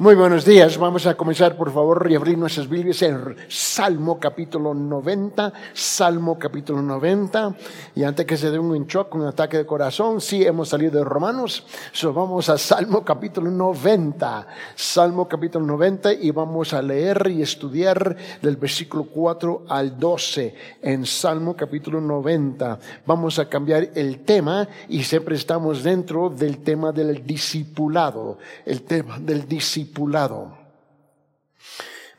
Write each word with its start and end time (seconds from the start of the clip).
Muy 0.00 0.14
buenos 0.14 0.44
días. 0.44 0.78
Vamos 0.78 1.06
a 1.06 1.16
comenzar, 1.16 1.56
por 1.56 1.72
favor, 1.72 2.06
y 2.08 2.14
abrir 2.14 2.38
nuestras 2.38 2.68
Biblias 2.68 3.02
en 3.02 3.34
Salmo 3.48 4.20
capítulo 4.20 4.72
90. 4.72 5.52
Salmo 5.72 6.38
capítulo 6.38 6.80
90. 6.80 7.56
Y 7.96 8.04
antes 8.04 8.24
que 8.24 8.36
se 8.36 8.52
dé 8.52 8.60
un 8.60 8.86
shock, 8.86 9.12
un 9.16 9.26
ataque 9.26 9.56
de 9.56 9.66
corazón, 9.66 10.20
sí 10.20 10.46
hemos 10.46 10.68
salido 10.68 11.00
de 11.00 11.04
Romanos. 11.04 11.66
So 11.90 12.12
vamos 12.12 12.48
a 12.48 12.56
Salmo 12.58 13.04
capítulo 13.04 13.50
90. 13.50 14.46
Salmo 14.76 15.26
capítulo 15.26 15.66
90 15.66 16.12
y 16.12 16.30
vamos 16.30 16.74
a 16.74 16.80
leer 16.80 17.32
y 17.34 17.42
estudiar 17.42 18.16
del 18.40 18.56
versículo 18.56 19.02
4 19.02 19.64
al 19.68 19.98
12 19.98 20.54
en 20.80 21.06
Salmo 21.06 21.56
capítulo 21.56 22.00
90. 22.00 22.78
Vamos 23.04 23.40
a 23.40 23.48
cambiar 23.48 23.88
el 23.96 24.20
tema 24.20 24.68
y 24.88 25.02
siempre 25.02 25.34
estamos 25.34 25.82
dentro 25.82 26.30
del 26.30 26.58
tema 26.58 26.92
del 26.92 27.26
discipulado. 27.26 28.38
El 28.64 28.82
tema 28.82 29.18
del 29.18 29.48
discipulado 29.48 29.87
discipulado. 29.88 30.57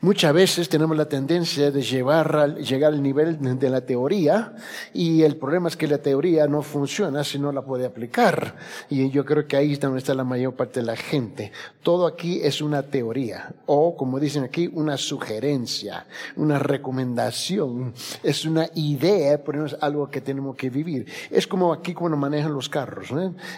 Muchas 0.02 0.32
veces 0.32 0.70
tenemos 0.70 0.96
la 0.96 1.10
tendencia 1.10 1.70
de 1.70 1.82
llevar, 1.82 2.56
llegar 2.56 2.94
al 2.94 3.02
nivel 3.02 3.58
de 3.58 3.68
la 3.68 3.82
teoría 3.82 4.54
y 4.94 5.24
el 5.24 5.36
problema 5.36 5.68
es 5.68 5.76
que 5.76 5.86
la 5.86 5.98
teoría 5.98 6.46
no 6.46 6.62
funciona 6.62 7.22
si 7.22 7.38
no 7.38 7.52
la 7.52 7.60
puede 7.60 7.84
aplicar. 7.84 8.56
Y 8.88 9.10
yo 9.10 9.26
creo 9.26 9.46
que 9.46 9.58
ahí 9.58 9.74
es 9.74 9.80
donde 9.80 9.98
está 9.98 10.14
la 10.14 10.24
mayor 10.24 10.54
parte 10.54 10.80
de 10.80 10.86
la 10.86 10.96
gente. 10.96 11.52
Todo 11.82 12.06
aquí 12.06 12.40
es 12.42 12.62
una 12.62 12.82
teoría 12.82 13.52
o, 13.66 13.94
como 13.94 14.18
dicen 14.18 14.42
aquí, 14.42 14.70
una 14.72 14.96
sugerencia, 14.96 16.06
una 16.36 16.58
recomendación, 16.58 17.92
es 18.22 18.46
una 18.46 18.70
idea, 18.76 19.44
pero 19.44 19.58
no 19.58 19.66
es 19.66 19.76
algo 19.82 20.10
que 20.10 20.22
tenemos 20.22 20.56
que 20.56 20.70
vivir. 20.70 21.06
Es 21.30 21.46
como 21.46 21.74
aquí 21.74 21.92
cuando 21.92 22.16
manejan 22.16 22.54
los 22.54 22.70
carros. 22.70 23.10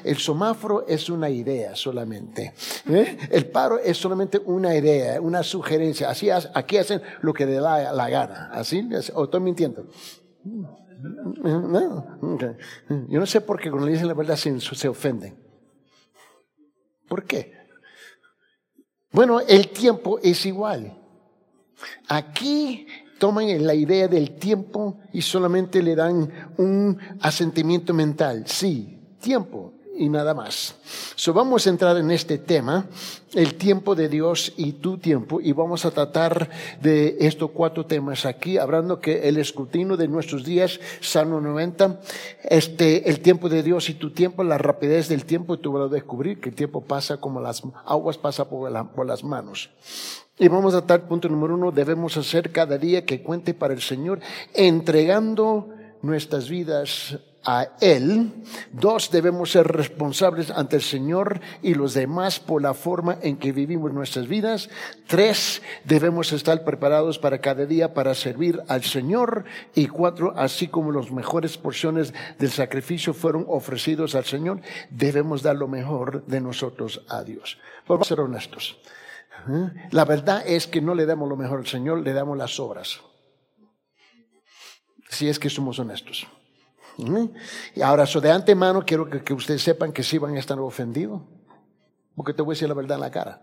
El 0.02 0.18
semáforo 0.18 0.88
es 0.88 1.08
una 1.08 1.30
idea 1.30 1.76
solamente. 1.76 2.52
¿eh? 2.88 3.16
El 3.30 3.46
paro 3.46 3.78
es 3.78 3.96
solamente 3.96 4.40
una 4.44 4.74
idea, 4.74 5.20
una 5.20 5.44
sugerencia. 5.44 6.10
Así 6.10 6.31
aquí 6.54 6.76
hacen 6.76 7.02
lo 7.20 7.32
que 7.32 7.46
le 7.46 7.54
da 7.54 7.92
la 7.92 8.08
gana. 8.08 8.50
¿Así? 8.52 8.88
¿O 9.14 9.24
estoy 9.24 9.40
mintiendo? 9.40 9.86
Yo 13.08 13.20
no 13.20 13.26
sé 13.26 13.40
por 13.40 13.60
qué 13.60 13.70
cuando 13.70 13.86
le 13.86 13.92
dicen 13.92 14.08
la 14.08 14.14
verdad 14.14 14.36
se, 14.36 14.58
se 14.60 14.88
ofenden. 14.88 15.36
¿Por 17.08 17.24
qué? 17.24 17.52
Bueno, 19.10 19.40
el 19.40 19.68
tiempo 19.68 20.18
es 20.22 20.46
igual. 20.46 20.98
Aquí 22.08 22.86
toman 23.18 23.66
la 23.66 23.74
idea 23.74 24.08
del 24.08 24.36
tiempo 24.36 25.00
y 25.12 25.22
solamente 25.22 25.82
le 25.82 25.94
dan 25.94 26.54
un 26.56 26.98
asentimiento 27.20 27.92
mental. 27.92 28.44
Sí, 28.46 29.16
tiempo 29.20 29.74
y 29.96 30.08
nada 30.08 30.34
más. 30.34 30.74
So, 31.16 31.32
vamos 31.32 31.66
a 31.66 31.70
entrar 31.70 31.96
en 31.96 32.10
este 32.10 32.38
tema, 32.38 32.86
el 33.34 33.54
tiempo 33.54 33.94
de 33.94 34.08
Dios 34.08 34.52
y 34.56 34.72
tu 34.72 34.98
tiempo, 34.98 35.40
y 35.40 35.52
vamos 35.52 35.84
a 35.84 35.90
tratar 35.90 36.48
de 36.80 37.16
estos 37.20 37.50
cuatro 37.50 37.86
temas 37.86 38.26
aquí, 38.26 38.58
hablando 38.58 39.00
que 39.00 39.28
el 39.28 39.36
escrutinio 39.36 39.96
de 39.96 40.08
nuestros 40.08 40.44
días, 40.44 40.80
Salmo 41.00 41.40
90, 41.40 42.00
este, 42.44 43.08
el 43.08 43.20
tiempo 43.20 43.48
de 43.48 43.62
Dios 43.62 43.88
y 43.90 43.94
tu 43.94 44.10
tiempo, 44.10 44.42
la 44.44 44.58
rapidez 44.58 45.08
del 45.08 45.24
tiempo, 45.24 45.54
y 45.54 45.58
tú 45.58 45.72
vas 45.72 45.90
a 45.90 45.94
descubrir 45.94 46.40
que 46.40 46.48
el 46.48 46.54
tiempo 46.54 46.82
pasa 46.82 47.18
como 47.18 47.40
las 47.40 47.62
aguas 47.84 48.18
pasan 48.18 48.48
por, 48.48 48.90
por 48.92 49.06
las 49.06 49.22
manos. 49.24 49.70
Y 50.38 50.48
vamos 50.48 50.74
a 50.74 50.78
tratar, 50.78 51.06
punto 51.06 51.28
número 51.28 51.54
uno, 51.54 51.70
debemos 51.70 52.16
hacer 52.16 52.50
cada 52.50 52.78
día 52.78 53.04
que 53.04 53.22
cuente 53.22 53.54
para 53.54 53.74
el 53.74 53.82
Señor, 53.82 54.20
entregando 54.54 55.68
nuestras 56.00 56.48
vidas 56.48 57.18
a 57.44 57.68
Él. 57.80 58.32
Dos, 58.72 59.10
debemos 59.10 59.50
ser 59.52 59.66
responsables 59.66 60.50
ante 60.50 60.76
el 60.76 60.82
Señor 60.82 61.40
y 61.62 61.74
los 61.74 61.94
demás 61.94 62.40
por 62.40 62.62
la 62.62 62.74
forma 62.74 63.18
en 63.22 63.36
que 63.36 63.52
vivimos 63.52 63.92
nuestras 63.92 64.28
vidas. 64.28 64.70
Tres, 65.06 65.62
debemos 65.84 66.32
estar 66.32 66.64
preparados 66.64 67.18
para 67.18 67.40
cada 67.40 67.66
día 67.66 67.94
para 67.94 68.14
servir 68.14 68.60
al 68.68 68.82
Señor. 68.82 69.44
Y 69.74 69.86
cuatro, 69.86 70.34
así 70.36 70.68
como 70.68 70.92
las 70.92 71.10
mejores 71.10 71.58
porciones 71.58 72.14
del 72.38 72.50
sacrificio 72.50 73.14
fueron 73.14 73.44
ofrecidos 73.48 74.14
al 74.14 74.24
Señor, 74.24 74.60
debemos 74.90 75.42
dar 75.42 75.56
lo 75.56 75.68
mejor 75.68 76.24
de 76.26 76.40
nosotros 76.40 77.04
a 77.08 77.22
Dios. 77.22 77.58
Vamos 77.88 78.06
a 78.06 78.08
ser 78.08 78.20
honestos. 78.20 78.78
¿Eh? 79.48 79.88
La 79.90 80.04
verdad 80.04 80.44
es 80.46 80.66
que 80.66 80.80
no 80.80 80.94
le 80.94 81.06
damos 81.06 81.28
lo 81.28 81.36
mejor 81.36 81.60
al 81.60 81.66
Señor, 81.66 82.00
le 82.00 82.12
damos 82.12 82.36
las 82.38 82.60
obras. 82.60 83.00
Si 85.08 85.28
es 85.28 85.38
que 85.38 85.50
somos 85.50 85.78
honestos. 85.78 86.26
Y 86.98 87.82
ahora, 87.82 88.04
eso 88.04 88.20
de 88.20 88.30
antemano, 88.30 88.84
quiero 88.84 89.08
que, 89.08 89.32
ustedes 89.32 89.62
sepan 89.62 89.92
que 89.92 90.02
sí 90.02 90.18
van 90.18 90.36
a 90.36 90.38
estar 90.38 90.58
ofendidos, 90.58 91.22
porque 92.14 92.34
te 92.34 92.42
voy 92.42 92.52
a 92.52 92.54
decir 92.54 92.68
la 92.68 92.74
verdad 92.74 92.96
en 92.96 93.00
la 93.00 93.10
cara. 93.10 93.42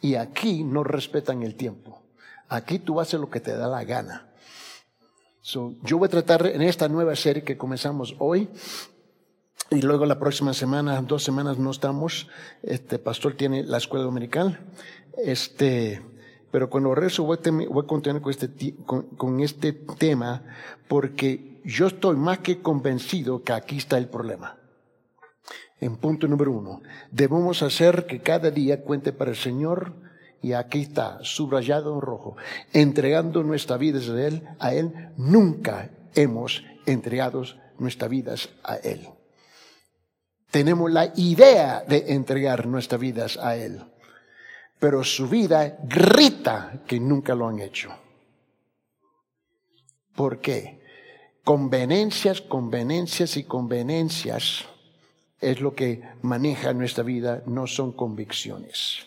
Y 0.00 0.16
aquí 0.16 0.64
no 0.64 0.84
respetan 0.84 1.42
el 1.42 1.56
tiempo. 1.56 2.02
Aquí 2.48 2.78
tú 2.78 3.00
haces 3.00 3.20
lo 3.20 3.30
que 3.30 3.40
te 3.40 3.56
da 3.56 3.68
la 3.68 3.84
gana. 3.84 4.30
yo 5.42 5.98
voy 5.98 6.06
a 6.06 6.10
tratar 6.10 6.46
en 6.46 6.62
esta 6.62 6.88
nueva 6.88 7.14
serie 7.16 7.42
que 7.42 7.58
comenzamos 7.58 8.14
hoy, 8.18 8.48
y 9.70 9.80
luego 9.80 10.06
la 10.06 10.18
próxima 10.18 10.52
semana, 10.52 11.00
dos 11.02 11.24
semanas 11.24 11.58
no 11.58 11.70
estamos, 11.70 12.28
este 12.62 12.98
pastor 12.98 13.34
tiene 13.34 13.62
la 13.64 13.78
escuela 13.78 14.04
dominical, 14.04 14.60
este, 15.16 16.02
pero 16.50 16.68
cuando 16.68 16.94
rezo 16.94 17.24
voy 17.24 17.38
a, 17.42 17.50
voy 17.50 17.84
a 17.84 17.86
continuar 17.86 18.22
con 18.22 18.30
este, 18.30 18.74
con 18.84 19.40
este 19.40 19.72
tema, 19.72 20.42
porque 20.86 21.53
yo 21.64 21.86
estoy 21.86 22.16
más 22.16 22.38
que 22.40 22.60
convencido 22.60 23.42
que 23.42 23.52
aquí 23.52 23.78
está 23.78 23.98
el 23.98 24.08
problema. 24.08 24.58
En 25.80 25.96
punto 25.96 26.28
número 26.28 26.52
uno, 26.52 26.82
debemos 27.10 27.62
hacer 27.62 28.06
que 28.06 28.20
cada 28.20 28.50
día 28.50 28.82
cuente 28.82 29.12
para 29.12 29.30
el 29.30 29.36
Señor 29.36 29.94
y 30.40 30.52
aquí 30.52 30.82
está, 30.82 31.18
subrayado 31.22 31.94
en 31.94 32.00
rojo, 32.02 32.36
entregando 32.72 33.42
nuestras 33.42 33.78
vidas 33.78 34.08
a 34.10 34.26
Él, 34.26 34.42
a 34.58 34.74
Él, 34.74 34.92
nunca 35.16 35.90
hemos 36.14 36.62
entregado 36.84 37.44
nuestras 37.78 38.10
vidas 38.10 38.50
a 38.62 38.76
Él. 38.76 39.08
Tenemos 40.50 40.92
la 40.92 41.12
idea 41.16 41.82
de 41.88 42.12
entregar 42.12 42.66
nuestras 42.66 43.00
vidas 43.00 43.38
a 43.38 43.56
Él, 43.56 43.82
pero 44.78 45.02
su 45.02 45.28
vida 45.28 45.78
grita 45.82 46.82
que 46.86 47.00
nunca 47.00 47.34
lo 47.34 47.48
han 47.48 47.58
hecho. 47.60 47.90
¿Por 50.14 50.40
qué? 50.40 50.83
Convenencias, 51.44 52.40
convenencias 52.40 53.36
y 53.36 53.44
convenencias 53.44 54.64
es 55.40 55.60
lo 55.60 55.74
que 55.74 56.02
maneja 56.22 56.72
nuestra 56.72 57.04
vida, 57.04 57.42
no 57.44 57.66
son 57.66 57.92
convicciones. 57.92 59.00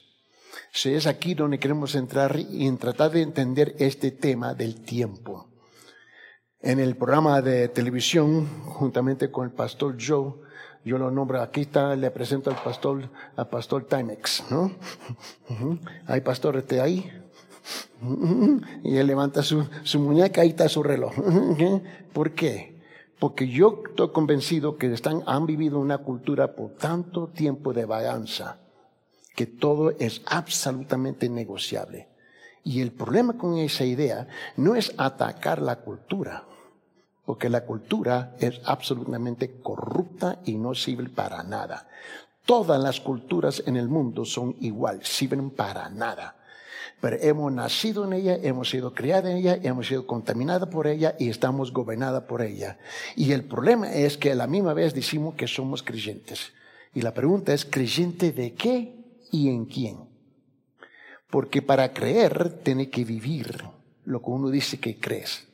Si 0.72 0.94
es 0.94 1.08
aquí 1.08 1.34
donde 1.34 1.58
queremos 1.58 1.96
entrar 1.96 2.38
y 2.40 2.72
tratar 2.74 3.09
de 3.09 3.24
entender 3.24 3.75
este 3.80 4.12
tema 4.12 4.53
del 4.53 4.81
tiempo. 4.81 5.48
En 6.62 6.80
el 6.80 6.96
programa 6.96 7.42
de 7.42 7.70
televisión, 7.70 8.48
juntamente 8.66 9.31
con 9.31 9.48
el 9.48 9.54
pastor 9.54 9.98
Joe, 10.00 10.34
yo 10.86 10.98
lo 11.00 11.09
nombro, 11.09 11.42
aquí 11.42 11.62
está, 11.62 11.96
le 11.96 12.12
presento 12.12 12.52
al 12.52 12.62
pastor, 12.62 13.09
al 13.36 13.50
pastor 13.50 13.86
Timex, 13.88 14.44
¿no? 14.52 14.72
Hay 16.06 16.22
pastor, 16.22 16.58
este 16.58 16.81
ahí. 16.81 17.12
Y 18.83 18.97
él 18.97 19.07
levanta 19.07 19.44
su, 19.44 19.66
muñeca, 20.00 20.41
ahí 20.41 20.50
está 20.50 20.69
su 20.69 20.83
reloj. 20.83 21.13
¿Por 22.13 22.31
qué? 22.33 22.78
Porque 23.19 23.47
yo 23.47 23.81
estoy 23.89 24.11
convencido 24.11 24.78
que 24.78 24.94
están, 24.94 25.23
han 25.25 25.45
vivido 25.45 25.79
una 25.79 25.97
cultura 26.00 26.56
por 26.56 26.75
tanto 26.75 27.27
tiempo 27.27 27.73
de 27.73 27.85
vaganza 27.85 28.59
que 29.35 29.47
todo 29.47 29.91
es 30.00 30.22
absolutamente 30.25 31.29
negociable. 31.29 32.09
Y 32.63 32.81
el 32.81 32.91
problema 32.91 33.38
con 33.38 33.57
esa 33.57 33.85
idea 33.85 34.27
no 34.57 34.75
es 34.75 34.94
atacar 34.97 35.61
la 35.61 35.77
cultura, 35.77 36.44
porque 37.25 37.50
la 37.50 37.66
cultura 37.66 38.35
es 38.39 38.59
absolutamente 38.66 39.59
corrupta 39.61 40.39
y 40.45 40.56
no 40.56 40.75
sirve 40.75 41.09
para 41.09 41.44
nada. 41.44 41.88
Todas 42.45 42.81
las 42.81 43.00
culturas 43.00 43.63
en 43.66 43.77
el 43.77 43.88
mundo 43.88 44.25
son 44.25 44.56
igual, 44.59 45.03
sirven 45.03 45.50
para 45.50 45.89
nada 45.89 46.36
pero 46.99 47.17
hemos 47.21 47.51
nacido 47.51 48.05
en 48.05 48.13
ella, 48.13 48.38
hemos 48.41 48.69
sido 48.69 48.94
criados 48.94 49.29
en 49.29 49.38
ella, 49.38 49.59
hemos 49.61 49.88
sido 49.88 50.07
contaminados 50.07 50.69
por 50.69 50.88
ella 50.88 51.15
y 51.19 51.29
estamos 51.29 51.71
gobernados 51.71 52.23
por 52.23 52.41
ella. 52.41 52.79
Y 53.15 53.31
el 53.33 53.44
problema 53.44 53.94
es 53.94 54.17
que 54.17 54.31
a 54.31 54.35
la 54.35 54.47
misma 54.47 54.73
vez 54.73 54.94
decimos 54.94 55.35
que 55.35 55.47
somos 55.47 55.83
creyentes. 55.83 56.53
Y 56.94 57.01
la 57.01 57.13
pregunta 57.13 57.53
es, 57.53 57.65
¿creyente 57.65 58.31
de 58.31 58.53
qué 58.53 58.95
y 59.31 59.49
en 59.49 59.65
quién? 59.65 59.97
Porque 61.29 61.61
para 61.61 61.94
creer 61.94 62.61
tiene 62.63 62.89
que 62.89 63.05
vivir 63.05 63.63
lo 64.05 64.21
que 64.21 64.29
uno 64.31 64.49
dice 64.49 64.79
que 64.79 64.97
crees. 64.97 65.45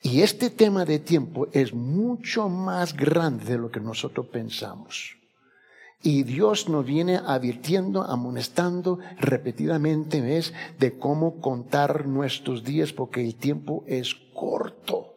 Y 0.00 0.22
este 0.22 0.50
tema 0.50 0.84
de 0.84 0.98
tiempo 0.98 1.48
es 1.52 1.74
mucho 1.74 2.48
más 2.48 2.96
grande 2.96 3.44
de 3.44 3.58
lo 3.58 3.70
que 3.70 3.80
nosotros 3.80 4.26
pensamos. 4.26 5.16
Y 6.02 6.24
Dios 6.24 6.68
nos 6.68 6.84
viene 6.84 7.16
advirtiendo, 7.16 8.02
amonestando 8.02 8.98
repetidamente, 9.20 10.20
¿ves? 10.20 10.52
De 10.78 10.98
cómo 10.98 11.40
contar 11.40 12.06
nuestros 12.06 12.64
días 12.64 12.92
porque 12.92 13.20
el 13.20 13.36
tiempo 13.36 13.84
es 13.86 14.16
corto. 14.34 15.14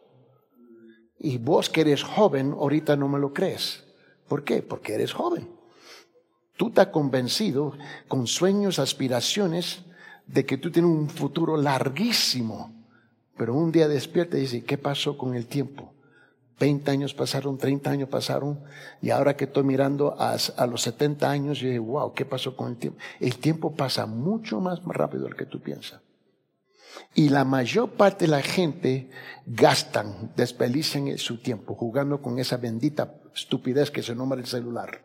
Y 1.18 1.38
vos 1.38 1.68
que 1.70 1.80
eres 1.80 2.04
joven, 2.04 2.52
ahorita 2.52 2.94
no 2.94 3.08
me 3.08 3.18
lo 3.18 3.32
crees. 3.32 3.82
¿Por 4.28 4.44
qué? 4.44 4.62
Porque 4.62 4.94
eres 4.94 5.12
joven. 5.12 5.50
Tú 6.56 6.68
estás 6.68 6.88
convencido 6.88 7.72
con 8.06 8.28
sueños, 8.28 8.78
aspiraciones 8.78 9.80
de 10.26 10.46
que 10.46 10.56
tú 10.56 10.70
tienes 10.70 10.90
un 10.90 11.10
futuro 11.10 11.56
larguísimo, 11.56 12.72
pero 13.36 13.54
un 13.54 13.72
día 13.72 13.88
despierta 13.88 14.38
y 14.38 14.42
dice, 14.42 14.64
¿qué 14.64 14.78
pasó 14.78 15.18
con 15.18 15.34
el 15.34 15.46
tiempo? 15.46 15.95
20 16.58 16.90
años 16.90 17.12
pasaron, 17.12 17.58
30 17.58 17.90
años 17.90 18.08
pasaron, 18.08 18.60
y 19.02 19.10
ahora 19.10 19.36
que 19.36 19.44
estoy 19.44 19.64
mirando 19.64 20.16
a, 20.18 20.36
los 20.66 20.82
70 20.82 21.30
años, 21.30 21.58
yo 21.58 21.68
digo, 21.68 21.84
wow, 21.84 22.14
¿qué 22.14 22.24
pasó 22.24 22.56
con 22.56 22.70
el 22.70 22.76
tiempo? 22.76 22.98
El 23.20 23.36
tiempo 23.38 23.74
pasa 23.74 24.06
mucho 24.06 24.60
más 24.60 24.82
rápido 24.84 25.24
de 25.24 25.30
lo 25.30 25.36
que 25.36 25.46
tú 25.46 25.60
piensas. 25.60 26.00
Y 27.14 27.28
la 27.28 27.44
mayor 27.44 27.90
parte 27.90 28.24
de 28.24 28.30
la 28.30 28.40
gente 28.40 29.10
gastan, 29.44 30.32
desperdician 30.34 31.18
su 31.18 31.38
tiempo 31.42 31.74
jugando 31.74 32.22
con 32.22 32.38
esa 32.38 32.56
bendita 32.56 33.14
estupidez 33.34 33.90
que 33.90 34.02
se 34.02 34.14
nombra 34.14 34.40
el 34.40 34.46
celular. 34.46 35.02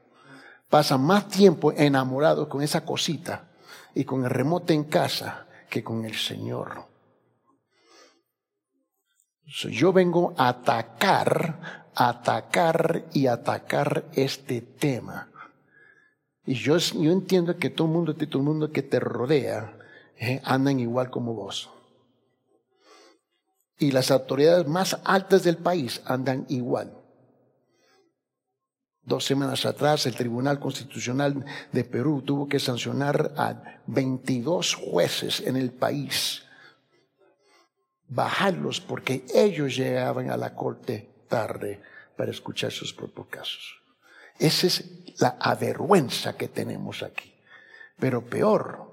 Pasan 0.69 1.01
más 1.01 1.27
tiempo 1.27 1.73
enamorados 1.73 2.47
con 2.47 2.61
esa 2.61 2.85
cosita 2.85 3.49
y 3.93 4.05
con 4.05 4.23
el 4.23 4.29
remote 4.29 4.73
en 4.73 4.85
casa 4.85 5.47
que 5.69 5.83
con 5.83 6.05
el 6.05 6.15
Señor. 6.15 6.90
Yo 9.51 9.91
vengo 9.91 10.33
a 10.37 10.47
atacar, 10.49 11.89
atacar 11.93 13.05
y 13.13 13.27
atacar 13.27 14.05
este 14.13 14.61
tema. 14.61 15.29
Y 16.45 16.53
yo, 16.53 16.77
yo 16.77 17.11
entiendo 17.11 17.57
que 17.57 17.69
todo 17.69 17.87
el 17.87 17.93
mundo, 17.93 18.15
todo 18.15 18.39
el 18.39 18.45
mundo 18.45 18.71
que 18.71 18.81
te 18.81 18.99
rodea, 18.99 19.77
eh, 20.17 20.41
andan 20.45 20.79
igual 20.79 21.09
como 21.09 21.33
vos. 21.33 21.69
Y 23.77 23.91
las 23.91 24.09
autoridades 24.09 24.67
más 24.67 24.97
altas 25.03 25.43
del 25.43 25.57
país 25.57 26.01
andan 26.05 26.45
igual. 26.47 26.97
Dos 29.03 29.25
semanas 29.25 29.65
atrás, 29.65 30.05
el 30.05 30.15
Tribunal 30.15 30.59
Constitucional 30.59 31.43
de 31.73 31.83
Perú 31.83 32.21
tuvo 32.21 32.47
que 32.47 32.59
sancionar 32.59 33.33
a 33.35 33.81
22 33.87 34.75
jueces 34.75 35.41
en 35.41 35.57
el 35.57 35.71
país 35.71 36.43
bajarlos 38.11 38.81
porque 38.81 39.25
ellos 39.33 39.75
llegaban 39.75 40.29
a 40.29 40.37
la 40.37 40.53
corte 40.53 41.09
tarde 41.27 41.81
para 42.15 42.31
escuchar 42.31 42.71
sus 42.71 42.93
propios 42.93 43.27
casos. 43.27 43.81
Esa 44.37 44.67
es 44.67 44.83
la 45.19 45.37
avergüenza 45.39 46.35
que 46.35 46.49
tenemos 46.49 47.03
aquí. 47.03 47.33
Pero 47.99 48.25
peor, 48.25 48.91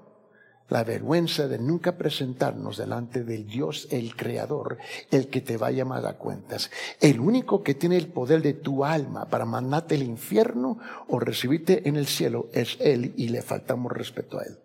la 0.69 0.83
vergüenza 0.83 1.47
de 1.47 1.59
nunca 1.59 1.97
presentarnos 1.97 2.77
delante 2.77 3.23
del 3.23 3.45
Dios, 3.45 3.87
el 3.91 4.15
Creador, 4.15 4.77
el 5.11 5.27
que 5.27 5.41
te 5.41 5.57
va 5.57 5.67
a 5.67 5.71
llamar 5.71 6.05
a 6.05 6.13
cuentas. 6.13 6.71
El 7.01 7.19
único 7.19 7.61
que 7.61 7.73
tiene 7.73 7.97
el 7.97 8.07
poder 8.07 8.41
de 8.41 8.53
tu 8.53 8.85
alma 8.85 9.25
para 9.25 9.45
mandarte 9.45 9.95
al 9.95 10.03
infierno 10.03 10.77
o 11.07 11.19
recibirte 11.19 11.89
en 11.89 11.97
el 11.97 12.07
cielo 12.07 12.47
es 12.53 12.77
Él 12.79 13.13
y 13.17 13.29
le 13.29 13.41
faltamos 13.41 13.91
respeto 13.91 14.39
a 14.39 14.43
Él. 14.43 14.59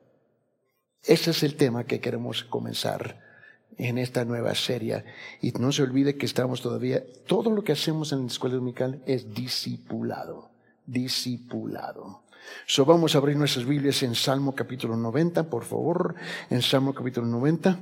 Ese 1.02 1.32
es 1.32 1.42
el 1.42 1.56
tema 1.56 1.84
que 1.84 2.00
queremos 2.00 2.44
comenzar 2.44 3.23
en 3.78 3.98
esta 3.98 4.24
nueva 4.24 4.54
serie. 4.54 5.04
Y 5.40 5.52
no 5.52 5.72
se 5.72 5.82
olvide 5.82 6.16
que 6.16 6.26
estamos 6.26 6.60
todavía, 6.60 7.02
todo 7.26 7.50
lo 7.50 7.62
que 7.62 7.72
hacemos 7.72 8.12
en 8.12 8.22
la 8.22 8.26
escuela 8.26 8.56
dominical 8.56 9.02
es 9.06 9.32
discipulado, 9.34 10.50
discipulado. 10.86 12.22
So 12.66 12.84
vamos 12.84 13.14
a 13.14 13.18
abrir 13.18 13.36
nuestras 13.36 13.64
Biblias 13.64 14.02
en 14.02 14.14
Salmo 14.14 14.54
capítulo 14.54 14.96
90, 14.96 15.44
por 15.44 15.64
favor, 15.64 16.14
en 16.50 16.62
Salmo 16.62 16.94
capítulo 16.94 17.26
90. 17.26 17.78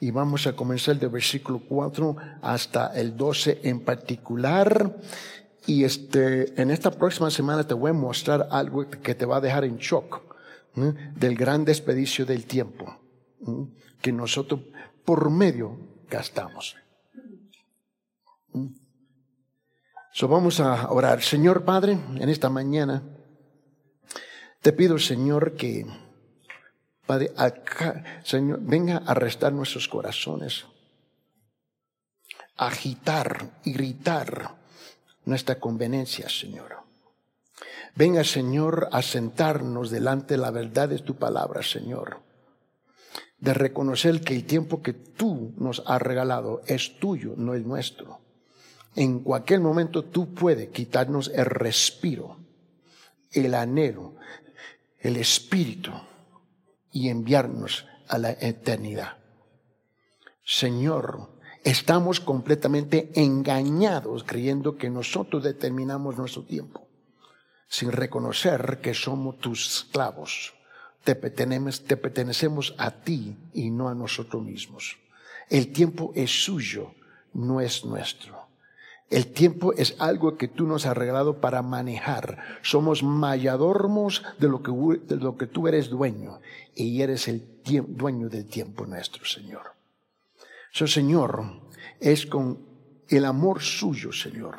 Y 0.00 0.10
vamos 0.10 0.46
a 0.46 0.54
comenzar 0.54 0.98
del 0.98 1.08
versículo 1.08 1.60
4 1.68 2.16
hasta 2.42 2.98
el 2.98 3.16
12 3.16 3.60
en 3.64 3.80
particular. 3.80 4.96
Y 5.66 5.84
este, 5.84 6.60
en 6.60 6.70
esta 6.70 6.90
próxima 6.90 7.30
semana 7.30 7.66
te 7.66 7.74
voy 7.74 7.90
a 7.90 7.94
mostrar 7.94 8.48
algo 8.50 8.88
que 8.88 9.14
te 9.14 9.26
va 9.26 9.36
a 9.36 9.40
dejar 9.40 9.64
en 9.64 9.76
shock 9.78 10.22
del 10.74 11.34
gran 11.34 11.64
despedicio 11.64 12.24
del 12.24 12.44
tiempo 12.46 12.96
que 14.00 14.12
nosotros 14.12 14.60
por 15.04 15.30
medio 15.30 15.78
gastamos. 16.08 16.76
So 20.12 20.28
vamos 20.28 20.60
a 20.60 20.90
orar. 20.90 21.22
Señor 21.22 21.64
Padre, 21.64 21.92
en 21.92 22.28
esta 22.28 22.48
mañana 22.48 23.02
te 24.60 24.72
pido, 24.72 24.98
Señor, 24.98 25.54
que 25.54 25.86
Padre, 27.06 27.32
Señor, 28.22 28.58
venga 28.60 28.98
a 28.98 29.12
arrestar 29.12 29.52
nuestros 29.52 29.88
corazones, 29.88 30.66
agitar, 32.56 33.60
irritar 33.64 34.56
nuestra 35.24 35.58
conveniencia, 35.58 36.28
Señor. 36.28 36.76
Venga, 37.94 38.24
Señor, 38.24 38.88
a 38.92 39.00
sentarnos 39.02 39.90
delante 39.90 40.34
de 40.34 40.38
la 40.38 40.50
verdad 40.50 40.88
de 40.88 40.98
tu 40.98 41.16
palabra, 41.16 41.62
Señor 41.62 42.27
de 43.40 43.54
reconocer 43.54 44.20
que 44.20 44.34
el 44.34 44.44
tiempo 44.44 44.82
que 44.82 44.92
tú 44.92 45.52
nos 45.56 45.82
has 45.86 46.02
regalado 46.02 46.62
es 46.66 46.98
tuyo, 46.98 47.34
no 47.36 47.54
es 47.54 47.64
nuestro. 47.64 48.20
En 48.96 49.20
cualquier 49.20 49.60
momento 49.60 50.04
tú 50.04 50.34
puedes 50.34 50.70
quitarnos 50.70 51.28
el 51.28 51.44
respiro, 51.46 52.36
el 53.30 53.54
anhelo, 53.54 54.16
el 54.98 55.16
espíritu 55.16 55.92
y 56.90 57.08
enviarnos 57.08 57.86
a 58.08 58.18
la 58.18 58.30
eternidad. 58.32 59.18
Señor, 60.44 61.30
estamos 61.62 62.18
completamente 62.18 63.12
engañados 63.14 64.24
creyendo 64.24 64.76
que 64.76 64.90
nosotros 64.90 65.44
determinamos 65.44 66.16
nuestro 66.16 66.42
tiempo, 66.42 66.88
sin 67.68 67.92
reconocer 67.92 68.80
que 68.80 68.94
somos 68.94 69.38
tus 69.38 69.84
esclavos 69.84 70.57
te 71.04 71.14
pertenecemos, 71.14 72.74
a 72.78 72.90
ti 72.90 73.36
y 73.54 73.70
no 73.70 73.88
a 73.88 73.94
nosotros 73.94 74.42
mismos. 74.42 74.98
El 75.48 75.72
tiempo 75.72 76.12
es 76.14 76.44
suyo, 76.44 76.92
no 77.32 77.60
es 77.60 77.84
nuestro. 77.84 78.48
El 79.10 79.28
tiempo 79.28 79.72
es 79.72 79.96
algo 79.98 80.36
que 80.36 80.48
tú 80.48 80.66
nos 80.66 80.84
has 80.84 80.96
regalado 80.96 81.40
para 81.40 81.62
manejar. 81.62 82.58
Somos 82.62 83.02
mayadormos 83.02 84.22
de 84.38 84.48
lo 84.48 84.62
que, 84.62 84.70
de 85.06 85.16
lo 85.16 85.38
que 85.38 85.46
tú 85.46 85.66
eres 85.66 85.88
dueño 85.88 86.40
y 86.74 87.00
eres 87.00 87.26
el 87.26 87.42
dueño 87.64 88.28
del 88.28 88.46
tiempo 88.46 88.84
nuestro, 88.84 89.24
Señor. 89.24 89.72
So, 90.72 90.86
Señor, 90.86 91.62
es 92.00 92.26
con 92.26 92.58
el 93.08 93.24
amor 93.24 93.62
suyo, 93.62 94.12
Señor, 94.12 94.56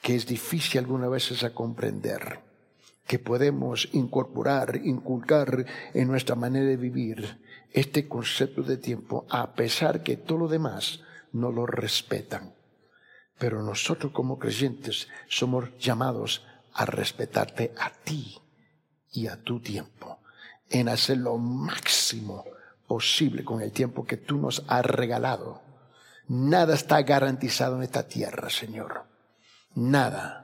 que 0.00 0.14
es 0.14 0.26
difícil 0.26 0.78
algunas 0.78 1.10
veces 1.10 1.44
a 1.44 1.52
comprender 1.52 2.40
que 3.06 3.18
podemos 3.18 3.88
incorporar, 3.92 4.80
inculcar 4.84 5.66
en 5.92 6.08
nuestra 6.08 6.34
manera 6.34 6.66
de 6.66 6.76
vivir 6.76 7.40
este 7.72 8.08
concepto 8.08 8.62
de 8.62 8.78
tiempo, 8.78 9.26
a 9.28 9.54
pesar 9.54 10.02
que 10.02 10.16
todo 10.16 10.38
lo 10.38 10.48
demás 10.48 11.00
no 11.32 11.50
lo 11.50 11.66
respetan. 11.66 12.54
Pero 13.38 13.62
nosotros 13.62 14.12
como 14.12 14.38
creyentes 14.38 15.08
somos 15.28 15.76
llamados 15.78 16.46
a 16.72 16.86
respetarte 16.86 17.74
a 17.78 17.90
ti 17.90 18.38
y 19.12 19.26
a 19.26 19.36
tu 19.36 19.60
tiempo, 19.60 20.18
en 20.70 20.88
hacer 20.88 21.18
lo 21.18 21.36
máximo 21.36 22.44
posible 22.86 23.44
con 23.44 23.60
el 23.60 23.72
tiempo 23.72 24.04
que 24.04 24.16
tú 24.16 24.38
nos 24.38 24.64
has 24.68 24.84
regalado. 24.84 25.62
Nada 26.28 26.74
está 26.74 27.02
garantizado 27.02 27.76
en 27.76 27.82
esta 27.82 28.08
tierra, 28.08 28.48
Señor. 28.48 29.04
Nada. 29.74 30.40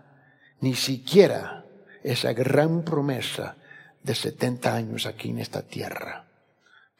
Ni 0.60 0.74
siquiera 0.74 1.64
esa 2.02 2.32
gran 2.32 2.82
promesa 2.82 3.56
de 4.02 4.14
70 4.14 4.74
años 4.74 5.06
aquí 5.06 5.30
en 5.30 5.38
esta 5.38 5.62
tierra, 5.62 6.26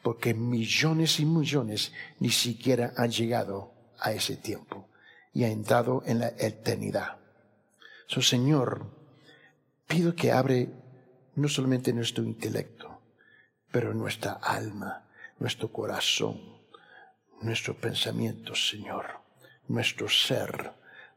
porque 0.01 0.33
millones 0.33 1.19
y 1.19 1.25
millones 1.25 1.91
ni 2.19 2.29
siquiera 2.29 2.93
han 2.95 3.11
llegado 3.11 3.73
a 3.99 4.11
ese 4.11 4.37
tiempo 4.37 4.87
y 5.33 5.43
han 5.43 5.51
entrado 5.51 6.03
en 6.05 6.19
la 6.19 6.29
eternidad. 6.37 7.17
So, 8.07 8.21
Señor, 8.21 8.85
pido 9.87 10.15
que 10.15 10.31
abre 10.31 10.69
no 11.35 11.47
solamente 11.47 11.93
nuestro 11.93 12.23
intelecto, 12.23 13.01
pero 13.71 13.93
nuestra 13.93 14.33
alma, 14.33 15.07
nuestro 15.39 15.71
corazón, 15.71 16.39
nuestro 17.41 17.75
pensamiento, 17.75 18.53
Señor, 18.53 19.21
nuestro 19.67 20.09
ser 20.09 20.73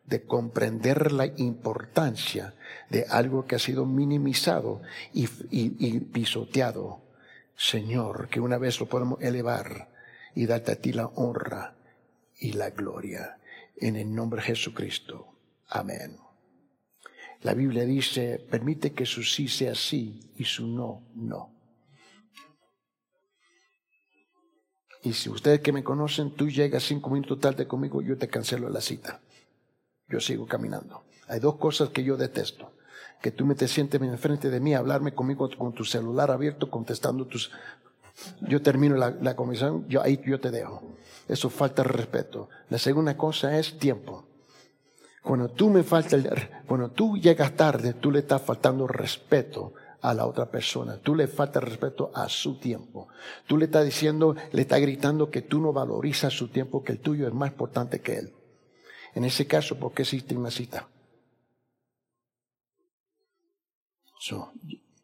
de 0.07 0.25
comprender 0.25 1.13
la 1.13 1.27
importancia 1.27 2.55
de 2.91 3.07
algo 3.09 3.47
que 3.47 3.57
ha 3.57 3.59
sido 3.59 3.87
minimizado 3.87 4.83
y, 5.13 5.27
pisoteado. 6.01 7.03
Señor, 7.57 8.29
que 8.29 8.41
una 8.41 8.59
vez 8.59 8.81
lo 8.81 8.87
podemos 8.87 9.21
elevar 9.23 9.89
y 10.35 10.47
darte 10.47 10.73
a 10.73 10.77
ti 10.77 10.93
la 10.93 11.07
honra 11.07 11.77
y 12.39 12.53
la 12.53 12.71
gloria. 12.71 13.39
En 13.77 13.97
el 13.97 14.15
nombre 14.15 14.41
de 14.41 14.49
Jesucristo. 14.49 15.27
Amén. 15.69 16.19
La 17.43 17.55
Biblia 17.55 17.85
dice, 17.85 18.39
permite 18.39 18.93
que 18.93 19.07
su 19.07 19.23
sí 19.23 19.49
sea 19.49 19.75
sí 19.75 20.33
y 20.37 20.45
su 20.45 20.67
no, 20.67 21.03
no. 21.15 21.51
Y 25.03 25.13
si 25.13 25.29
ustedes 25.29 25.61
que 25.61 25.73
me 25.73 25.85
conocen, 25.85 26.35
tú 26.35 26.49
llegas 26.49 26.85
cinco 26.85 27.11
minutos 27.11 27.39
tarde 27.41 27.67
conmigo, 27.67 28.01
yo 28.01 28.17
te 28.17 28.29
cancelo 28.29 28.71
la 28.71 28.81
cita 28.81 29.21
yo 30.09 30.21
sigo 30.21 30.47
caminando. 30.47 31.05
Hay 31.29 31.41
dos 31.41 31.57
cosas 31.57 31.91
que 31.91 32.05
yo 32.05 32.17
detesto. 32.17 32.73
que 33.23 33.31
tú 33.31 33.47
me 33.47 33.55
te 33.55 33.69
sientes 33.69 34.01
enfrente 34.03 34.51
de 34.51 34.61
mí 34.61 34.75
hablarme 34.75 35.15
conmigo 35.15 35.49
con 35.57 35.73
tu 35.73 35.85
celular 35.85 36.31
abierto 36.31 36.71
contestando 36.71 37.27
tus... 37.27 37.51
Yo 38.43 38.61
termino 38.61 38.97
la, 38.97 39.11
la 39.11 39.35
conversación, 39.35 39.89
yo, 39.89 40.03
ahí 40.03 40.21
yo 40.25 40.39
te 40.39 40.51
dejo. 40.51 40.83
Eso 41.27 41.49
falta 41.49 41.83
respeto. 41.83 42.49
La 42.69 42.79
segunda 42.79 43.17
cosa 43.17 43.59
es 43.59 43.79
tiempo. 43.79 44.27
Cuando 45.23 45.49
tú 45.49 45.71
me 45.71 45.83
falta, 45.83 46.19
cuando 46.67 46.91
tú 46.91 47.17
llegas 47.17 47.57
tarde, 47.57 47.95
tú 47.95 48.11
le 48.11 48.19
estás 48.21 48.43
faltando 48.43 48.87
respeto 48.87 49.73
a 50.03 50.13
la 50.13 50.27
otra 50.27 50.51
persona. 50.51 50.99
Tú 50.99 51.15
le 51.15 51.27
falta 51.29 51.61
respeto 51.61 52.11
a 52.15 52.29
su 52.29 52.59
tiempo. 52.59 53.09
Tú 53.47 53.57
le 53.57 53.65
estás 53.65 53.87
diciendo, 53.87 54.37
le 54.53 54.63
estás 54.63 54.83
gritando 54.83 55.31
que 55.31 55.41
tú 55.41 55.61
no 55.61 55.73
valorizas 55.73 56.35
su 56.35 56.49
tiempo, 56.49 56.85
que 56.85 56.93
el 56.93 57.01
tuyo 57.01 57.27
es 57.27 57.33
más 57.33 57.53
importante 57.53 58.01
que 58.03 58.19
él. 58.19 58.35
En 59.15 59.25
ese 59.25 59.47
caso, 59.47 59.79
¿por 59.79 59.93
qué 59.93 60.03
existe 60.03 60.37
una 60.37 60.51
cita? 60.51 60.89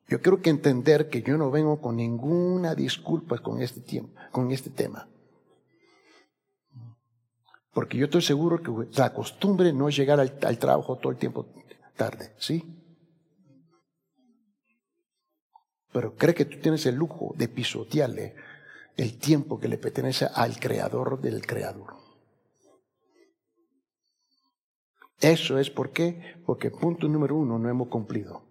yo 0.09 0.21
quiero 0.23 0.41
que 0.41 0.49
entender 0.49 1.11
que 1.11 1.23
yo 1.23 1.37
no 1.37 1.51
vengo 1.51 1.81
con 1.81 1.97
ninguna 1.97 2.75
disculpa 2.75 3.39
con 3.39 3.61
este 3.61 3.81
este 4.51 4.71
tema. 4.71 5.09
Porque 7.73 7.99
yo 7.99 8.07
estoy 8.07 8.23
seguro 8.23 8.63
que 8.63 8.99
la 8.99 9.13
costumbre 9.13 9.73
no 9.73 9.89
es 9.89 9.97
llegar 9.97 10.19
al, 10.19 10.39
al 10.43 10.59
trabajo 10.59 10.97
todo 10.97 11.13
el 11.13 11.19
tiempo 11.19 11.47
tarde, 11.97 12.35
¿sí? 12.39 12.65
Pero 15.93 16.17
cree 16.17 16.35
que 16.35 16.47
tú 16.47 16.59
tienes 16.61 16.87
el 16.87 16.95
lujo 16.95 17.35
de 17.37 17.49
pisotearle 17.49 18.35
el 18.97 19.19
tiempo 19.19 19.61
que 19.61 19.69
le 19.69 19.79
pertenece 19.79 20.27
al 20.35 20.59
creador 20.59 21.21
del 21.21 21.47
creador. 21.47 22.00
Eso 25.21 25.59
es 25.59 25.71
por 25.71 25.93
qué, 25.93 26.37
porque 26.47 26.71
punto 26.71 27.07
número 27.07 27.37
uno 27.37 27.59
no 27.59 27.69
hemos 27.69 27.89
cumplido. 27.89 28.43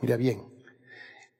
Mira 0.00 0.16
bien, 0.16 0.44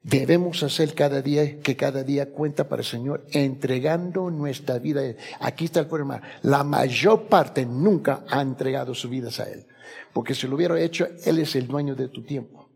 debemos 0.03 0.63
hacer 0.65 0.95
cada 0.95 1.23
día 1.23 1.61
que 1.61 1.77
cada 1.77 2.03
día 2.03 2.33
cuenta 2.33 2.69
para 2.69 2.83
el 2.83 2.89
Señor, 2.89 3.25
entregando 3.31 4.31
nuestra 4.31 4.79
vida. 4.79 5.03
Aquí 5.39 5.67
está 5.67 5.81
el 5.81 5.87
problema. 5.87 6.21
La 6.43 6.65
mayor 6.65 7.29
parte 7.29 7.65
nunca 7.65 8.25
ha 8.29 8.43
entregado 8.43 8.95
sus 8.95 9.11
vidas 9.11 9.39
a 9.39 9.49
Él. 9.49 9.67
Porque 10.13 10.35
si 10.35 10.49
lo 10.49 10.57
hubiera 10.57 10.81
hecho, 10.81 11.07
Él 11.25 11.39
es 11.39 11.55
el 11.55 11.69
dueño 11.69 11.95
de 11.95 12.09
tu 12.09 12.23
tiempo. 12.25 12.69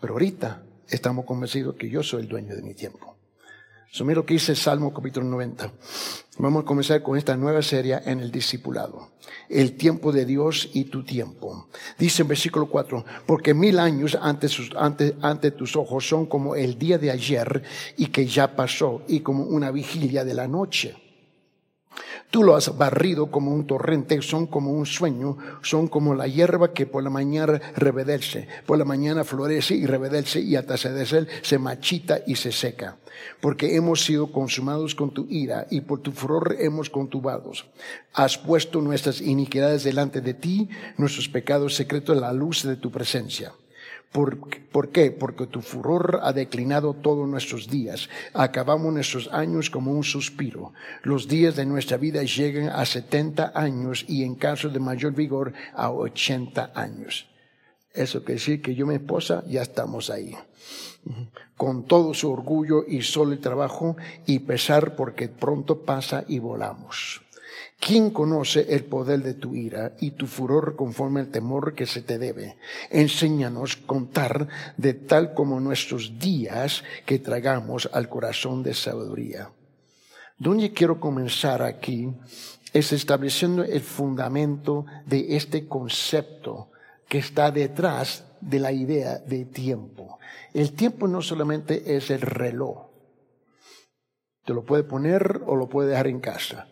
Pero 0.00 0.14
ahorita 0.14 0.64
estamos 0.88 1.26
convencidos 1.26 1.76
que 1.76 1.90
yo 1.90 2.02
soy 2.02 2.22
el 2.22 2.28
dueño 2.28 2.56
de 2.56 2.62
mi 2.62 2.74
tiempo. 2.74 3.11
Eso 3.92 4.06
mira 4.06 4.20
lo 4.20 4.24
que 4.24 4.34
dice 4.34 4.56
Salmo 4.56 4.90
capítulo 4.94 5.26
90. 5.26 5.70
Vamos 6.38 6.62
a 6.62 6.64
comenzar 6.64 7.02
con 7.02 7.18
esta 7.18 7.36
nueva 7.36 7.60
serie 7.60 8.00
en 8.06 8.20
el 8.20 8.30
discipulado. 8.30 9.10
El 9.50 9.76
tiempo 9.76 10.12
de 10.12 10.24
Dios 10.24 10.70
y 10.72 10.84
tu 10.84 11.04
tiempo. 11.04 11.68
Dice 11.98 12.22
en 12.22 12.28
versículo 12.28 12.70
4, 12.70 13.04
porque 13.26 13.52
mil 13.52 13.78
años 13.78 14.16
ante, 14.18 14.48
ante 15.20 15.50
tus 15.50 15.76
ojos 15.76 16.08
son 16.08 16.24
como 16.24 16.56
el 16.56 16.78
día 16.78 16.96
de 16.96 17.10
ayer 17.10 17.64
y 17.98 18.06
que 18.06 18.24
ya 18.26 18.56
pasó 18.56 19.02
y 19.08 19.20
como 19.20 19.44
una 19.44 19.70
vigilia 19.70 20.24
de 20.24 20.32
la 20.32 20.48
noche. 20.48 20.96
Tú 22.32 22.42
lo 22.42 22.56
has 22.56 22.78
barrido 22.78 23.30
como 23.30 23.52
un 23.52 23.66
torrente, 23.66 24.22
son 24.22 24.46
como 24.46 24.70
un 24.70 24.86
sueño, 24.86 25.36
son 25.60 25.86
como 25.86 26.14
la 26.14 26.26
hierba 26.26 26.72
que 26.72 26.86
por 26.86 27.04
la 27.04 27.10
mañana 27.10 27.60
revedece, 27.76 28.48
por 28.64 28.78
la 28.78 28.86
mañana 28.86 29.22
florece 29.22 29.74
y 29.74 29.84
revedece 29.84 30.40
y 30.40 30.56
hasta 30.56 30.78
se 30.78 31.26
se 31.42 31.58
machita 31.58 32.20
y 32.26 32.36
se 32.36 32.50
seca. 32.50 32.96
Porque 33.42 33.76
hemos 33.76 34.02
sido 34.02 34.32
consumados 34.32 34.94
con 34.94 35.10
tu 35.10 35.26
ira 35.28 35.66
y 35.70 35.82
por 35.82 36.00
tu 36.00 36.12
furor 36.12 36.56
hemos 36.58 36.88
contubados. 36.88 37.66
Has 38.14 38.38
puesto 38.38 38.80
nuestras 38.80 39.20
iniquidades 39.20 39.84
delante 39.84 40.22
de 40.22 40.32
ti, 40.32 40.70
nuestros 40.96 41.28
pecados 41.28 41.74
secretos 41.74 42.16
la 42.16 42.32
luz 42.32 42.62
de 42.62 42.76
tu 42.76 42.90
presencia. 42.90 43.52
¿Por, 44.12 44.90
qué? 44.90 45.10
Porque 45.10 45.46
tu 45.46 45.62
furor 45.62 46.20
ha 46.22 46.34
declinado 46.34 46.92
todos 46.92 47.26
nuestros 47.26 47.68
días. 47.68 48.10
Acabamos 48.34 48.92
nuestros 48.92 49.28
años 49.32 49.70
como 49.70 49.90
un 49.90 50.04
suspiro. 50.04 50.74
Los 51.02 51.28
días 51.28 51.56
de 51.56 51.64
nuestra 51.64 51.96
vida 51.96 52.22
llegan 52.22 52.68
a 52.68 52.84
70 52.84 53.52
años 53.54 54.04
y 54.06 54.24
en 54.24 54.34
caso 54.34 54.68
de 54.68 54.78
mayor 54.80 55.14
vigor 55.14 55.54
a 55.74 55.90
80 55.90 56.72
años. 56.74 57.26
Eso 57.94 58.20
quiere 58.20 58.34
decir 58.34 58.60
que 58.60 58.74
yo 58.74 58.84
y 58.84 58.88
mi 58.90 58.94
esposa 58.96 59.44
ya 59.48 59.62
estamos 59.62 60.10
ahí. 60.10 60.36
Con 61.56 61.86
todo 61.86 62.12
su 62.12 62.30
orgullo 62.30 62.84
y 62.86 63.00
solo 63.00 63.38
trabajo 63.38 63.96
y 64.26 64.40
pesar 64.40 64.94
porque 64.94 65.28
pronto 65.28 65.82
pasa 65.84 66.24
y 66.28 66.38
volamos. 66.38 67.22
¿Quién 67.84 68.10
conoce 68.10 68.72
el 68.72 68.84
poder 68.84 69.24
de 69.24 69.34
tu 69.34 69.56
ira 69.56 69.96
y 69.98 70.12
tu 70.12 70.28
furor 70.28 70.76
conforme 70.76 71.18
al 71.18 71.32
temor 71.32 71.74
que 71.74 71.84
se 71.84 72.00
te 72.00 72.16
debe? 72.16 72.56
Enséñanos 72.90 73.76
contar 73.76 74.46
de 74.76 74.94
tal 74.94 75.34
como 75.34 75.58
nuestros 75.58 76.16
días 76.16 76.84
que 77.04 77.18
tragamos 77.18 77.90
al 77.92 78.08
corazón 78.08 78.62
de 78.62 78.72
sabiduría. 78.72 79.50
Donde 80.38 80.72
quiero 80.72 81.00
comenzar 81.00 81.60
aquí 81.60 82.08
es 82.72 82.92
estableciendo 82.92 83.64
el 83.64 83.80
fundamento 83.80 84.86
de 85.04 85.34
este 85.34 85.66
concepto 85.66 86.70
que 87.08 87.18
está 87.18 87.50
detrás 87.50 88.24
de 88.40 88.60
la 88.60 88.70
idea 88.70 89.18
de 89.18 89.44
tiempo. 89.46 90.20
El 90.54 90.74
tiempo 90.74 91.08
no 91.08 91.20
solamente 91.20 91.96
es 91.96 92.10
el 92.10 92.20
reloj. 92.20 92.90
Te 94.44 94.54
lo 94.54 94.64
puede 94.64 94.84
poner 94.84 95.40
o 95.46 95.56
lo 95.56 95.68
puede 95.68 95.90
dejar 95.90 96.06
en 96.06 96.20
casa. 96.20 96.68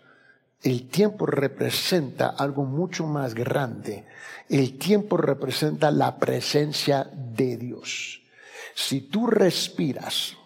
El 0.62 0.88
tiempo 0.88 1.24
representa 1.24 2.28
algo 2.28 2.64
mucho 2.64 3.06
más 3.06 3.34
grande. 3.34 4.04
El 4.48 4.78
tiempo 4.78 5.16
representa 5.16 5.90
la 5.90 6.18
presencia 6.18 7.10
de 7.14 7.56
Dios. 7.56 8.20
Si 8.74 9.02
tú 9.02 9.26
respiras 9.26 10.36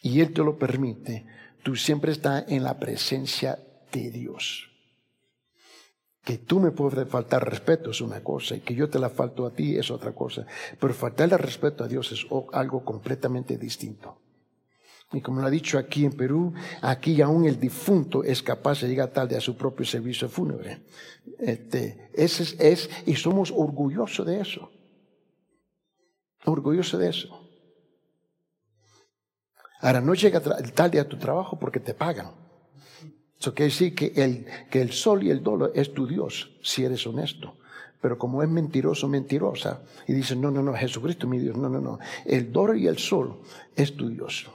y 0.00 0.20
Él 0.20 0.32
te 0.32 0.42
lo 0.42 0.58
permite, 0.58 1.26
tú 1.62 1.76
siempre 1.76 2.12
estás 2.12 2.44
en 2.48 2.64
la 2.64 2.78
presencia 2.78 3.58
de 3.92 4.10
Dios. 4.10 4.70
Que 6.24 6.38
tú 6.38 6.60
me 6.60 6.70
puedes 6.70 7.08
faltar 7.08 7.48
respeto 7.48 7.90
es 7.90 8.00
una 8.00 8.22
cosa 8.22 8.54
y 8.56 8.60
que 8.60 8.74
yo 8.74 8.88
te 8.88 8.98
la 8.98 9.10
falto 9.10 9.46
a 9.46 9.50
ti 9.50 9.76
es 9.76 9.90
otra 9.90 10.12
cosa. 10.12 10.46
Pero 10.78 10.94
faltarle 10.94 11.36
respeto 11.36 11.84
a 11.84 11.88
Dios 11.88 12.12
es 12.12 12.26
algo 12.52 12.84
completamente 12.84 13.58
distinto. 13.58 14.18
Y 15.12 15.20
como 15.20 15.40
lo 15.40 15.48
ha 15.48 15.50
dicho 15.50 15.76
aquí 15.76 16.04
en 16.04 16.12
Perú, 16.12 16.52
aquí 16.82 17.20
aún 17.20 17.44
el 17.44 17.58
difunto 17.58 18.22
es 18.22 18.42
capaz 18.42 18.80
de 18.80 18.88
llegar 18.88 19.08
tarde 19.08 19.36
a 19.36 19.40
su 19.40 19.56
propio 19.56 19.84
servicio 19.84 20.28
fúnebre. 20.28 20.82
Este, 21.38 22.10
ese 22.14 22.54
es, 22.58 22.88
y 23.06 23.16
somos 23.16 23.50
orgullosos 23.50 24.24
de 24.24 24.40
eso. 24.40 24.70
Orgullosos 26.44 27.00
de 27.00 27.08
eso. 27.08 27.40
Ahora, 29.80 30.00
no 30.00 30.14
llega 30.14 30.40
tarde 30.40 31.00
a 31.00 31.08
tu 31.08 31.16
trabajo 31.16 31.58
porque 31.58 31.80
te 31.80 31.94
pagan. 31.94 32.30
Eso 33.38 33.54
quiere 33.54 33.70
decir 33.70 33.94
que 33.94 34.12
el, 34.16 34.46
que 34.70 34.80
el 34.80 34.92
sol 34.92 35.24
y 35.24 35.30
el 35.30 35.42
dólar 35.42 35.70
es 35.74 35.92
tu 35.92 36.06
Dios, 36.06 36.58
si 36.62 36.84
eres 36.84 37.06
honesto. 37.06 37.56
Pero 38.00 38.16
como 38.16 38.42
es 38.42 38.48
mentiroso, 38.48 39.08
mentirosa, 39.08 39.82
y 40.06 40.12
dice, 40.12 40.36
no, 40.36 40.50
no, 40.50 40.62
no, 40.62 40.74
Jesucristo 40.74 41.26
mi 41.26 41.38
Dios, 41.38 41.56
no, 41.56 41.68
no, 41.68 41.80
no. 41.80 41.98
El 42.24 42.52
dólar 42.52 42.76
y 42.76 42.86
el 42.86 42.98
sol 42.98 43.40
es 43.74 43.96
tu 43.96 44.08
Dios. 44.08 44.46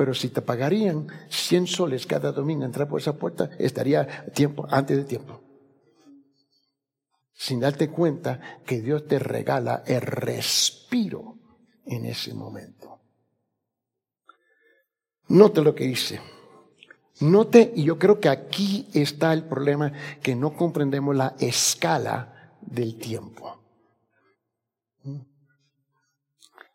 Pero 0.00 0.14
si 0.14 0.30
te 0.30 0.40
pagarían 0.40 1.08
100 1.28 1.66
soles 1.66 2.06
cada 2.06 2.32
domingo 2.32 2.64
entrar 2.64 2.88
por 2.88 3.02
esa 3.02 3.18
puerta, 3.18 3.50
estaría 3.58 4.24
tiempo, 4.32 4.66
antes 4.70 4.96
de 4.96 5.04
tiempo. 5.04 5.42
Sin 7.34 7.60
darte 7.60 7.90
cuenta 7.90 8.40
que 8.64 8.80
Dios 8.80 9.06
te 9.06 9.18
regala 9.18 9.82
el 9.86 10.00
respiro 10.00 11.36
en 11.84 12.06
ese 12.06 12.32
momento. 12.32 12.98
Note 15.28 15.60
lo 15.60 15.74
que 15.74 15.84
dice. 15.84 16.18
Note, 17.20 17.70
y 17.76 17.84
yo 17.84 17.98
creo 17.98 18.18
que 18.20 18.30
aquí 18.30 18.88
está 18.94 19.34
el 19.34 19.44
problema, 19.44 19.92
que 20.22 20.34
no 20.34 20.56
comprendemos 20.56 21.14
la 21.14 21.36
escala 21.38 22.56
del 22.62 22.96
tiempo. 22.96 23.60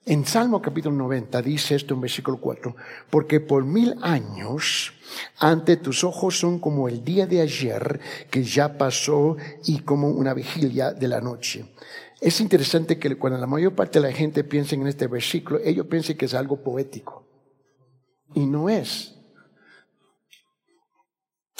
En 0.07 0.23
Salmo 0.23 0.61
capítulo 0.61 0.95
90 0.95 1.41
dice 1.41 1.73
esto 1.73 1.95
en 1.95 2.01
versículo 2.01 2.37
4, 2.37 2.75
porque 3.09 3.39
por 3.39 3.65
mil 3.65 3.95
años 4.03 4.93
ante 5.39 5.77
tus 5.77 6.03
ojos 6.03 6.37
son 6.37 6.59
como 6.59 6.87
el 6.87 7.03
día 7.03 7.25
de 7.25 7.41
ayer 7.41 7.99
que 8.29 8.43
ya 8.43 8.77
pasó 8.77 9.35
y 9.65 9.79
como 9.79 10.09
una 10.09 10.35
vigilia 10.35 10.93
de 10.93 11.07
la 11.07 11.21
noche. 11.21 11.73
Es 12.21 12.39
interesante 12.39 12.99
que 12.99 13.15
cuando 13.15 13.39
la 13.39 13.47
mayor 13.47 13.73
parte 13.73 13.99
de 13.99 14.07
la 14.07 14.13
gente 14.13 14.43
piensa 14.43 14.75
en 14.75 14.85
este 14.85 15.07
versículo, 15.07 15.59
ellos 15.63 15.87
piensan 15.87 16.17
que 16.17 16.25
es 16.25 16.35
algo 16.35 16.63
poético. 16.63 17.25
Y 18.35 18.45
no 18.45 18.69
es. 18.69 19.14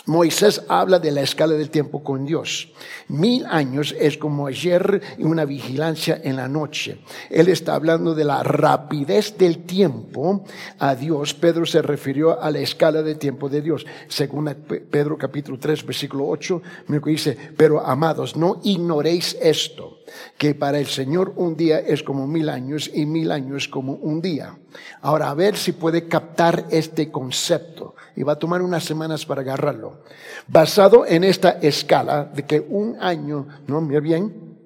Moisés 0.07 0.61
habla 0.67 0.99
de 0.99 1.11
la 1.11 1.21
escala 1.21 1.55
del 1.55 1.69
tiempo 1.69 2.03
con 2.03 2.25
Dios. 2.25 2.71
Mil 3.07 3.45
años 3.45 3.95
es 3.99 4.17
como 4.17 4.47
ayer 4.47 5.01
y 5.17 5.23
una 5.23 5.45
vigilancia 5.45 6.21
en 6.23 6.35
la 6.35 6.47
noche. 6.47 6.99
Él 7.29 7.47
está 7.47 7.75
hablando 7.75 8.13
de 8.13 8.23
la 8.23 8.43
rapidez 8.43 9.37
del 9.37 9.65
tiempo 9.65 10.43
a 10.79 10.95
Dios. 10.95 11.33
Pedro 11.33 11.65
se 11.65 11.81
refirió 11.81 12.41
a 12.41 12.51
la 12.51 12.59
escala 12.59 13.01
del 13.01 13.17
tiempo 13.17 13.49
de 13.49 13.61
Dios. 13.61 13.85
Según 14.07 14.45
Pedro 14.91 15.17
capítulo 15.17 15.57
3, 15.57 15.85
versículo 15.85 16.27
8, 16.27 16.61
me 16.87 16.99
dice, 16.99 17.37
pero 17.57 17.85
amados, 17.85 18.35
no 18.35 18.59
ignoréis 18.63 19.35
esto, 19.41 19.94
que 20.37 20.55
para 20.55 20.79
el 20.79 20.87
Señor 20.87 21.33
un 21.35 21.55
día 21.55 21.79
es 21.79 22.03
como 22.03 22.27
mil 22.27 22.49
años 22.49 22.89
y 22.93 23.05
mil 23.05 23.31
años 23.31 23.67
como 23.67 23.93
un 23.93 24.21
día. 24.21 24.57
Ahora, 25.01 25.29
a 25.29 25.33
ver 25.33 25.57
si 25.57 25.71
puede 25.71 26.07
captar 26.07 26.65
este 26.69 27.11
concepto 27.11 27.95
y 28.15 28.23
va 28.23 28.33
a 28.33 28.39
tomar 28.39 28.61
unas 28.61 28.83
semanas 28.83 29.25
para 29.25 29.41
agarrarlo. 29.41 30.03
Basado 30.47 31.05
en 31.05 31.23
esta 31.23 31.51
escala 31.61 32.25
de 32.25 32.43
que 32.43 32.59
un 32.59 32.97
año, 32.99 33.47
no, 33.67 33.81
mira 33.81 33.99
bien, 33.99 34.57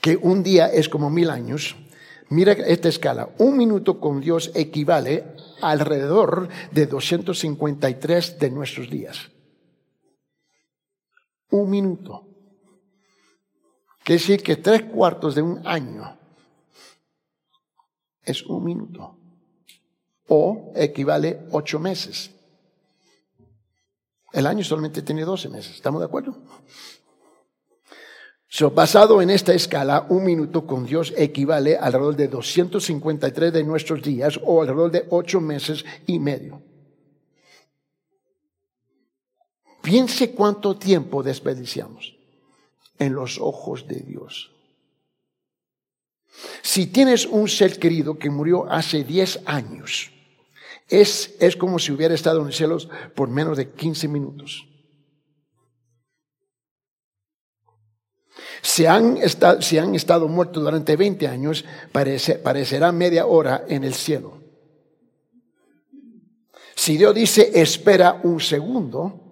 que 0.00 0.16
un 0.16 0.42
día 0.42 0.66
es 0.66 0.88
como 0.88 1.10
mil 1.10 1.30
años, 1.30 1.76
mira 2.28 2.52
esta 2.52 2.88
escala, 2.88 3.28
un 3.38 3.56
minuto 3.56 4.00
con 4.00 4.20
Dios 4.20 4.50
equivale 4.54 5.24
alrededor 5.60 6.48
de 6.72 6.86
253 6.86 8.38
de 8.38 8.50
nuestros 8.50 8.90
días. 8.90 9.30
Un 11.50 11.70
minuto. 11.70 12.25
Quiere 14.06 14.20
decir 14.20 14.40
que 14.40 14.54
tres 14.54 14.84
cuartos 14.84 15.34
de 15.34 15.42
un 15.42 15.66
año 15.66 16.16
es 18.22 18.40
un 18.46 18.62
minuto. 18.62 19.16
O 20.28 20.72
equivale 20.76 21.48
ocho 21.50 21.80
meses. 21.80 22.30
El 24.32 24.46
año 24.46 24.62
solamente 24.62 25.02
tiene 25.02 25.24
12 25.24 25.48
meses. 25.48 25.74
¿Estamos 25.74 26.00
de 26.00 26.06
acuerdo? 26.06 26.36
So, 28.46 28.70
basado 28.70 29.20
en 29.20 29.30
esta 29.30 29.52
escala, 29.52 30.06
un 30.08 30.24
minuto 30.24 30.68
con 30.68 30.86
Dios 30.86 31.12
equivale 31.16 31.76
alrededor 31.76 32.14
de 32.14 32.28
253 32.28 33.52
de 33.52 33.64
nuestros 33.64 34.02
días 34.02 34.38
o 34.44 34.62
alrededor 34.62 34.92
de 34.92 35.04
8 35.10 35.40
meses 35.40 35.84
y 36.06 36.20
medio. 36.20 36.62
Piense 39.82 40.30
cuánto 40.30 40.76
tiempo 40.76 41.24
desperdiciamos 41.24 42.15
en 42.98 43.14
los 43.14 43.38
ojos 43.38 43.86
de 43.86 43.96
Dios. 43.96 44.52
Si 46.62 46.86
tienes 46.86 47.26
un 47.26 47.48
ser 47.48 47.78
querido 47.78 48.18
que 48.18 48.30
murió 48.30 48.70
hace 48.70 49.04
10 49.04 49.40
años, 49.46 50.10
es, 50.88 51.34
es 51.40 51.56
como 51.56 51.78
si 51.78 51.92
hubiera 51.92 52.14
estado 52.14 52.40
en 52.40 52.46
los 52.46 52.56
cielos 52.56 52.88
por 53.14 53.28
menos 53.28 53.56
de 53.56 53.70
15 53.70 54.08
minutos. 54.08 54.66
Si 58.62 58.84
han, 58.86 59.16
estado, 59.18 59.62
si 59.62 59.78
han 59.78 59.94
estado 59.94 60.28
muertos 60.28 60.62
durante 60.62 60.96
20 60.96 61.28
años, 61.28 61.64
parecerá 61.92 62.92
media 62.92 63.26
hora 63.26 63.64
en 63.68 63.84
el 63.84 63.94
cielo. 63.94 64.42
Si 66.74 66.96
Dios 66.96 67.14
dice 67.14 67.52
espera 67.54 68.20
un 68.22 68.40
segundo, 68.40 69.25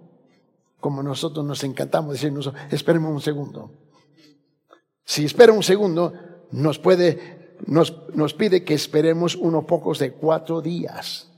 como 0.85 1.03
nosotros 1.03 1.47
nos 1.47 1.65
encantamos 1.65 2.13
decirnos, 2.13 2.53
espéreme 2.71 3.09
un 3.09 3.23
segundo. 3.23 3.73
Si 5.03 5.25
espera 5.25 5.51
un 5.51 5.63
segundo, 5.63 6.13
nos 6.51 6.79
puede, 6.79 7.57
nos, 7.67 8.03
nos 8.15 8.35
pide 8.35 8.65
que 8.65 8.75
esperemos 8.75 9.35
unos 9.35 9.65
pocos 9.65 9.99
de 9.99 10.13
cuatro 10.13 10.61
días 10.61 11.33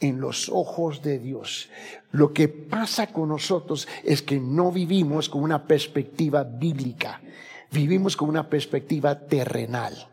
en 0.00 0.20
los 0.20 0.48
ojos 0.48 1.02
de 1.02 1.20
Dios. 1.20 1.68
Lo 2.10 2.32
que 2.32 2.48
pasa 2.48 3.12
con 3.12 3.28
nosotros 3.28 3.86
es 4.02 4.20
que 4.20 4.40
no 4.40 4.72
vivimos 4.72 5.28
con 5.28 5.44
una 5.44 5.68
perspectiva 5.68 6.42
bíblica, 6.42 7.22
vivimos 7.70 8.16
con 8.16 8.28
una 8.28 8.50
perspectiva 8.50 9.20
terrenal. 9.28 10.11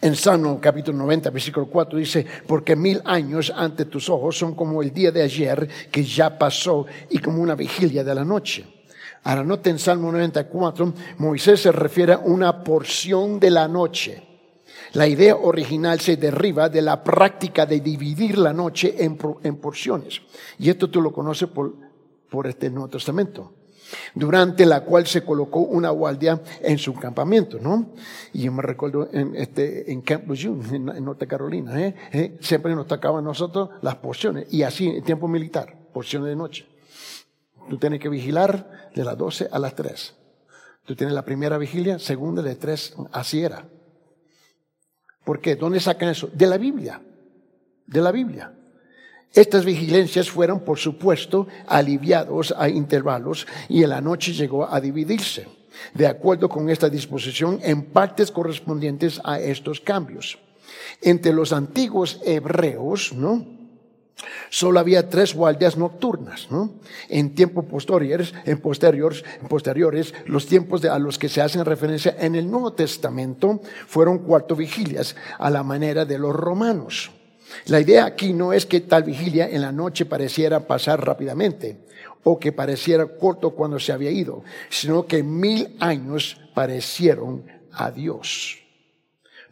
En 0.00 0.14
Salmo 0.14 0.60
capítulo 0.60 0.98
90, 0.98 1.30
versículo 1.30 1.66
4 1.66 1.98
dice, 1.98 2.26
porque 2.46 2.76
mil 2.76 3.02
años 3.04 3.52
ante 3.54 3.84
tus 3.84 4.08
ojos 4.08 4.38
son 4.38 4.54
como 4.54 4.82
el 4.82 4.92
día 4.92 5.10
de 5.10 5.22
ayer 5.22 5.68
que 5.90 6.04
ya 6.04 6.38
pasó 6.38 6.86
y 7.10 7.18
como 7.18 7.42
una 7.42 7.54
vigilia 7.54 8.04
de 8.04 8.14
la 8.14 8.24
noche. 8.24 8.64
Ahora 9.24 9.42
noten 9.44 9.72
en 9.72 9.78
Salmo 9.78 10.12
94, 10.12 10.94
Moisés 11.18 11.60
se 11.60 11.72
refiere 11.72 12.12
a 12.12 12.18
una 12.18 12.62
porción 12.62 13.40
de 13.40 13.50
la 13.50 13.66
noche. 13.66 14.22
La 14.92 15.06
idea 15.06 15.36
original 15.36 16.00
se 16.00 16.16
derriba 16.16 16.68
de 16.68 16.80
la 16.80 17.02
práctica 17.02 17.66
de 17.66 17.80
dividir 17.80 18.38
la 18.38 18.52
noche 18.52 18.94
en, 18.98 19.16
porciones. 19.56 20.22
Y 20.58 20.70
esto 20.70 20.88
tú 20.88 21.02
lo 21.02 21.12
conoces 21.12 21.48
por, 21.48 21.74
por 22.30 22.46
este 22.46 22.70
Nuevo 22.70 22.88
Testamento 22.88 23.57
durante 24.14 24.66
la 24.66 24.82
cual 24.82 25.06
se 25.06 25.24
colocó 25.24 25.60
una 25.60 25.90
guardia 25.90 26.40
en 26.60 26.78
su 26.78 26.94
campamento, 26.94 27.58
¿no? 27.60 27.92
Y 28.32 28.42
yo 28.42 28.52
me 28.52 28.62
recuerdo 28.62 29.08
en, 29.12 29.34
este, 29.36 29.90
en 29.90 30.02
Camp 30.02 30.28
Lejeune, 30.30 30.76
en, 30.76 31.04
Norte 31.04 31.26
Carolina, 31.26 31.80
¿eh? 31.80 31.94
¿eh? 32.12 32.38
siempre 32.40 32.74
nos 32.74 32.86
tocaban 32.86 33.24
nosotros 33.24 33.70
las 33.82 33.96
porciones, 33.96 34.52
y 34.52 34.62
así 34.62 34.88
en 34.88 35.04
tiempo 35.04 35.28
militar, 35.28 35.76
porciones 35.92 36.28
de 36.28 36.36
noche. 36.36 36.66
Tú 37.68 37.78
tienes 37.78 38.00
que 38.00 38.08
vigilar 38.08 38.90
de 38.94 39.04
las 39.04 39.16
12 39.16 39.48
a 39.50 39.58
las 39.58 39.74
3. 39.74 40.14
Tú 40.84 40.96
tienes 40.96 41.14
la 41.14 41.24
primera 41.24 41.58
vigilia, 41.58 41.98
segunda 41.98 42.42
de 42.42 42.56
3, 42.56 42.94
así 43.12 43.42
era. 43.42 43.68
¿Por 45.24 45.40
qué? 45.40 45.56
¿Dónde 45.56 45.80
sacan 45.80 46.08
eso? 46.08 46.30
De 46.32 46.46
la 46.46 46.56
Biblia. 46.56 47.02
De 47.86 48.00
la 48.00 48.10
Biblia. 48.10 48.57
Estas 49.34 49.64
vigilancias 49.64 50.30
fueron, 50.30 50.60
por 50.60 50.78
supuesto, 50.78 51.46
aliviados 51.66 52.54
a 52.56 52.68
intervalos 52.68 53.46
y 53.68 53.82
en 53.82 53.90
la 53.90 54.00
noche 54.00 54.32
llegó 54.32 54.68
a 54.72 54.80
dividirse, 54.80 55.46
de 55.94 56.06
acuerdo 56.06 56.48
con 56.48 56.70
esta 56.70 56.88
disposición, 56.88 57.60
en 57.62 57.82
partes 57.82 58.30
correspondientes 58.30 59.20
a 59.24 59.38
estos 59.38 59.80
cambios. 59.80 60.38
Entre 61.02 61.32
los 61.32 61.52
antiguos 61.52 62.20
hebreos, 62.24 63.12
¿no? 63.12 63.58
Solo 64.50 64.80
había 64.80 65.08
tres 65.08 65.34
guardias 65.34 65.76
nocturnas, 65.76 66.48
¿no? 66.50 66.72
En 67.08 67.34
tiempos 67.34 67.66
posteriores, 67.66 68.34
en 68.46 68.58
posteriores, 68.58 69.24
en 69.40 69.46
posteriores, 69.46 70.14
los 70.26 70.46
tiempos 70.46 70.84
a 70.84 70.98
los 70.98 71.18
que 71.18 71.28
se 71.28 71.40
hacen 71.40 71.64
referencia 71.64 72.16
en 72.18 72.34
el 72.34 72.50
Nuevo 72.50 72.72
Testamento 72.72 73.60
fueron 73.86 74.18
cuatro 74.18 74.56
vigilias, 74.56 75.14
a 75.38 75.50
la 75.50 75.62
manera 75.62 76.04
de 76.04 76.18
los 76.18 76.34
romanos. 76.34 77.12
La 77.66 77.80
idea 77.80 78.04
aquí 78.04 78.32
no 78.32 78.52
es 78.52 78.66
que 78.66 78.80
tal 78.80 79.04
vigilia 79.04 79.48
en 79.48 79.62
la 79.62 79.72
noche 79.72 80.06
pareciera 80.06 80.66
pasar 80.66 81.04
rápidamente 81.04 81.86
o 82.24 82.38
que 82.38 82.52
pareciera 82.52 83.06
corto 83.06 83.50
cuando 83.50 83.78
se 83.78 83.92
había 83.92 84.10
ido, 84.10 84.42
sino 84.68 85.06
que 85.06 85.22
mil 85.22 85.76
años 85.80 86.36
parecieron 86.54 87.44
a 87.72 87.90
Dios 87.90 88.58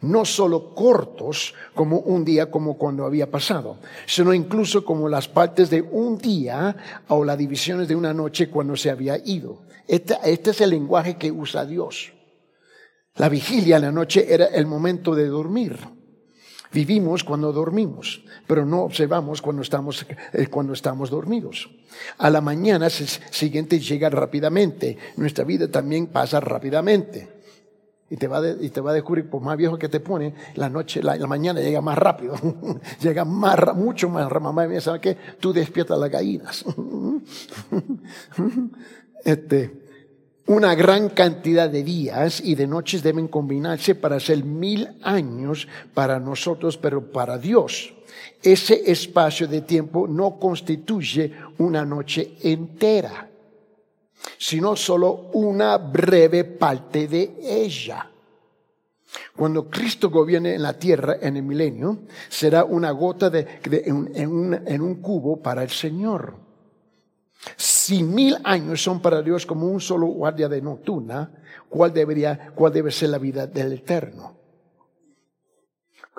no 0.01 0.25
solo 0.25 0.75
cortos 0.75 1.53
como 1.73 1.99
un 1.99 2.23
día 2.23 2.51
como 2.51 2.77
cuando 2.77 3.05
había 3.05 3.29
pasado, 3.31 3.79
sino 4.05 4.33
incluso 4.33 4.85
como 4.85 5.09
las 5.09 5.27
partes 5.27 5.69
de 5.69 5.81
un 5.81 6.17
día 6.17 7.03
o 7.07 7.23
las 7.23 7.37
divisiones 7.37 7.87
de 7.87 7.95
una 7.95 8.13
noche 8.13 8.49
cuando 8.49 8.75
se 8.75 8.89
había 8.89 9.17
ido. 9.17 9.63
Este, 9.87 10.17
este, 10.25 10.51
es 10.51 10.61
el 10.61 10.71
lenguaje 10.71 11.17
que 11.17 11.31
usa 11.31 11.65
Dios. 11.65 12.13
La 13.15 13.29
vigilia 13.29 13.77
en 13.77 13.83
la 13.83 13.91
noche 13.91 14.31
era 14.31 14.45
el 14.45 14.67
momento 14.67 15.15
de 15.15 15.27
dormir. 15.27 15.77
Vivimos 16.71 17.23
cuando 17.23 17.51
dormimos, 17.51 18.23
pero 18.45 18.65
no 18.65 18.81
observamos 18.81 19.41
cuando 19.41 19.61
estamos, 19.61 20.05
eh, 20.33 20.47
cuando 20.47 20.73
estamos 20.73 21.09
dormidos. 21.09 21.69
A 22.17 22.29
la 22.29 22.41
mañana 22.41 22.89
siguiente 22.89 23.79
llega 23.79 24.09
rápidamente. 24.09 24.97
Nuestra 25.15 25.43
vida 25.45 25.69
también 25.69 26.07
pasa 26.07 26.39
rápidamente. 26.39 27.37
Y 28.09 28.15
te, 28.15 28.27
va 28.27 28.41
y 28.47 28.69
te 28.69 28.79
va 28.79 28.91
a 28.91 28.93
descubrir, 28.93 29.29
por 29.29 29.41
más 29.41 29.57
viejo 29.57 29.77
que 29.77 29.89
te 29.89 29.99
pone, 29.99 30.33
la 30.55 30.69
noche, 30.69 31.03
la, 31.03 31.17
mañana 31.27 31.59
llega 31.59 31.81
más 31.81 31.97
rápido. 31.97 32.35
llega 33.01 33.25
más, 33.25 33.75
mucho 33.75 34.07
más. 34.07 34.31
Mamá 34.31 34.65
¿sabe 34.79 35.01
qué? 35.01 35.17
Tú 35.39 35.51
despiertas 35.51 35.99
las 35.99 36.09
gallinas. 36.09 36.63
este, 39.25 39.86
una 40.47 40.75
gran 40.75 41.09
cantidad 41.09 41.69
de 41.69 41.83
días 41.83 42.41
y 42.43 42.55
de 42.55 42.67
noches 42.67 43.03
deben 43.03 43.27
combinarse 43.27 43.95
para 43.95 44.17
hacer 44.17 44.43
mil 44.43 44.89
años 45.03 45.67
para 45.93 46.19
nosotros, 46.19 46.77
pero 46.77 47.11
para 47.11 47.37
Dios. 47.37 47.93
Ese 48.41 48.89
espacio 48.91 49.47
de 49.47 49.61
tiempo 49.61 50.07
no 50.07 50.39
constituye 50.39 51.33
una 51.57 51.85
noche 51.85 52.33
entera 52.43 53.27
sino 54.37 54.75
solo 54.75 55.29
una 55.33 55.77
breve 55.77 56.43
parte 56.43 57.07
de 57.07 57.35
ella. 57.41 58.09
Cuando 59.35 59.69
Cristo 59.69 60.09
gobierne 60.09 60.55
en 60.55 60.61
la 60.61 60.73
tierra 60.73 61.17
en 61.21 61.37
el 61.37 61.43
milenio, 61.43 61.99
será 62.29 62.63
una 62.63 62.91
gota 62.91 63.29
de, 63.29 63.61
en, 63.63 64.81
un, 64.81 64.95
cubo 64.95 65.41
para 65.41 65.63
el 65.63 65.69
Señor. 65.69 66.35
Si 67.87 68.03
mil 68.03 68.35
años 68.43 68.83
son 68.83 69.01
para 69.01 69.21
Dios 69.21 69.45
como 69.45 69.65
un 69.65 69.79
solo 69.79 70.07
guardia 70.07 70.49
de 70.49 70.61
nocturna, 70.61 71.31
¿cuál, 71.69 71.93
debería, 71.93 72.51
cuál 72.53 72.73
debe 72.73 72.91
ser 72.91 73.07
la 73.07 73.17
vida 73.17 73.47
del 73.47 73.71
Eterno? 73.71 74.35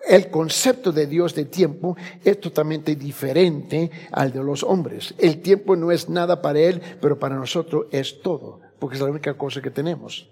El 0.07 0.31
concepto 0.31 0.93
de 0.93 1.07
Dios 1.07 1.35
de 1.35 1.45
tiempo 1.45 1.95
es 2.25 2.41
totalmente 2.41 2.97
diferente 2.97 3.91
al 4.13 4.33
de 4.33 4.43
los 4.43 4.63
hombres. 4.63 5.15
El 5.19 5.43
tiempo 5.43 5.77
no 5.77 5.93
es 5.93 6.09
nada 6.09 6.41
para 6.41 6.59
Él, 6.59 6.81
pero 7.03 7.19
para 7.19 7.37
nosotros 7.37 7.85
es 7.91 8.23
todo, 8.23 8.61
porque 8.79 8.97
es 8.97 9.03
la 9.03 9.11
única 9.11 9.35
cosa 9.35 9.61
que 9.61 9.71
tenemos. 9.71 10.27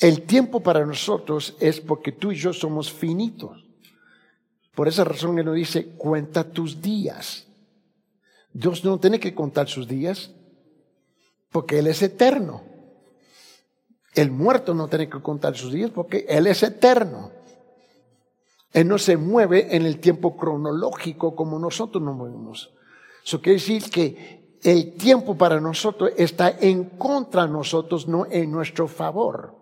El 0.00 0.22
tiempo 0.22 0.64
para 0.64 0.84
nosotros 0.84 1.56
es 1.60 1.80
porque 1.80 2.10
tú 2.10 2.32
y 2.32 2.34
yo 2.34 2.52
somos 2.52 2.92
finitos. 2.92 3.64
Por 4.74 4.88
esa 4.88 5.04
razón 5.04 5.38
Él 5.38 5.44
nos 5.46 5.54
dice, 5.54 5.90
cuenta 5.90 6.42
tus 6.42 6.82
días. 6.82 7.45
Dios 8.58 8.82
no 8.86 8.98
tiene 8.98 9.20
que 9.20 9.34
contar 9.34 9.68
sus 9.68 9.86
días, 9.86 10.30
porque 11.52 11.78
Él 11.78 11.88
es 11.88 12.00
eterno. 12.00 12.62
El 14.14 14.30
muerto 14.30 14.72
no 14.72 14.88
tiene 14.88 15.10
que 15.10 15.20
contar 15.20 15.54
sus 15.54 15.74
días, 15.74 15.90
porque 15.90 16.24
Él 16.26 16.46
es 16.46 16.62
eterno. 16.62 17.32
Él 18.72 18.88
no 18.88 18.96
se 18.96 19.18
mueve 19.18 19.76
en 19.76 19.84
el 19.84 20.00
tiempo 20.00 20.38
cronológico 20.38 21.36
como 21.36 21.58
nosotros 21.58 22.02
nos 22.02 22.16
movemos. 22.16 22.72
Eso 23.22 23.42
quiere 23.42 23.58
decir 23.58 23.90
que 23.90 24.56
el 24.62 24.94
tiempo 24.94 25.36
para 25.36 25.60
nosotros 25.60 26.12
está 26.16 26.48
en 26.48 26.84
contra 26.84 27.46
de 27.46 27.52
nosotros, 27.52 28.08
no 28.08 28.24
en 28.24 28.50
nuestro 28.50 28.88
favor 28.88 29.55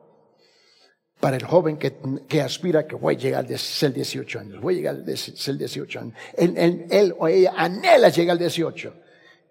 para 1.24 1.38
el 1.38 1.44
joven 1.46 1.78
que, 1.78 2.42
aspira 2.42 2.86
que 2.86 2.96
voy 2.96 3.14
a 3.14 3.16
llegar 3.16 3.46
a 3.50 3.56
ser 3.56 3.94
18 3.94 4.40
años, 4.40 4.60
voy 4.60 4.74
a 4.74 4.76
llegar 4.76 4.96
a 5.10 5.16
ser 5.16 5.56
18 5.56 5.98
años. 5.98 6.14
Él, 6.36 7.14
o 7.18 7.26
ella 7.26 7.54
anhela 7.56 8.10
llegar 8.10 8.32
al 8.32 8.38
18. 8.40 8.94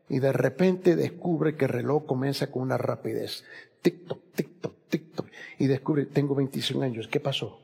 Y 0.09 0.19
de 0.19 0.31
repente 0.31 0.95
descubre 0.95 1.55
que 1.55 1.65
el 1.65 1.69
reloj 1.69 2.05
comienza 2.05 2.51
con 2.51 2.61
una 2.61 2.77
rapidez. 2.77 3.43
Tic-toc, 3.81 4.19
tic-toc, 4.35 4.73
tic-toc. 4.87 5.25
Y 5.57 5.65
descubre, 5.65 6.05
tengo 6.05 6.35
25 6.35 6.83
años. 6.83 7.07
¿Qué 7.07 7.19
pasó? 7.19 7.59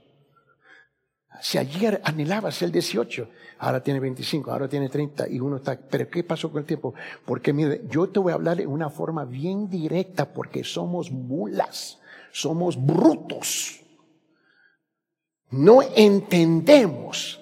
Si 1.40 1.60
ayer 1.60 2.02
anhelaba 2.04 2.52
ser 2.52 2.72
18, 2.72 3.30
ahora 3.60 3.84
tiene 3.84 4.00
25, 4.00 4.52
ahora 4.52 4.68
tiene 4.68 4.90
30 4.90 5.30
y 5.30 5.40
uno 5.40 5.58
está, 5.58 5.78
pero 5.78 6.10
¿qué 6.10 6.24
pasó 6.24 6.52
con 6.52 6.62
el 6.62 6.66
tiempo? 6.66 6.96
Porque 7.28 7.54
mire, 7.54 7.84
yo 7.88 8.10
te 8.10 8.18
voy 8.18 8.32
a 8.32 8.36
hablar 8.36 8.58
de 8.58 8.66
una 8.66 8.90
forma 8.90 9.24
bien 9.26 9.70
directa 9.70 10.34
porque 10.34 10.64
somos 10.64 11.12
mulas, 11.12 12.00
somos 12.32 12.76
brutos 12.84 13.80
no 15.52 15.82
entendemos 15.82 17.40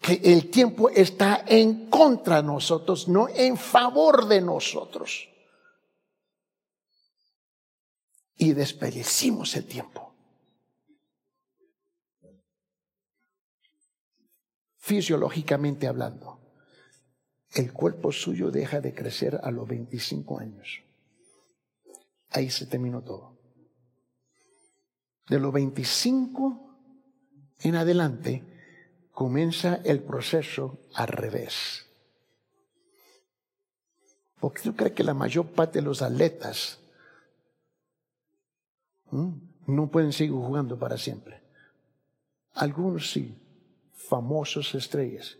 que 0.00 0.14
el 0.24 0.50
tiempo 0.50 0.88
está 0.90 1.44
en 1.46 1.88
contra 1.88 2.36
de 2.36 2.48
nosotros, 2.48 3.08
no 3.08 3.28
en 3.28 3.56
favor 3.56 4.26
de 4.26 4.40
nosotros. 4.40 5.28
Y 8.36 8.52
desperdicimos 8.52 9.56
el 9.56 9.66
tiempo. 9.66 10.14
Fisiológicamente 14.78 15.88
hablando, 15.88 16.38
el 17.54 17.72
cuerpo 17.72 18.12
suyo 18.12 18.50
deja 18.50 18.80
de 18.80 18.94
crecer 18.94 19.40
a 19.42 19.50
los 19.50 19.66
25 19.66 20.38
años. 20.38 20.82
Ahí 22.30 22.50
se 22.50 22.66
terminó 22.66 23.02
todo 23.02 23.35
de 25.28 25.40
los 25.40 25.52
25 25.52 26.78
en 27.60 27.76
adelante, 27.76 28.44
comienza 29.12 29.80
el 29.84 30.02
proceso 30.02 30.78
al 30.94 31.08
revés. 31.08 31.86
Porque 34.38 34.62
tú 34.62 34.76
crees 34.76 34.92
que 34.92 35.04
la 35.04 35.14
mayor 35.14 35.46
parte 35.46 35.80
de 35.80 35.84
los 35.84 36.02
atletas 36.02 36.78
no 39.10 39.90
pueden 39.90 40.12
seguir 40.12 40.34
jugando 40.34 40.78
para 40.78 40.98
siempre. 40.98 41.42
Algunos 42.52 43.10
sí, 43.10 43.36
famosos 43.94 44.74
estrellas, 44.74 45.38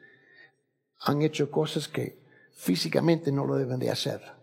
han 1.00 1.22
hecho 1.22 1.50
cosas 1.50 1.88
que 1.88 2.18
físicamente 2.52 3.30
no 3.30 3.44
lo 3.44 3.56
deben 3.56 3.78
de 3.78 3.90
hacer 3.90 4.35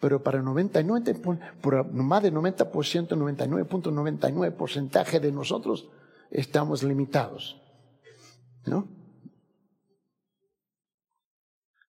pero 0.00 0.22
para 0.22 0.38
el 0.38 0.44
99, 0.44 1.14
por 1.60 1.92
más 1.92 2.22
del 2.22 2.34
90%, 2.34 2.70
99.99 2.70 4.52
porcentaje 4.52 5.20
de 5.20 5.32
nosotros 5.32 5.88
estamos 6.30 6.82
limitados. 6.82 7.60
¿No? 8.66 8.86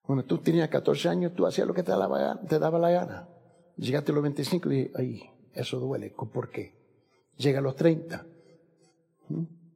Cuando 0.02 0.26
tú 0.26 0.40
tenías 0.40 0.70
14 0.70 1.10
años, 1.10 1.34
tú 1.36 1.46
hacías 1.46 1.68
lo 1.68 1.74
que 1.74 1.84
te 1.84 1.92
daba, 1.92 2.40
te 2.42 2.58
daba 2.58 2.80
la 2.80 2.90
gana. 2.90 3.30
Llegaste 3.78 4.12
a 4.12 4.16
los 4.16 4.24
25 4.24 4.72
y 4.72 4.76
dije, 4.76 4.92
ay, 4.96 5.30
eso 5.54 5.80
duele. 5.80 6.10
¿Por 6.10 6.50
qué? 6.50 6.74
Llega 7.38 7.60
a 7.60 7.62
los 7.62 7.76
30, 7.76 8.26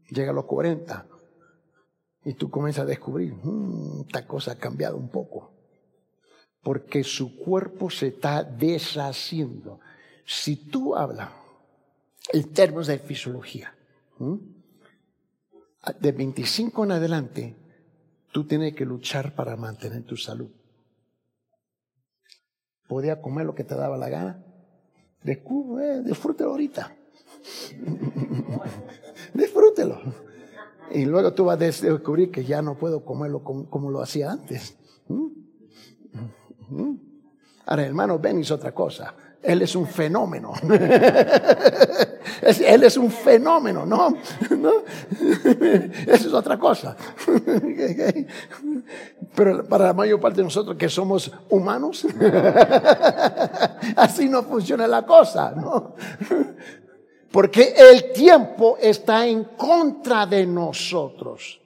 llega 0.10 0.32
a 0.32 0.34
los 0.34 0.46
40, 0.46 1.08
y 2.26 2.34
tú 2.34 2.50
comienzas 2.50 2.84
a 2.84 2.88
descubrir, 2.88 3.34
mm, 3.36 4.02
esta 4.08 4.26
cosa 4.26 4.54
ha 4.54 4.56
cambiado 4.58 4.98
un 4.98 5.10
poco 5.10 5.53
porque 6.64 7.04
su 7.04 7.38
cuerpo 7.38 7.90
se 7.90 8.08
está 8.08 8.44
deshaciendo. 8.44 9.80
Si 10.26 10.56
tú 10.56 10.96
hablas 10.96 11.30
en 12.32 12.54
términos 12.54 12.88
de 12.88 13.00
fisiología, 13.00 13.76
de 16.00 16.12
25 16.12 16.86
en 16.86 16.92
adelante, 16.92 17.56
tú 18.32 18.46
tienes 18.46 18.74
que 18.74 18.86
luchar 18.86 19.36
para 19.36 19.58
mantener 19.58 20.04
tu 20.04 20.16
salud. 20.16 20.50
Podía 22.88 23.22
comer 23.22 23.46
lo 23.46 23.56
que 23.56 23.64
te 23.64 23.76
daba 23.76 23.98
la 23.98 24.10
gana. 24.10 24.44
Descubre, 25.22 25.98
eh, 25.98 26.02
disfrútelo 26.02 26.52
ahorita. 26.52 26.96
disfrútelo. 29.34 30.00
Y 30.92 31.06
luego 31.06 31.34
tú 31.34 31.46
vas 31.46 31.56
a 31.56 31.58
descubrir 31.58 32.30
que 32.30 32.46
ya 32.46 32.62
no 32.62 32.78
puedo 32.78 33.04
comerlo 33.04 33.44
como, 33.44 33.90
lo 33.90 34.02
hacía 34.02 34.32
antes. 34.32 34.78
Ahora, 37.66 37.86
hermano 37.86 38.20
Ben 38.20 38.40
es 38.40 38.52
otra 38.52 38.72
cosa. 38.74 39.14
Él 39.42 39.62
es 39.62 39.76
un 39.76 39.86
fenómeno. 39.86 40.54
Él 42.42 42.84
es 42.84 42.98
un 42.98 43.12
fenómeno, 43.12 43.86
¿no? 43.86 44.10
¿no? 44.58 44.72
Eso 46.08 46.28
es 46.28 46.34
otra 46.34 46.58
cosa. 46.58 46.96
Pero 49.36 49.66
para 49.68 49.86
la 49.88 49.94
mayor 49.94 50.20
parte 50.22 50.38
de 50.38 50.44
nosotros 50.44 50.78
que 50.78 50.88
somos 50.88 51.32
humanos, 51.50 52.08
así 53.98 54.30
no 54.30 54.44
funciona 54.44 54.88
la 54.88 55.06
cosa, 55.06 55.52
¿no? 55.52 55.96
Porque 57.32 57.74
el 57.76 58.14
tiempo 58.14 58.78
está 58.80 59.26
en 59.28 59.44
contra 59.58 60.26
de 60.26 60.46
nosotros. 60.46 61.60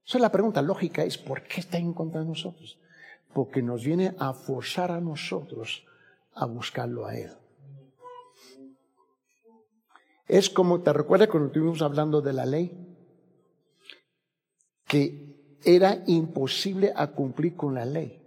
Entonces 0.00 0.20
la 0.20 0.32
pregunta 0.32 0.60
lógica 0.60 1.02
es, 1.02 1.16
¿por 1.16 1.42
qué 1.44 1.60
está 1.60 1.78
en 1.78 1.94
contra 1.94 2.20
de 2.20 2.26
nosotros? 2.26 2.78
Porque 3.34 3.62
nos 3.62 3.84
viene 3.84 4.14
a 4.18 4.32
forzar 4.32 4.90
a 4.90 5.00
nosotros 5.00 5.84
a 6.32 6.46
buscarlo 6.46 7.06
a 7.06 7.16
Él. 7.16 7.30
Es 10.26 10.48
como, 10.48 10.80
¿te 10.80 10.92
recuerdas 10.92 11.28
cuando 11.28 11.48
estuvimos 11.48 11.82
hablando 11.82 12.22
de 12.22 12.32
la 12.32 12.46
ley? 12.46 12.96
Que 14.86 15.58
era 15.64 16.02
imposible 16.06 16.92
a 16.94 17.08
cumplir 17.08 17.56
con 17.56 17.74
la 17.74 17.84
ley. 17.84 18.22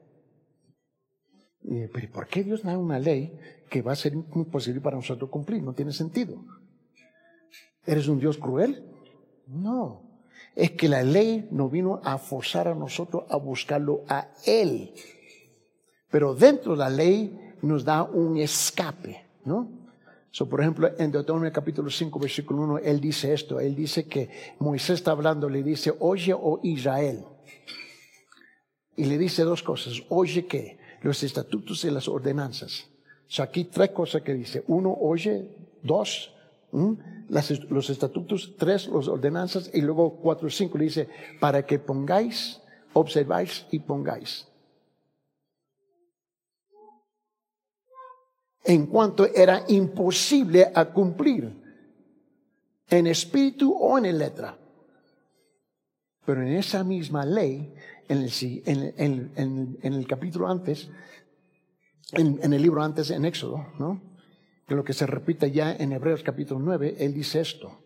Pero 1.61 2.11
¿por 2.11 2.27
qué 2.27 2.43
Dios 2.43 2.63
da 2.63 2.77
una 2.77 2.99
ley 2.99 3.37
que 3.69 3.81
va 3.81 3.93
a 3.93 3.95
ser 3.95 4.13
imposible 4.13 4.79
para 4.79 4.95
nosotros 4.95 5.29
cumplir? 5.29 5.63
No 5.63 5.73
tiene 5.73 5.91
sentido. 5.91 6.45
¿Eres 7.85 8.07
un 8.07 8.19
Dios 8.19 8.37
cruel? 8.37 8.85
No 9.47 10.06
es 10.57 10.71
que 10.71 10.89
la 10.89 11.03
ley 11.03 11.47
no 11.51 11.69
vino 11.69 12.01
a 12.03 12.17
forzar 12.17 12.67
a 12.67 12.73
nosotros 12.73 13.25
a 13.29 13.37
buscarlo 13.37 14.03
a 14.09 14.29
Él. 14.43 14.91
Pero 16.09 16.33
dentro 16.33 16.71
de 16.71 16.79
la 16.79 16.89
ley 16.89 17.53
nos 17.61 17.85
da 17.85 18.01
un 18.01 18.37
escape, 18.37 19.23
¿no? 19.45 19.69
So, 20.31 20.49
por 20.49 20.61
ejemplo, 20.61 20.89
en 20.97 21.11
Deuteronomio 21.11 21.53
capítulo 21.53 21.91
5, 21.91 22.19
versículo 22.19 22.63
1, 22.63 22.79
Él 22.79 22.99
dice 22.99 23.33
esto, 23.33 23.59
Él 23.59 23.75
dice 23.75 24.07
que 24.07 24.29
Moisés 24.57 24.95
está 24.95 25.11
hablando, 25.11 25.47
le 25.47 25.61
dice, 25.61 25.93
oye, 25.99 26.33
oh 26.33 26.59
Israel. 26.63 27.23
Y 28.95 29.05
le 29.05 29.19
dice 29.19 29.43
dos 29.43 29.61
cosas, 29.61 30.01
oye 30.09 30.47
qué, 30.47 30.79
los 31.03 31.21
estatutos 31.21 31.85
y 31.85 31.91
las 31.91 32.07
ordenanzas. 32.07 32.87
So, 33.27 33.43
aquí 33.43 33.65
tres 33.65 33.91
cosas 33.91 34.23
que 34.23 34.33
dice, 34.33 34.63
uno, 34.67 34.91
oye, 34.99 35.51
dos, 35.83 36.33
los 36.71 37.89
estatutos, 37.89 38.55
tres, 38.57 38.87
las 38.87 39.07
ordenanzas, 39.07 39.69
y 39.73 39.81
luego 39.81 40.17
cuatro, 40.17 40.49
cinco, 40.49 40.77
le 40.77 40.85
dice, 40.85 41.09
para 41.39 41.65
que 41.65 41.79
pongáis, 41.79 42.61
observáis 42.93 43.65
y 43.71 43.79
pongáis. 43.79 44.47
En 48.63 48.87
cuanto 48.87 49.25
era 49.33 49.63
imposible 49.67 50.71
a 50.73 50.85
cumplir, 50.85 51.53
en 52.89 53.07
espíritu 53.07 53.73
o 53.73 53.97
en 53.97 54.17
letra. 54.17 54.57
Pero 56.25 56.41
en 56.41 56.49
esa 56.49 56.83
misma 56.83 57.25
ley, 57.25 57.73
en 58.09 58.23
el, 58.23 59.31
en 59.81 59.93
el 59.93 60.07
capítulo 60.07 60.49
antes, 60.49 60.89
en, 62.13 62.53
el 62.53 62.61
libro 62.61 62.81
antes, 62.81 63.09
en 63.11 63.25
Éxodo, 63.25 63.65
¿no? 63.79 64.01
Lo 64.75 64.83
que 64.83 64.93
se 64.93 65.07
repite 65.07 65.51
ya 65.51 65.75
en 65.75 65.93
Hebreos 65.93 66.23
capítulo 66.23 66.59
9, 66.59 66.97
él 66.99 67.13
dice 67.13 67.39
esto. 67.39 67.79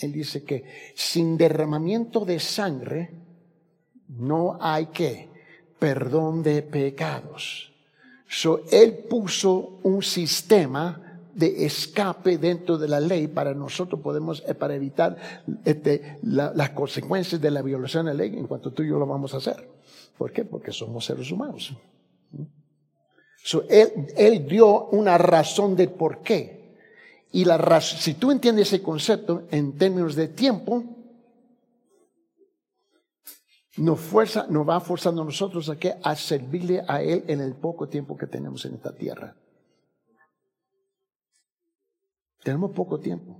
Él 0.00 0.12
dice 0.12 0.44
que 0.44 0.64
sin 0.94 1.36
derramamiento 1.36 2.24
de 2.24 2.40
sangre 2.40 3.10
no 4.08 4.58
hay 4.60 4.86
que 4.86 5.28
perdón 5.78 6.42
de 6.42 6.62
pecados. 6.62 7.72
So, 8.28 8.62
él 8.70 9.04
puso 9.08 9.78
un 9.82 10.02
sistema 10.02 11.20
de 11.34 11.64
escape 11.66 12.38
dentro 12.38 12.78
de 12.78 12.88
la 12.88 13.00
ley 13.00 13.26
para 13.26 13.54
nosotros 13.54 14.00
podemos 14.00 14.42
eh, 14.46 14.54
para 14.54 14.74
evitar 14.74 15.16
este, 15.64 16.18
las 16.22 16.70
consecuencias 16.70 17.40
de 17.40 17.50
la 17.50 17.60
violación 17.60 18.06
de 18.06 18.14
la 18.14 18.24
ley 18.24 18.36
en 18.36 18.46
cuanto 18.46 18.72
tú 18.72 18.82
y 18.82 18.88
yo 18.88 18.98
lo 18.98 19.06
vamos 19.06 19.34
a 19.34 19.38
hacer. 19.38 19.68
¿Por 20.16 20.32
qué? 20.32 20.44
Porque 20.44 20.70
somos 20.72 21.04
seres 21.04 21.30
humanos. 21.30 21.74
So, 23.44 23.64
él, 23.68 24.46
dio 24.48 24.86
una 24.86 25.18
razón 25.18 25.76
de 25.76 25.88
por 25.88 26.22
qué. 26.22 26.64
Y 27.30 27.44
la 27.44 27.78
si 27.82 28.14
tú 28.14 28.30
entiendes 28.30 28.68
ese 28.68 28.82
concepto 28.82 29.42
en 29.50 29.76
términos 29.76 30.14
de 30.14 30.28
tiempo, 30.28 30.82
nos, 33.76 34.00
fuerza, 34.00 34.46
va 34.48 34.80
forzando 34.80 35.20
a 35.20 35.24
nosotros 35.26 35.68
a, 35.68 35.76
que, 35.76 35.94
a 36.02 36.16
servirle 36.16 36.84
a 36.88 37.02
Él 37.02 37.22
en 37.28 37.42
el 37.42 37.54
poco 37.54 37.86
tiempo 37.86 38.16
que 38.16 38.26
tenemos 38.26 38.64
en 38.64 38.76
esta 38.76 38.94
tierra. 38.94 39.36
Tenemos 42.42 42.70
poco 42.70 42.98
tiempo. 42.98 43.36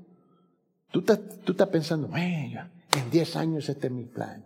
Tú 0.90 0.98
estás, 0.98 1.68
pensando, 1.68 2.14
en 2.14 3.10
10 3.10 3.36
años 3.36 3.66
este 3.70 3.86
es 3.86 3.92
mi 3.92 4.04
plan. 4.04 4.44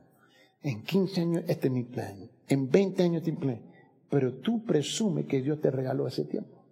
En 0.63 0.85
15 0.85 1.21
años 1.21 1.45
este 1.49 1.67
es 1.67 1.73
mi 1.73 1.83
plan. 1.83 2.31
En 2.47 2.71
20 2.71 3.03
años 3.03 3.17
este 3.23 3.31
es 3.33 3.39
mi 3.39 3.45
plan. 3.45 3.68
Pero 4.11 4.35
tú 4.35 4.65
presumes 4.65 5.27
que 5.27 5.43
Dios 5.43 5.61
te 5.61 5.71
regaló 5.71 6.07
ese 6.07 6.25
tiempo. 6.25 6.65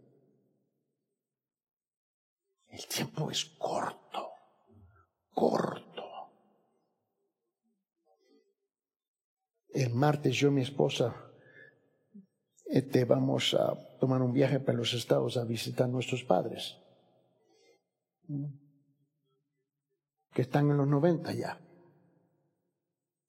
El 2.69 2.87
tiempo 2.87 3.31
es 3.31 3.45
corto, 3.45 4.31
corto. 5.33 6.05
El 9.71 9.95
martes 9.95 10.35
yo 10.37 10.49
y 10.49 10.53
mi 10.53 10.63
esposa 10.63 11.27
este, 12.67 13.05
vamos 13.05 13.55
a 13.55 13.75
tomar 13.99 14.21
un 14.21 14.33
viaje 14.33 14.59
para 14.61 14.77
los 14.77 14.93
estados 14.93 15.37
a 15.37 15.45
visitar 15.45 15.87
a 15.87 15.91
nuestros 15.91 16.25
padres, 16.25 16.77
que 20.33 20.43
están 20.43 20.71
en 20.71 20.77
los 20.77 20.89
90 20.89 21.33
ya. 21.33 21.61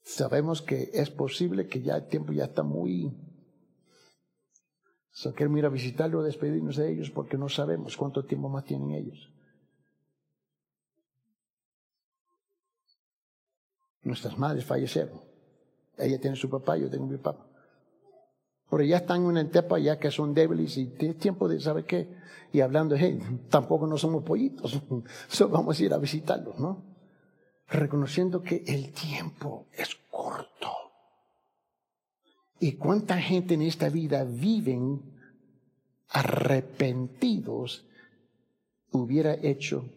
Sabemos 0.02 0.62
que 0.62 0.90
es 0.94 1.10
posible 1.12 1.68
que 1.68 1.82
ya 1.82 1.98
el 1.98 2.08
tiempo 2.08 2.34
ya 2.34 2.46
está 2.46 2.64
muy... 2.64 3.16
So, 5.18 5.34
queremos 5.34 5.58
ir 5.58 5.66
a 5.66 5.70
visitarlo, 5.70 6.22
despedirnos 6.22 6.76
de 6.76 6.92
ellos 6.92 7.10
porque 7.10 7.40
no 7.40 7.50
sabemos 7.50 7.98
cuánto 7.98 8.24
tiempo 8.24 8.50
más 8.50 8.66
tienen 8.66 8.92
ellos. 8.92 9.32
Nuestras 14.04 14.38
madres 14.38 14.64
fallecieron. 14.64 15.20
Ella 15.98 16.22
tiene 16.22 16.36
su 16.36 16.48
papá, 16.52 16.78
yo 16.78 16.88
tengo 16.88 17.08
mi 17.08 17.18
papá. 17.18 17.48
Pero 18.70 18.84
ya 18.84 18.98
están 18.98 19.22
en 19.22 19.26
una 19.26 19.42
etapa 19.42 19.80
ya 19.80 19.98
que 19.98 20.12
son 20.12 20.36
débiles 20.36 20.78
y 20.78 20.86
tiene 20.86 21.16
tiempo 21.16 21.48
de 21.48 21.60
saber 21.60 21.86
qué. 21.86 22.16
Y 22.54 22.62
hablando 22.62 22.96
hey, 22.96 23.18
tampoco 23.50 23.88
no 23.88 23.98
somos 23.98 24.24
pollitos, 24.24 24.80
solo 25.28 25.50
vamos 25.50 25.80
a 25.80 25.84
ir 25.84 25.94
a 25.96 25.98
visitarlos, 25.98 26.60
¿no? 26.60 26.84
Reconociendo 27.70 28.44
que 28.44 28.64
el 28.68 28.94
tiempo 28.94 29.66
es 29.74 29.96
corto. 30.12 30.57
Y 32.60 32.74
cuánta 32.74 33.20
gente 33.22 33.54
en 33.54 33.62
esta 33.62 33.90
vida 33.90 34.24
viven 34.24 35.02
arrepentidos 36.10 37.86
hubiera 38.92 39.34
hecho, 39.36 39.90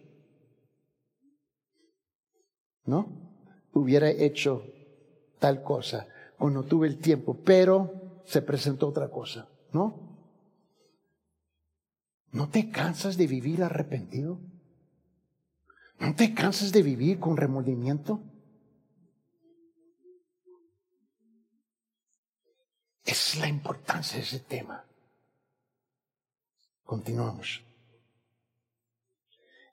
¿no? 2.85 3.20
hubiera 3.73 4.11
hecho 4.11 4.64
tal 5.38 5.62
cosa 5.62 6.09
o 6.38 6.51
no 6.51 6.64
tuve 6.64 6.88
el 6.88 6.99
tiempo, 6.99 7.37
pero 7.44 8.23
se 8.25 8.42
presentó 8.42 8.88
otra 8.88 9.09
cosa, 9.11 9.49
¿no? 9.73 10.11
¿No 12.33 12.49
te 12.49 12.70
cansas 12.70 13.16
de 13.16 13.27
vivir 13.27 13.62
arrepentido? 13.62 14.38
¿No 15.99 16.14
te 16.14 16.33
cansas 16.33 16.73
de 16.73 16.83
vivir 16.83 17.18
con 17.18 17.37
remordimiento? 17.37 18.20
Es 23.05 23.37
la 23.37 23.49
importancia 23.49 24.19
de 24.19 24.25
ese 24.25 24.41
tema. 24.41 24.85
Continuamos. 26.85 27.63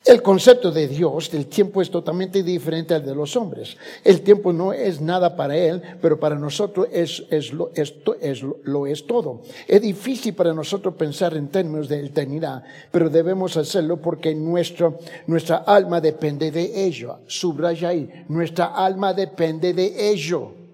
El 0.08 0.22
concepto 0.22 0.72
de 0.72 0.88
Dios 0.88 1.30
del 1.30 1.48
tiempo 1.48 1.82
es 1.82 1.92
totalmente 1.92 2.42
diferente 2.42 2.94
al 2.94 3.06
de 3.06 3.14
los 3.14 3.36
hombres. 3.36 3.76
El 4.06 4.22
tiempo 4.22 4.54
no 4.54 4.72
es 4.72 5.02
nada 5.02 5.36
para 5.36 5.58
Él, 5.58 5.82
pero 6.02 6.18
para 6.18 6.36
nosotros 6.36 6.88
es, 6.94 7.26
es, 7.30 7.52
lo, 7.52 7.72
es, 7.76 9.06
todo. 9.06 9.42
Es 9.68 9.82
difícil 9.82 10.34
para 10.34 10.54
nosotros 10.54 10.94
pensar 10.96 11.36
en 11.36 11.50
términos 11.50 11.90
de 11.90 12.06
eternidad, 12.06 12.64
pero 12.90 13.10
debemos 13.10 13.58
hacerlo 13.58 14.02
porque 14.02 14.34
nuestro, 14.34 14.98
nuestra 15.26 15.58
alma 15.58 16.00
depende 16.00 16.52
de 16.52 16.86
ello. 16.86 17.20
Subraya 17.28 17.90
ahí, 17.90 18.10
nuestra 18.30 18.68
alma 18.68 19.14
depende 19.14 19.74
de 19.74 20.10
ello. 20.10 20.67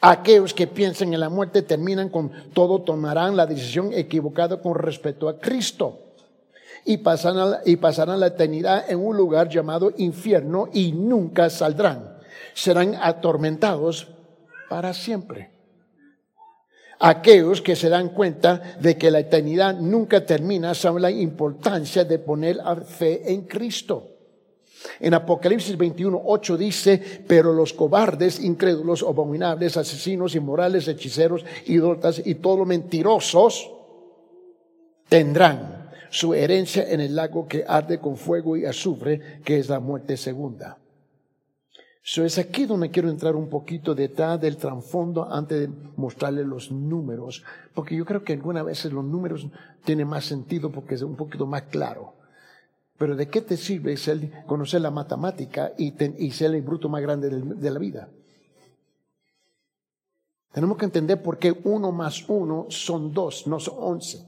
Aquellos 0.00 0.54
que 0.54 0.66
piensan 0.66 1.12
en 1.12 1.20
la 1.20 1.28
muerte 1.28 1.62
terminan 1.62 2.08
con 2.08 2.30
todo, 2.52 2.82
tomarán 2.82 3.36
la 3.36 3.46
decisión 3.46 3.92
equivocada 3.92 4.60
con 4.60 4.74
respecto 4.76 5.28
a 5.28 5.38
Cristo 5.38 6.00
y 6.84 6.98
pasarán, 6.98 7.60
y 7.64 7.76
pasarán 7.76 8.20
la 8.20 8.28
eternidad 8.28 8.90
en 8.90 9.04
un 9.04 9.16
lugar 9.16 9.48
llamado 9.48 9.92
infierno 9.96 10.68
y 10.72 10.92
nunca 10.92 11.50
saldrán. 11.50 12.18
Serán 12.52 12.94
atormentados 13.00 14.08
para 14.68 14.92
siempre. 14.92 15.50
Aquellos 17.00 17.60
que 17.60 17.74
se 17.74 17.88
dan 17.88 18.10
cuenta 18.10 18.76
de 18.80 18.96
que 18.96 19.10
la 19.10 19.18
eternidad 19.20 19.74
nunca 19.74 20.24
termina 20.24 20.74
saben 20.74 21.02
la 21.02 21.10
importancia 21.10 22.04
de 22.04 22.18
poner 22.18 22.56
la 22.56 22.76
fe 22.76 23.32
en 23.32 23.42
Cristo. 23.42 24.13
En 25.00 25.14
Apocalipsis 25.14 25.76
21, 25.76 26.22
8 26.24 26.56
dice, 26.56 27.22
pero 27.26 27.52
los 27.52 27.72
cobardes, 27.72 28.40
incrédulos, 28.40 29.02
abominables, 29.02 29.76
asesinos, 29.76 30.34
inmorales, 30.34 30.88
hechiceros, 30.88 31.44
idólatras 31.66 32.22
y 32.24 32.36
todos 32.36 32.58
los 32.58 32.66
mentirosos 32.66 33.70
tendrán 35.08 35.90
su 36.10 36.32
herencia 36.34 36.88
en 36.88 37.00
el 37.00 37.16
lago 37.16 37.48
que 37.48 37.64
arde 37.66 37.98
con 37.98 38.16
fuego 38.16 38.56
y 38.56 38.66
azufre, 38.66 39.40
que 39.44 39.58
es 39.58 39.68
la 39.68 39.80
muerte 39.80 40.16
segunda. 40.16 40.78
Eso 42.04 42.24
es 42.24 42.36
aquí 42.38 42.66
donde 42.66 42.90
quiero 42.90 43.08
entrar 43.08 43.34
un 43.34 43.48
poquito 43.48 43.94
detrás 43.94 44.38
del 44.40 44.58
trasfondo 44.58 45.26
antes 45.32 45.60
de 45.60 45.70
mostrarle 45.96 46.44
los 46.44 46.70
números, 46.70 47.42
porque 47.72 47.96
yo 47.96 48.04
creo 48.04 48.22
que 48.22 48.34
algunas 48.34 48.64
veces 48.64 48.92
los 48.92 49.04
números 49.04 49.46
tienen 49.84 50.06
más 50.06 50.26
sentido 50.26 50.70
porque 50.70 50.96
es 50.96 51.02
un 51.02 51.16
poquito 51.16 51.46
más 51.46 51.62
claro. 51.62 52.13
Pero 52.96 53.16
¿de 53.16 53.28
qué 53.28 53.40
te 53.40 53.56
sirve 53.56 53.96
conocer 54.46 54.80
la 54.80 54.90
matemática 54.90 55.72
y, 55.76 56.30
ser 56.30 56.54
el 56.54 56.62
bruto 56.62 56.88
más 56.88 57.02
grande 57.02 57.28
de 57.28 57.70
la 57.70 57.78
vida? 57.78 58.08
Tenemos 60.52 60.78
que 60.78 60.84
entender 60.84 61.20
por 61.20 61.38
qué 61.38 61.50
uno 61.64 61.90
más 61.90 62.28
uno 62.28 62.66
son 62.68 63.12
dos, 63.12 63.48
no 63.48 63.58
son 63.58 63.74
once. 63.76 64.24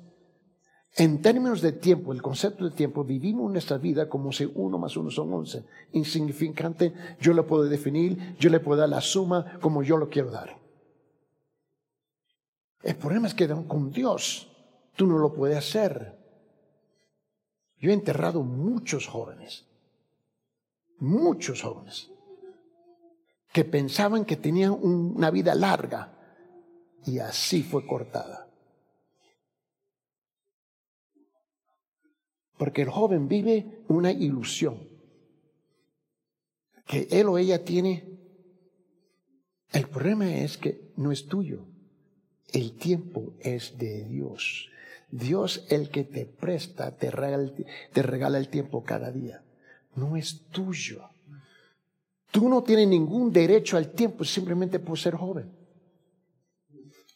En 0.97 1.23
términos 1.23 1.61
de 1.61 1.73
tiempo, 1.73 2.13
el 2.13 2.21
concepto 2.21 2.65
de 2.65 2.73
tiempo, 2.73 3.05
vivimos 3.05 3.53
nuestra 3.53 3.79
vida 3.79 4.09
como 4.09 4.33
si 4.33 4.51
uno 4.55 4.77
más 4.79 4.97
uno 4.97 5.11
son 5.11 5.33
once. 5.33 5.65
Insignificante, 5.93 6.93
yo 7.21 7.33
lo 7.33 7.47
puedo 7.47 7.65
definir, 7.65 8.35
yo 8.41 8.51
le 8.51 8.59
puedo 8.59 8.81
dar 8.81 8.89
la 8.89 9.01
suma 9.01 9.59
como 9.61 9.85
yo 9.85 9.99
lo 9.99 10.09
quiero 10.09 10.31
dar. 10.33 10.59
El 12.83 12.97
problema 12.97 13.29
es 13.29 13.35
que 13.35 13.47
con 13.69 13.93
Dios 13.93 14.49
tú 14.97 15.07
no 15.07 15.19
lo 15.19 15.33
puedes 15.33 15.59
hacer. 15.59 16.26
Yo 17.79 17.91
he 17.91 17.95
enterrado 17.95 18.43
muchos 18.43 19.07
jóvenes, 19.07 19.67
muchos 20.99 21.63
jóvenes, 21.63 22.11
que 23.53 23.65
pensaban 23.65 24.25
que 24.25 24.37
tenían 24.37 24.73
una 24.73 25.31
vida 25.31 25.55
larga 25.55 26.13
y 27.05 27.19
así 27.19 27.63
fue 27.63 27.87
cortada. 27.87 28.49
Porque 32.57 32.83
el 32.83 32.91
joven 32.91 33.29
vive 33.29 33.85
una 33.89 34.11
ilusión 34.11 34.89
que 36.87 37.09
él 37.11 37.27
o 37.29 37.39
ella 37.39 37.65
tiene. 37.65 38.19
El 39.73 39.89
problema 39.89 40.35
es 40.37 40.57
que 40.57 40.93
no 40.97 41.13
es 41.13 41.27
tuyo. 41.27 41.67
El 42.53 42.77
tiempo 42.77 43.35
es 43.41 43.77
de 43.77 44.05
Dios. 44.05 44.71
Dios 45.09 45.65
el 45.69 45.91
que 45.91 46.05
te 46.05 46.27
presta, 46.27 46.97
te 46.97 47.11
regala, 47.11 48.39
el 48.39 48.49
tiempo 48.49 48.85
cada 48.85 49.11
día. 49.11 49.43
No 49.95 50.17
es 50.17 50.47
tuyo. 50.51 51.09
Tú 52.31 52.49
no 52.49 52.63
tienes 52.63 52.89
ningún 52.89 53.33
derecho 53.33 53.77
al 53.77 53.93
tiempo 53.93 54.25
simplemente 54.25 54.79
por 54.79 54.99
ser 54.99 55.15
joven. 55.15 55.51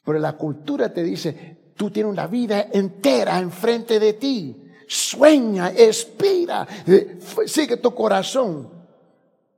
Pero 0.05 0.19
la 0.19 0.37
cultura 0.37 0.93
te 0.93 1.03
dice, 1.03 1.73
tú 1.77 1.91
tienes 1.91 2.13
una 2.13 2.27
vida 2.27 2.69
entera 2.73 3.39
enfrente 3.39 4.01
de 4.01 4.13
ti 4.15 4.57
sueña, 4.91 5.71
expira, 5.71 6.67
eh, 6.85 7.21
sigue 7.47 7.77
tu 7.77 7.95
corazón. 7.95 8.81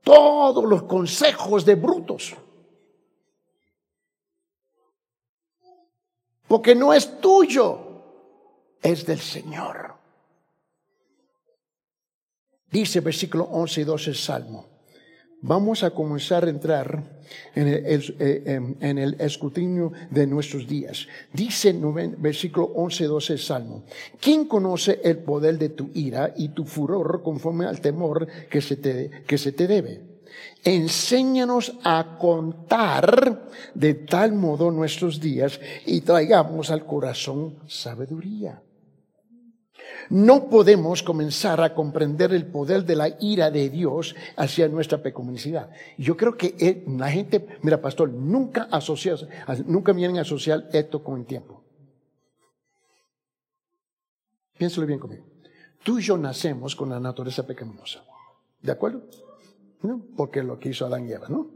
todos 0.05 0.65
los 0.65 0.83
consejos 0.83 1.65
de 1.65 1.77
brutos. 1.77 2.35
Porque 6.49 6.75
no 6.75 6.93
es 6.93 7.21
tuyo, 7.21 7.92
es 8.83 9.07
del 9.07 9.21
Señor. 9.21 9.95
Dice 12.71 13.01
versículo 13.01 13.45
11 13.45 13.81
y 13.83 13.85
12 13.85 14.15
Salmo. 14.15 14.73
Vamos 15.45 15.83
a 15.83 15.91
comenzar 15.91 16.45
a 16.45 16.51
entrar 16.51 17.03
en 17.55 17.67
el, 17.67 18.17
eh, 18.21 18.77
en 18.81 18.99
el 18.99 19.15
escrutinio 19.21 19.93
de 20.09 20.27
nuestros 20.27 20.69
días. 20.69 21.09
Dice 21.33 21.71
en 21.71 22.23
versículo 22.23 22.67
11, 22.77 23.05
12 23.07 23.39
Salmo. 23.39 23.83
¿Quién 24.21 24.47
conoce 24.47 25.01
el 25.03 25.19
poder 25.19 25.59
de 25.59 25.71
tu 25.71 25.91
ira 25.95 26.33
y 26.37 26.51
tu 26.51 26.65
furor 26.65 27.23
conforme 27.25 27.67
al 27.67 27.81
temor 27.81 28.29
que 28.49 28.61
se 28.61 28.77
te, 28.77 29.11
que 29.27 29.37
se 29.37 29.51
te 29.51 29.67
debe? 29.67 30.01
Enséñanos 30.63 31.73
a 31.83 32.19
contar 32.21 33.49
de 33.75 33.95
tal 33.95 34.33
modo 34.35 34.71
nuestros 34.71 35.21
días 35.21 35.61
y 35.87 36.03
traigamos 36.03 36.71
al 36.71 36.87
corazón 36.87 37.57
sabiduría. 37.67 38.63
No 40.13 40.51
podemos 40.51 41.03
comenzar 41.03 41.63
a 41.63 41.73
comprender 41.73 42.35
el 42.35 42.45
poder 42.45 42.85
de 42.85 42.97
la 42.97 43.17
ira 43.19 43.51
de 43.51 43.71
Dios 43.71 44.15
hacia 44.37 44.69
nuestra 44.69 45.03
pecaminosidad. 45.03 45.71
Yo 45.97 46.19
creo 46.19 46.37
que 46.37 46.85
la 46.87 47.11
gente, 47.11 47.47
mira 47.63 47.81
pastor, 47.81 48.11
nunca 48.11 48.65
asocia, 48.71 49.15
nunca 49.65 49.95
vienen 49.95 50.19
a 50.19 50.21
asociar 50.21 50.69
esto 50.75 51.03
con 51.03 51.21
el 51.21 51.25
tiempo. 51.25 51.63
Piénsalo 54.59 54.87
bien 54.87 54.99
conmigo. 54.99 55.25
Tú 55.83 55.99
y 55.99 56.03
yo 56.03 56.19
nacemos 56.19 56.77
con 56.77 56.91
la 56.91 57.01
naturaleza 57.01 57.47
pecaminosa. 57.47 58.05
¿De 58.61 58.71
acuerdo? 58.71 59.05
¿No? 59.81 60.03
Porque 60.15 60.43
lo 60.43 60.59
que 60.59 60.69
hizo 60.69 60.85
Adán 60.85 61.09
y 61.09 61.13
Eva, 61.13 61.29
¿no? 61.31 61.47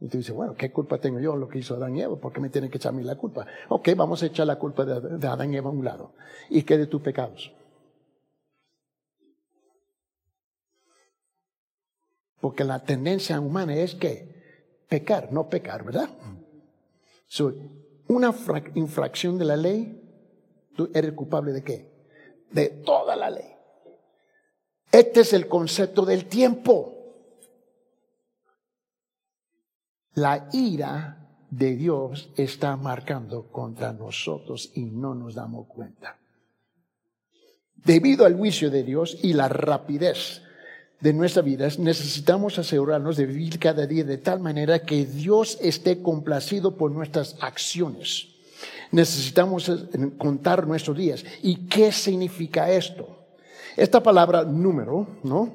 Y 0.00 0.08
tú 0.08 0.16
dices, 0.16 0.34
bueno, 0.34 0.54
¿qué 0.54 0.72
culpa 0.72 0.96
tengo 0.96 1.20
yo 1.20 1.36
lo 1.36 1.48
que 1.48 1.58
hizo 1.58 1.74
Adán 1.74 1.98
y 1.98 2.00
Eva? 2.00 2.16
¿Por 2.16 2.32
qué 2.32 2.40
me 2.40 2.48
tienen 2.48 2.70
que 2.70 2.78
echar 2.78 2.94
a 2.94 2.96
mí 2.96 3.02
la 3.02 3.16
culpa? 3.16 3.46
Ok, 3.68 3.90
vamos 3.94 4.22
a 4.22 4.26
echar 4.26 4.46
la 4.46 4.56
culpa 4.56 4.86
de, 4.86 5.18
de 5.18 5.26
Adán 5.26 5.52
y 5.52 5.58
Eva 5.58 5.68
a 5.68 5.72
un 5.74 5.84
lado. 5.84 6.12
¿Y 6.48 6.62
qué 6.62 6.78
de 6.78 6.86
tus 6.86 7.02
pecados? 7.02 7.52
Porque 12.44 12.62
la 12.62 12.84
tendencia 12.84 13.40
humana 13.40 13.74
es 13.74 13.94
que 13.94 14.84
pecar, 14.86 15.32
no 15.32 15.48
pecar, 15.48 15.82
¿verdad? 15.82 16.10
una 18.08 18.34
infracción 18.74 19.38
de 19.38 19.46
la 19.46 19.56
ley, 19.56 19.98
tú 20.76 20.90
eres 20.92 21.14
culpable 21.14 21.54
de 21.54 21.64
qué? 21.64 21.90
De 22.50 22.68
toda 22.68 23.16
la 23.16 23.30
ley. 23.30 23.50
Este 24.92 25.20
es 25.20 25.32
el 25.32 25.48
concepto 25.48 26.04
del 26.04 26.26
tiempo. 26.26 26.92
La 30.12 30.50
ira 30.52 31.26
de 31.48 31.76
Dios 31.76 32.28
está 32.36 32.76
marcando 32.76 33.50
contra 33.50 33.94
nosotros 33.94 34.70
y 34.74 34.82
no 34.82 35.14
nos 35.14 35.34
damos 35.34 35.66
cuenta. 35.66 36.18
Debido 37.74 38.26
al 38.26 38.36
juicio 38.36 38.70
de 38.70 38.82
Dios 38.82 39.18
y 39.22 39.32
la 39.32 39.48
rapidez 39.48 40.43
de 41.04 41.12
nuestra 41.12 41.42
vida, 41.42 41.68
necesitamos 41.78 42.58
asegurarnos 42.58 43.18
de 43.18 43.26
vivir 43.26 43.58
cada 43.58 43.86
día 43.86 44.04
de 44.04 44.16
tal 44.16 44.40
manera 44.40 44.78
que 44.78 45.04
Dios 45.04 45.58
esté 45.60 46.00
complacido 46.00 46.78
por 46.78 46.90
nuestras 46.92 47.36
acciones. 47.42 48.28
Necesitamos 48.90 49.68
eh, 49.68 49.76
contar 50.16 50.66
nuestros 50.66 50.96
días. 50.96 51.22
¿Y 51.42 51.66
qué 51.66 51.92
significa 51.92 52.70
esto? 52.70 53.06
Esta 53.76 54.02
palabra 54.02 54.44
número, 54.44 55.06
¿no? 55.24 55.52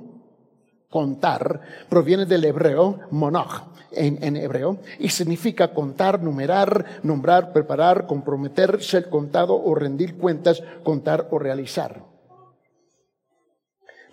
Contar, 0.87 1.61
proviene 1.89 2.27
del 2.27 2.45
hebreo 2.45 2.99
monach 3.09 3.63
en, 3.91 4.35
hebreo 4.35 4.77
y 4.99 5.09
significa 5.09 5.73
contar, 5.73 6.21
numerar, 6.21 7.01
nombrar, 7.01 7.53
preparar, 7.53 8.05
comprometer, 8.05 8.83
ser 8.83 9.09
contado 9.09 9.59
o 9.59 9.73
rendir 9.73 10.15
cuentas, 10.15 10.61
contar 10.83 11.27
o 11.31 11.39
realizar. 11.39 12.08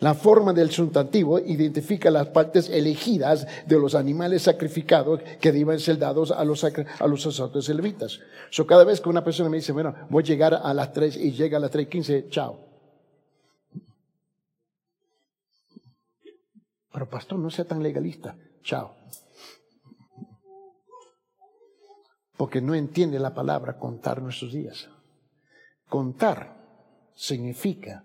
La 0.00 0.12
forma 0.14 0.52
del 0.52 0.70
sustantivo 0.70 1.38
identifica 1.38 2.11
las 2.11 2.28
partes 2.28 2.68
elegidas 2.68 3.46
de 3.66 3.78
los 3.78 3.94
animales 3.94 4.42
sacrificados 4.42 5.20
que 5.40 5.52
deben 5.52 5.80
ser 5.80 5.98
dados 5.98 6.30
a 6.30 6.44
los, 6.44 6.64
a 6.64 7.06
los 7.06 7.22
sacerdotes 7.22 7.68
levitas. 7.70 8.20
So, 8.50 8.66
cada 8.66 8.85
vez 8.85 9.00
que 9.00 9.09
una 9.09 9.24
persona 9.24 9.48
me 9.48 9.56
dice, 9.56 9.72
bueno, 9.72 9.94
voy 10.11 10.22
a 10.22 10.26
llegar 10.26 10.54
a 10.54 10.74
las 10.74 10.92
3 10.92 11.16
y 11.16 11.32
llega 11.32 11.56
a 11.56 11.61
las 11.61 11.72
3.15, 11.72 12.28
chao. 12.28 12.61
Pero 16.92 17.09
pastor, 17.09 17.38
no 17.38 17.50
sea 17.50 17.64
tan 17.64 17.82
legalista. 17.82 18.37
Chao. 18.62 18.96
Porque 22.37 22.61
no 22.61 22.74
entiende 22.74 23.18
la 23.18 23.35
palabra 23.35 23.78
contar 23.78 24.20
nuestros 24.20 24.52
días. 24.52 24.88
Contar 25.88 26.56
significa 27.14 28.04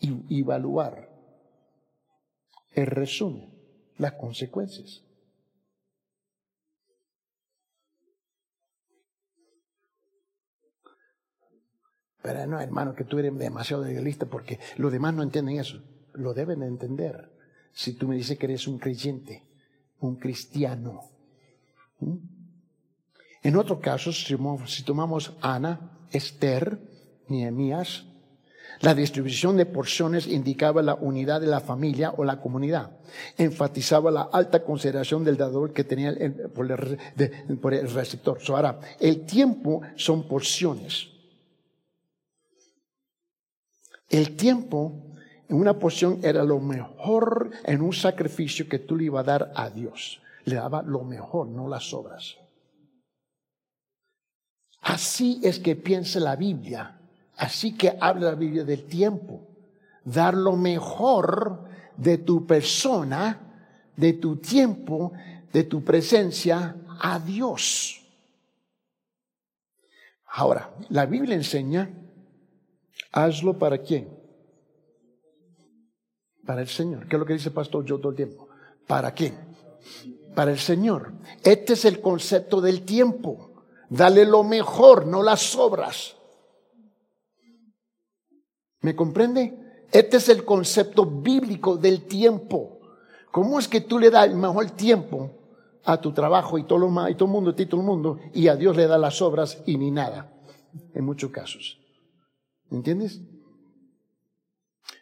y 0.00 0.40
evaluar 0.40 1.08
el 2.72 2.86
resumen, 2.86 3.52
las 3.98 4.12
consecuencias. 4.12 5.04
Pero 12.22 12.46
no, 12.46 12.60
hermano, 12.60 12.94
que 12.94 13.04
tú 13.04 13.18
eres 13.18 13.36
demasiado 13.38 13.88
idealista 13.90 14.26
porque 14.26 14.58
los 14.76 14.92
demás 14.92 15.14
no 15.14 15.22
entienden 15.22 15.58
eso. 15.58 15.82
Lo 16.12 16.34
deben 16.34 16.62
entender. 16.62 17.32
Si 17.72 17.94
tú 17.94 18.06
me 18.06 18.16
dices 18.16 18.38
que 18.38 18.46
eres 18.46 18.66
un 18.66 18.78
creyente, 18.78 19.44
un 20.00 20.16
cristiano. 20.16 21.04
En 23.42 23.56
otros 23.56 23.80
casos, 23.80 24.26
si 24.66 24.82
tomamos 24.82 25.36
Ana, 25.40 26.06
Esther, 26.10 26.78
Nehemías, 27.28 28.07
la 28.80 28.94
distribución 28.94 29.56
de 29.56 29.66
porciones 29.66 30.26
indicaba 30.28 30.82
la 30.82 30.94
unidad 30.94 31.40
de 31.40 31.48
la 31.48 31.60
familia 31.60 32.12
o 32.16 32.24
la 32.24 32.40
comunidad. 32.40 32.92
Enfatizaba 33.36 34.10
la 34.10 34.22
alta 34.32 34.62
consideración 34.62 35.24
del 35.24 35.36
dador 35.36 35.72
que 35.72 35.84
tenía 35.84 36.14
por, 36.54 36.70
el, 36.70 37.90
receptor. 37.90 38.38
ahora, 38.48 38.78
el 39.00 39.26
tiempo 39.26 39.82
son 39.96 40.28
porciones. 40.28 41.08
El 44.08 44.36
tiempo 44.36 44.92
en 45.48 45.56
una 45.56 45.78
porción 45.78 46.20
era 46.22 46.44
lo 46.44 46.60
mejor 46.60 47.50
en 47.64 47.82
un 47.82 47.92
sacrificio 47.92 48.68
que 48.68 48.78
tú 48.78 48.96
le 48.96 49.04
ibas 49.04 49.22
a 49.22 49.30
dar 49.30 49.52
a 49.56 49.70
Dios. 49.70 50.20
Le 50.44 50.54
daba 50.54 50.82
lo 50.82 51.02
mejor, 51.02 51.48
no 51.48 51.68
las 51.68 51.92
obras. 51.92 52.36
Así 54.82 55.40
es 55.42 55.58
que 55.58 55.74
piensa 55.74 56.20
la 56.20 56.36
Biblia 56.36 56.97
Así 57.38 57.76
que 57.76 57.96
habla 58.00 58.30
la 58.30 58.34
Biblia 58.34 58.64
del 58.64 58.84
tiempo. 58.84 59.46
Dar 60.04 60.34
lo 60.34 60.56
mejor 60.56 61.64
de 61.96 62.18
tu 62.18 62.46
persona, 62.46 63.40
de 63.96 64.14
tu 64.14 64.36
tiempo, 64.36 65.12
de 65.52 65.64
tu 65.64 65.84
presencia 65.84 66.76
a 67.00 67.20
Dios. 67.20 68.04
Ahora, 70.26 70.74
la 70.90 71.06
Biblia 71.06 71.36
enseña, 71.36 71.90
hazlo 73.12 73.56
para 73.56 73.78
quién? 73.78 74.08
Para 76.44 76.60
el 76.60 76.68
Señor. 76.68 77.06
¿Qué 77.06 77.16
es 77.16 77.20
lo 77.20 77.26
que 77.26 77.34
dice 77.34 77.50
el 77.50 77.54
pastor 77.54 77.84
yo 77.84 77.98
todo 77.98 78.10
el 78.10 78.16
tiempo? 78.16 78.48
¿Para 78.86 79.12
quién? 79.12 79.36
Para 80.34 80.50
el 80.50 80.58
Señor. 80.58 81.12
Este 81.44 81.74
es 81.74 81.84
el 81.84 82.00
concepto 82.00 82.60
del 82.60 82.82
tiempo. 82.82 83.64
Dale 83.88 84.24
lo 84.24 84.42
mejor, 84.42 85.06
no 85.06 85.22
las 85.22 85.54
obras. 85.54 86.17
¿Me 88.80 88.94
comprende? 88.94 89.84
Este 89.90 90.18
es 90.18 90.28
el 90.28 90.44
concepto 90.44 91.06
bíblico 91.06 91.76
del 91.76 92.02
tiempo. 92.02 92.80
¿Cómo 93.30 93.58
es 93.58 93.68
que 93.68 93.80
tú 93.80 93.98
le 93.98 94.10
das 94.10 94.26
el 94.26 94.36
mejor 94.36 94.70
tiempo 94.70 95.30
a 95.84 96.00
tu 96.00 96.12
trabajo 96.12 96.58
y 96.58 96.64
todo, 96.64 96.78
lo, 96.78 97.08
y 97.08 97.14
todo 97.14 97.26
el 97.26 97.32
mundo, 97.32 97.54
y 97.56 97.66
todo 97.66 97.80
el 97.80 97.86
mundo, 97.86 98.18
y 98.34 98.48
a 98.48 98.56
Dios 98.56 98.76
le 98.76 98.86
da 98.86 98.98
las 98.98 99.20
obras 99.22 99.62
y 99.66 99.76
ni 99.76 99.90
nada? 99.90 100.32
En 100.94 101.04
muchos 101.04 101.30
casos. 101.30 101.78
¿Entiendes? 102.70 103.20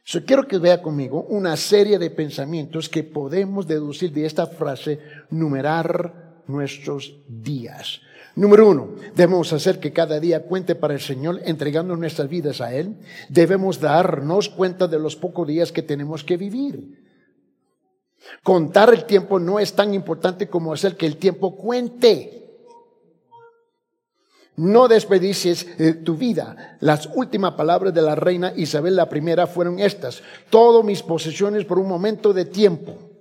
Yo 0.05 0.25
quiero 0.25 0.47
que 0.47 0.59
vea 0.59 0.81
conmigo 0.81 1.27
una 1.29 1.57
serie 1.57 1.99
de 1.99 2.11
pensamientos 2.11 2.89
que 2.89 3.03
podemos 3.03 3.67
deducir 3.67 4.13
de 4.13 4.25
esta 4.25 4.47
frase, 4.47 5.01
numerar 5.31 6.45
nuestros 6.47 7.19
días. 7.29 8.01
Número 8.37 8.69
uno, 8.69 8.91
debemos 9.15 9.51
hacer 9.55 9.81
que 9.81 9.95
cada 9.95 10.21
día 10.21 10.43
cuente 10.45 10.75
para 10.75 10.93
el 10.93 11.01
Señor, 11.01 11.41
entregando 11.47 11.97
nuestras 11.97 12.29
vidas 12.29 12.61
a 12.61 12.75
Él. 12.75 12.95
Debemos 13.31 13.81
darnos 13.81 14.51
cuenta 14.51 14.87
de 14.87 14.99
los 14.99 15.17
pocos 15.17 15.49
días 15.49 15.73
que 15.73 15.83
tenemos 15.83 16.23
que 16.23 16.37
vivir. 16.37 17.03
Contar 18.43 18.93
el 18.93 19.05
tiempo 19.05 19.39
no 19.39 19.59
es 19.59 19.73
tan 19.73 19.95
importante 19.95 20.49
como 20.49 20.75
hacer 20.75 20.97
que 20.97 21.07
el 21.07 21.17
tiempo 21.17 21.57
cuente. 21.57 22.37
No 24.57 24.87
desperdicies 24.87 25.67
eh, 25.79 25.95
tu 25.95 26.15
vida. 26.15 26.77
Las 26.81 27.09
últimas 27.15 27.55
palabras 27.55 27.95
de 27.95 28.03
la 28.03 28.15
reina 28.15 28.53
Isabel 28.55 29.01
primera 29.09 29.47
fueron 29.47 29.79
estas. 29.79 30.23
Todas 30.51 30.85
mis 30.85 31.03
posesiones 31.03 31.65
por 31.65 31.79
un 31.79 31.89
momento 31.89 32.35
de 32.35 32.45
tiempo. 32.45 33.16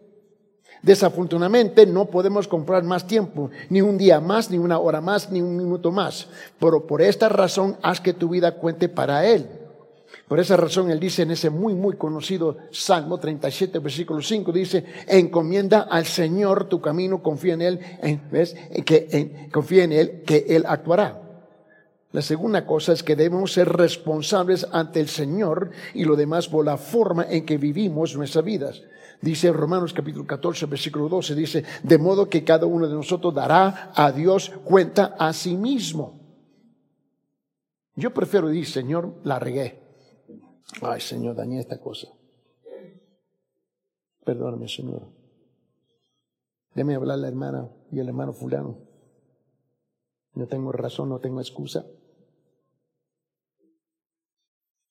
Desafortunadamente 0.82 1.86
no 1.86 2.06
podemos 2.06 2.48
comprar 2.48 2.84
más 2.84 3.08
tiempo, 3.08 3.50
ni 3.70 3.82
un 3.82 3.98
día 3.98 4.20
más, 4.20 4.52
ni 4.52 4.58
una 4.58 4.80
hora 4.80 5.02
más, 5.02 5.32
ni 5.32 5.42
un 5.42 5.58
minuto 5.58 5.92
más. 5.92 6.28
Pero 6.60 6.86
por 6.86 7.02
esta 7.02 7.30
razón 7.30 7.78
haz 7.82 8.00
que 8.00 8.14
tu 8.14 8.30
vida 8.30 8.56
cuente 8.56 8.90
para 8.90 9.26
Él. 9.26 9.48
Por 10.28 10.40
esa 10.40 10.58
razón 10.58 10.90
él 10.90 11.00
dice 11.00 11.22
en 11.22 11.32
ese 11.32 11.52
muy, 11.52 11.76
muy 11.76 11.98
conocido 11.98 12.58
Salmo 12.72 13.20
37, 13.20 13.78
versículo 13.78 14.22
5, 14.22 14.52
dice, 14.52 14.84
encomienda 15.08 15.82
al 15.82 16.06
Señor 16.06 16.68
tu 16.68 16.82
camino, 16.82 17.22
confía 17.22 17.54
en 17.54 17.62
Él, 17.62 17.80
¿ves? 18.32 18.56
Que, 18.86 19.50
confía 19.52 19.84
en 19.84 19.92
Él, 19.92 20.24
que 20.26 20.46
Él 20.50 20.66
actuará. 20.68 21.22
La 22.12 22.22
segunda 22.22 22.66
cosa 22.66 22.94
es 22.94 23.04
que 23.04 23.16
debemos 23.16 23.54
ser 23.54 23.70
responsables 23.70 24.66
ante 24.72 25.00
el 25.00 25.10
Señor 25.10 25.72
y 25.94 26.06
lo 26.06 26.16
demás 26.16 26.48
por 26.48 26.66
la 26.66 26.78
forma 26.78 27.26
en 27.30 27.46
que 27.46 27.58
vivimos 27.58 28.16
nuestras 28.16 28.46
vidas. 28.46 28.82
Dice 29.22 29.52
Romanos 29.52 29.94
capítulo 29.94 30.26
14, 30.26 30.66
versículo 30.66 31.10
12, 31.10 31.36
dice, 31.36 31.64
de 31.84 31.98
modo 31.98 32.30
que 32.30 32.44
cada 32.44 32.66
uno 32.66 32.88
de 32.88 32.94
nosotros 32.94 33.34
dará 33.34 33.92
a 33.96 34.12
Dios 34.12 34.52
cuenta 34.64 35.16
a 35.18 35.34
sí 35.34 35.56
mismo. 35.56 36.20
Yo 37.96 38.14
prefiero 38.14 38.48
decir, 38.48 38.68
Señor, 38.68 39.14
la 39.24 39.40
regué. 39.40 39.80
Ay, 40.82 41.00
Señor, 41.00 41.36
dañé 41.36 41.60
esta 41.60 41.80
cosa. 41.80 42.08
Perdóname, 44.26 44.68
Señor. 44.68 45.04
Déme 46.74 46.96
hablar 46.96 47.20
la 47.20 47.28
hermana 47.28 47.70
y 47.92 48.00
el 48.00 48.08
hermano 48.08 48.34
fulano. 48.34 48.78
No 50.34 50.48
tengo 50.48 50.72
razón, 50.72 51.10
no 51.10 51.20
tengo 51.20 51.40
excusa 51.40 51.86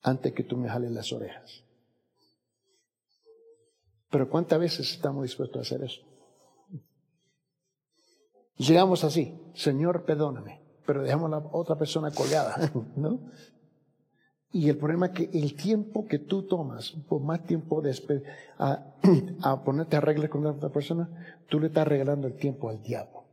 antes 0.04 0.32
que 0.32 0.44
tú 0.44 0.56
me 0.56 0.68
jales 0.68 0.92
las 0.92 1.12
orejas. 1.12 1.64
Pero 4.14 4.30
¿cuántas 4.30 4.60
veces 4.60 4.92
estamos 4.92 5.24
dispuestos 5.24 5.58
a 5.58 5.62
hacer 5.62 5.82
eso? 5.82 6.00
Llegamos 8.58 9.02
así, 9.02 9.36
Señor, 9.54 10.04
perdóname, 10.04 10.60
pero 10.86 11.02
dejamos 11.02 11.32
a 11.32 11.40
la 11.40 11.48
otra 11.50 11.76
persona 11.76 12.12
colgada, 12.12 12.70
¿no? 12.96 13.28
Y 14.52 14.68
el 14.68 14.78
problema 14.78 15.06
es 15.06 15.12
que 15.14 15.30
el 15.36 15.56
tiempo 15.56 16.06
que 16.06 16.20
tú 16.20 16.46
tomas, 16.46 16.92
por 17.08 17.22
más 17.22 17.44
tiempo 17.44 17.82
de 17.82 17.90
a, 18.56 18.94
a 19.42 19.64
ponerte 19.64 19.96
a 19.96 20.28
con 20.28 20.46
otra 20.46 20.68
persona, 20.68 21.42
tú 21.48 21.58
le 21.58 21.66
estás 21.66 21.88
regalando 21.88 22.28
el 22.28 22.36
tiempo 22.36 22.70
al 22.70 22.80
diablo. 22.84 23.24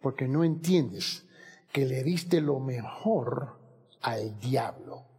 Porque 0.00 0.26
no 0.26 0.42
entiendes 0.44 1.26
que 1.70 1.84
le 1.84 2.02
diste 2.02 2.40
lo 2.40 2.58
mejor 2.58 3.58
al 4.00 4.38
diablo 4.38 5.13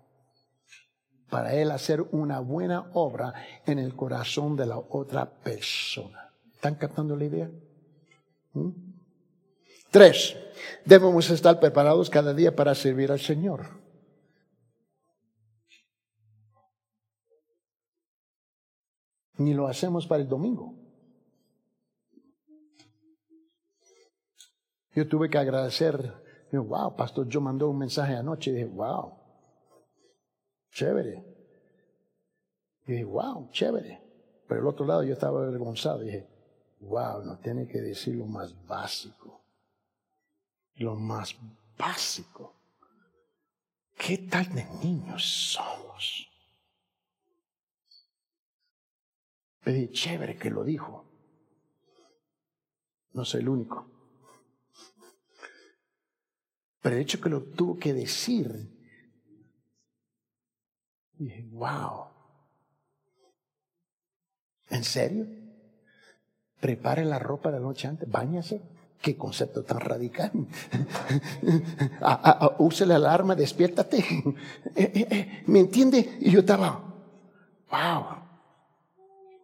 para 1.29 1.53
él 1.53 1.71
hacer 1.71 2.01
una 2.11 2.39
buena 2.39 2.89
obra 2.93 3.33
en 3.65 3.79
el 3.79 3.95
corazón 3.95 4.55
de 4.55 4.65
la 4.65 4.77
otra 4.77 5.29
persona. 5.29 6.31
¿Están 6.53 6.75
captando 6.75 7.15
la 7.15 7.25
idea? 7.25 7.51
¿Mm? 8.53 8.69
Tres, 9.91 10.35
debemos 10.85 11.29
estar 11.29 11.59
preparados 11.59 12.09
cada 12.09 12.33
día 12.33 12.55
para 12.55 12.75
servir 12.75 13.11
al 13.11 13.19
Señor. 13.19 13.65
Ni 19.37 19.53
lo 19.53 19.67
hacemos 19.67 20.07
para 20.07 20.21
el 20.21 20.29
domingo. 20.29 20.73
Yo 24.93 25.07
tuve 25.09 25.29
que 25.29 25.37
agradecer 25.37 26.25
wow, 26.59 26.95
pastor, 26.95 27.27
yo 27.27 27.41
mandó 27.41 27.69
un 27.69 27.77
mensaje 27.77 28.15
anoche 28.15 28.51
y 28.51 28.53
dije, 28.53 28.65
wow, 28.65 29.13
chévere. 30.75 31.23
Y 32.85 32.91
dije, 32.91 33.05
wow, 33.05 33.49
chévere. 33.51 34.01
Pero 34.47 34.61
el 34.61 34.67
otro 34.67 34.85
lado 34.85 35.03
yo 35.03 35.13
estaba 35.13 35.39
avergonzado 35.39 35.99
dije, 35.99 36.27
wow, 36.81 37.23
nos 37.23 37.41
tiene 37.41 37.67
que 37.67 37.79
decir 37.81 38.15
lo 38.15 38.25
más 38.25 38.53
básico. 38.67 39.41
Lo 40.75 40.95
más 40.95 41.35
básico. 41.77 42.53
¿Qué 43.97 44.17
tal 44.17 44.53
de 44.53 44.65
niños 44.83 45.23
somos? 45.23 46.29
Pero 49.63 49.91
chévere 49.93 50.37
que 50.37 50.51
lo 50.51 50.63
dijo. 50.63 51.05
No 53.13 53.23
soy 53.23 53.41
el 53.41 53.49
único. 53.49 53.89
Pero 56.81 56.97
el 56.97 57.01
hecho 57.01 57.21
que 57.21 57.29
lo 57.29 57.41
tuvo 57.41 57.79
que 57.79 57.93
decir, 57.93 58.74
dije, 61.17 61.45
wow. 61.51 62.07
¿En 64.69 64.83
serio? 64.83 65.27
Prepare 66.59 67.05
la 67.05 67.19
ropa 67.19 67.51
de 67.51 67.59
la 67.59 67.65
noche 67.65 67.87
antes, 67.87 68.09
bañase. 68.09 68.61
Qué 69.01 69.15
concepto 69.15 69.63
tan 69.63 69.79
radical. 69.79 70.31
use 72.57 72.85
la 72.85 72.95
alarma, 72.95 73.35
despiértate. 73.35 74.03
Eh, 74.75 74.91
eh, 74.93 75.07
eh, 75.09 75.43
¿Me 75.47 75.59
entiende? 75.59 76.17
Y 76.19 76.31
yo 76.31 76.39
estaba, 76.39 76.83
wow, 77.71 78.03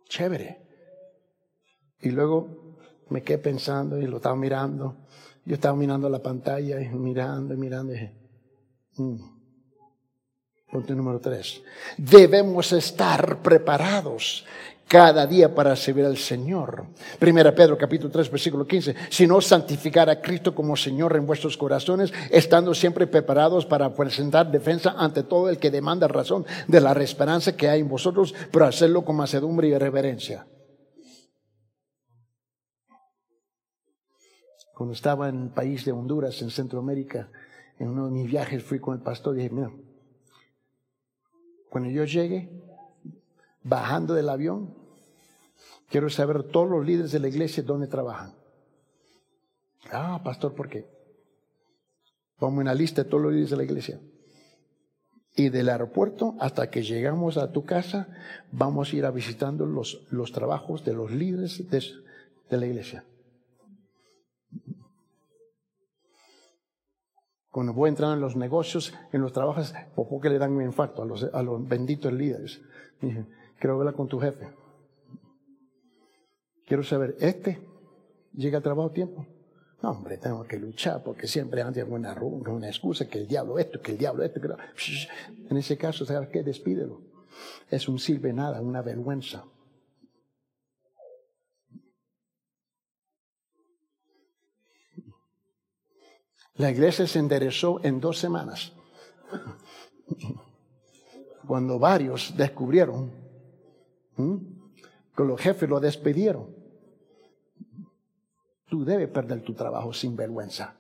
chévere. 0.10 0.60
Y 2.02 2.10
luego 2.10 2.76
me 3.10 3.24
quedé 3.24 3.38
pensando 3.38 3.98
y 3.98 4.08
lo 4.08 4.18
estaba 4.18 4.36
mirando. 4.36 4.98
Yo 5.46 5.56
estaba 5.56 5.76
mirando 5.76 6.10
la 6.10 6.20
pantalla 6.20 6.82
y 6.82 6.90
mirando 6.90 7.54
y 7.54 7.58
mirando. 7.58 7.94
Y 7.94 7.96
dije, 7.96 8.14
mm". 8.98 9.41
Punto 10.72 10.96
número 10.96 11.20
tres. 11.20 11.62
Debemos 11.98 12.72
estar 12.72 13.42
preparados 13.42 14.46
cada 14.88 15.28
día 15.28 15.54
para 15.54 15.76
servir 15.76 16.06
al 16.06 16.16
Señor. 16.16 16.86
Primera 17.20 17.54
Pedro 17.54 17.78
capítulo 17.78 18.10
3 18.10 18.32
versículo 18.32 18.66
15. 18.66 18.96
Si 19.10 19.28
no 19.28 19.42
santificar 19.42 20.10
a 20.10 20.22
Cristo 20.22 20.56
como 20.56 20.78
Señor 20.78 21.18
en 21.18 21.28
vuestros 21.28 21.58
corazones, 21.58 22.14
estando 22.30 22.74
siempre 22.74 23.06
preparados 23.06 23.66
para 23.66 23.94
presentar 23.94 24.50
defensa 24.50 24.96
ante 24.98 25.24
todo 25.24 25.50
el 25.50 25.60
que 25.60 25.72
demanda 25.72 26.08
razón 26.08 26.46
de 26.70 26.80
la 26.80 26.94
esperanza 26.94 27.58
que 27.58 27.68
hay 27.68 27.82
en 27.82 27.90
vosotros, 27.90 28.34
pero 28.50 28.66
hacerlo 28.66 29.04
con 29.04 29.18
macedumbre 29.18 29.68
y 29.68 29.78
reverencia. 29.78 30.48
Cuando 34.74 34.94
estaba 34.94 35.28
en 35.28 35.44
el 35.44 35.50
país 35.50 35.84
de 35.84 35.92
Honduras, 35.92 36.42
en 36.42 36.50
Centroamérica, 36.50 37.30
en 37.78 37.90
uno 37.90 38.06
de 38.06 38.12
mis 38.12 38.28
viajes 38.32 38.64
fui 38.64 38.80
con 38.80 38.96
el 38.96 39.04
pastor 39.04 39.36
y 39.36 39.44
dije, 39.44 39.54
mira, 39.54 39.70
cuando 41.72 41.90
yo 41.90 42.04
llegue, 42.04 42.50
bajando 43.64 44.14
del 44.14 44.28
avión, 44.28 44.76
quiero 45.88 46.10
saber 46.10 46.44
todos 46.44 46.70
los 46.70 46.86
líderes 46.86 47.14
de 47.14 47.20
la 47.20 47.30
iglesia 47.30 47.64
dónde 47.64 47.88
trabajan. 47.88 48.36
Ah, 49.90 50.20
pastor, 50.22 50.54
¿por 50.54 50.68
qué? 50.68 50.86
Pongo 52.38 52.60
una 52.60 52.74
lista 52.74 53.04
de 53.04 53.10
todos 53.10 53.24
los 53.24 53.32
líderes 53.32 53.52
de 53.52 53.56
la 53.56 53.64
iglesia. 53.64 54.02
Y 55.38 55.48
del 55.48 55.70
aeropuerto 55.70 56.36
hasta 56.42 56.70
que 56.70 56.84
llegamos 56.84 57.38
a 57.38 57.54
tu 57.54 57.64
casa, 57.64 58.10
vamos 58.52 58.92
a 58.92 58.96
ir 58.98 59.06
a 59.06 59.12
visitando 59.12 59.66
los, 59.66 60.06
los 60.12 60.34
trabajos 60.34 60.84
de 60.84 60.94
los 60.94 61.10
líderes 61.10 61.64
de 61.70 62.58
la 62.58 62.66
iglesia. 62.66 63.06
Cuando 67.52 67.74
voy 67.74 67.90
entrando 67.90 68.16
en 68.16 68.22
los 68.22 68.38
negocios, 68.38 68.94
en 69.12 69.22
los 69.22 69.34
trabajos, 69.34 69.74
por 69.94 70.08
poco 70.08 70.30
le 70.30 70.38
dan 70.38 70.54
un 70.54 70.64
infarto 70.64 71.02
a 71.02 71.06
los, 71.06 71.24
a 71.24 71.44
los 71.44 71.68
benditos 71.68 72.14
líderes. 72.14 72.62
Dije, 73.02 73.26
quiero 73.60 73.76
hablar 73.76 73.94
con 73.94 74.08
tu 74.08 74.20
jefe. 74.20 74.50
Quiero 76.66 76.84
saber, 76.84 77.18
¿este 77.20 77.60
llega 78.34 78.60
a 78.60 78.62
trabajo 78.62 78.90
a 78.90 78.94
tiempo? 78.94 79.28
No, 79.82 79.92
hombre, 79.92 80.18
tengo 80.18 80.44
que 80.44 80.58
luchar 80.58 81.04
porque 81.04 81.28
siempre 81.28 81.62
anda 81.62 81.84
una, 81.84 82.14
una 82.14 82.68
excusa, 82.68 83.10
que 83.10 83.18
el 83.18 83.28
diablo 83.28 83.60
esto, 83.60 83.82
que 83.82 83.92
el 83.92 83.98
diablo 83.98 84.24
esto. 84.24 84.40
Que 84.40 84.48
En 85.50 85.58
ese 85.58 85.78
caso, 85.78 86.06
¿sabes 86.06 86.30
qué? 86.30 86.44
Despídelo. 86.44 87.02
Es 87.70 87.90
un 87.90 88.00
sirve 88.00 88.32
nada, 88.32 88.62
una 88.62 88.82
vergüenza. 88.82 89.44
La 96.62 96.70
iglesia 96.70 97.08
se 97.08 97.18
enderezó 97.18 97.84
en 97.84 98.00
dos 98.00 98.20
semanas. 98.20 98.72
Cuando 101.48 101.80
varios 101.80 102.38
descubrieron 102.38 103.12
que 104.16 105.24
los 105.24 105.42
jefes 105.42 105.68
lo 105.68 105.80
despidieron. 105.80 106.56
Tú 108.70 108.86
debes 108.86 109.10
perder 109.10 109.42
tu 109.42 109.56
trabajo 109.56 109.92
sin 109.92 110.16
vergüenza. 110.16 110.76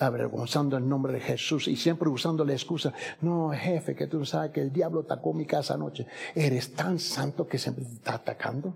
Avergonzando 0.00 0.76
el 0.76 0.88
nombre 0.88 1.12
de 1.12 1.20
Jesús 1.20 1.68
y 1.68 1.76
siempre 1.76 2.08
usando 2.08 2.44
la 2.44 2.54
excusa. 2.54 2.92
No, 3.20 3.50
jefe, 3.50 3.94
que 3.94 4.08
tú 4.08 4.26
sabes 4.26 4.50
que 4.50 4.60
el 4.60 4.72
diablo 4.72 5.02
atacó 5.02 5.34
mi 5.34 5.46
casa 5.46 5.74
anoche. 5.74 6.04
Eres 6.34 6.74
tan 6.74 6.98
santo 6.98 7.46
que 7.46 7.58
siempre 7.58 7.84
te 7.84 7.92
está 7.92 8.14
atacando. 8.14 8.74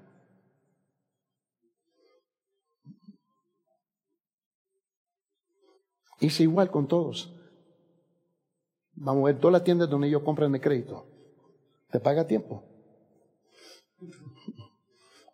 Hice 6.21 6.43
igual 6.43 6.71
con 6.71 6.87
todos. 6.87 7.35
Vamos 8.95 9.23
a 9.23 9.27
ver 9.27 9.39
todas 9.39 9.53
las 9.53 9.65
tiendas 9.65 9.89
donde 9.89 10.09
ellos 10.09 10.23
compran 10.23 10.53
de 10.53 10.61
crédito. 10.61 11.07
Te 11.91 11.99
paga 11.99 12.27
tiempo. 12.27 12.63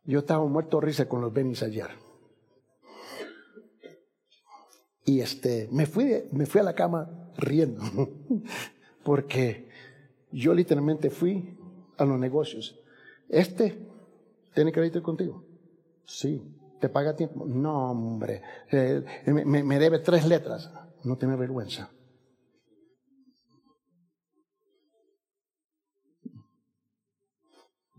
Yo 0.04 0.20
estaba 0.20 0.46
muerto 0.46 0.78
de 0.78 0.86
risa 0.86 1.08
con 1.08 1.20
los 1.20 1.32
Benis 1.32 1.62
ayer. 1.62 1.88
Y 5.04 5.20
este, 5.20 5.68
me 5.72 5.86
fui, 5.86 6.24
me 6.32 6.46
fui 6.46 6.60
a 6.60 6.64
la 6.64 6.74
cama 6.74 7.32
riendo. 7.36 7.82
Porque 9.04 9.68
yo 10.30 10.54
literalmente 10.54 11.10
fui 11.10 11.56
a 11.96 12.04
los 12.04 12.18
negocios. 12.18 12.78
Este 13.28 13.78
tiene 14.54 14.72
crédito 14.72 15.02
contigo. 15.02 15.44
Sí. 16.04 16.42
¿Te 16.80 16.88
paga 16.88 17.16
tiempo? 17.16 17.46
No, 17.46 17.90
hombre. 17.90 18.42
Eh, 18.70 19.04
me, 19.26 19.62
me 19.62 19.78
debe 19.78 19.98
tres 20.00 20.26
letras. 20.26 20.70
No 21.04 21.16
tiene 21.16 21.36
vergüenza. 21.36 21.90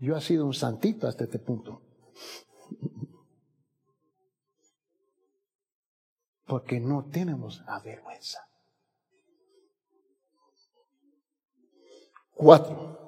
Yo 0.00 0.16
he 0.16 0.20
sido 0.20 0.46
un 0.46 0.54
santito 0.54 1.08
hasta 1.08 1.24
este 1.24 1.38
punto. 1.38 1.82
Porque 6.46 6.80
no 6.80 7.04
tenemos 7.10 7.62
vergüenza. 7.80 8.40
Cuatro. 12.34 13.07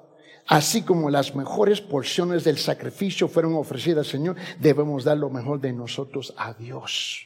Así 0.51 0.81
como 0.81 1.09
las 1.09 1.33
mejores 1.33 1.79
porciones 1.79 2.43
del 2.43 2.57
sacrificio 2.57 3.29
fueron 3.29 3.53
ofrecidas 3.53 4.05
al 4.05 4.11
Señor, 4.11 4.35
debemos 4.59 5.05
dar 5.05 5.17
lo 5.17 5.29
mejor 5.29 5.61
de 5.61 5.71
nosotros 5.71 6.33
a 6.35 6.53
Dios. 6.53 7.25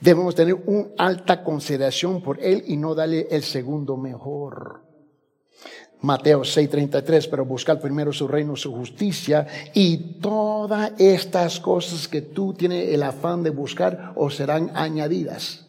Debemos 0.00 0.34
tener 0.34 0.54
una 0.66 0.88
alta 0.98 1.44
consideración 1.44 2.20
por 2.20 2.42
Él 2.42 2.64
y 2.66 2.76
no 2.76 2.96
darle 2.96 3.28
el 3.30 3.44
segundo 3.44 3.96
mejor. 3.96 4.80
Mateo 6.00 6.40
6:33, 6.40 7.28
pero 7.28 7.44
buscar 7.44 7.78
primero 7.78 8.12
su 8.12 8.26
reino, 8.26 8.56
su 8.56 8.74
justicia 8.74 9.46
y 9.72 10.18
todas 10.20 10.90
estas 10.98 11.60
cosas 11.60 12.08
que 12.08 12.22
tú 12.22 12.52
tienes 12.52 12.92
el 12.92 13.04
afán 13.04 13.44
de 13.44 13.50
buscar 13.50 14.12
o 14.16 14.28
serán 14.28 14.72
añadidas. 14.74 15.65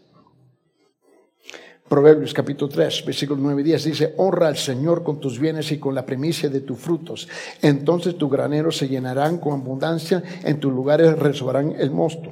Proverbios 1.87 2.33
capítulo 2.33 2.69
3, 2.69 3.05
versículo 3.05 3.39
9 3.41 3.61
y 3.61 3.63
10 3.63 3.83
dice, 3.85 4.13
honra 4.17 4.47
al 4.47 4.57
Señor 4.57 5.03
con 5.03 5.21
tus 5.21 5.39
bienes 5.39 5.71
y 5.71 5.77
con 5.77 5.95
la 5.95 6.05
primicia 6.05 6.49
de 6.49 6.59
tus 6.59 6.77
frutos. 6.77 7.29
Entonces 7.61 8.17
tus 8.17 8.29
graneros 8.29 8.75
se 8.75 8.89
llenarán 8.89 9.37
con 9.37 9.53
abundancia, 9.53 10.21
en 10.43 10.59
tus 10.59 10.73
lugares 10.73 11.17
resobarán 11.17 11.73
el 11.79 11.91
mosto. 11.91 12.29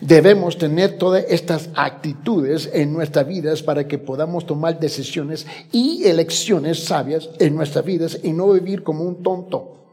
Debemos 0.00 0.56
tener 0.56 0.96
todas 0.96 1.24
estas 1.28 1.68
actitudes 1.74 2.70
en 2.72 2.92
nuestras 2.92 3.26
vidas 3.26 3.62
para 3.62 3.86
que 3.86 3.98
podamos 3.98 4.46
tomar 4.46 4.80
decisiones 4.80 5.46
y 5.70 6.04
elecciones 6.04 6.84
sabias 6.84 7.28
en 7.38 7.54
nuestras 7.54 7.84
vidas 7.84 8.18
y 8.22 8.32
no 8.32 8.50
vivir 8.50 8.82
como 8.82 9.04
un 9.04 9.22
tonto. 9.22 9.85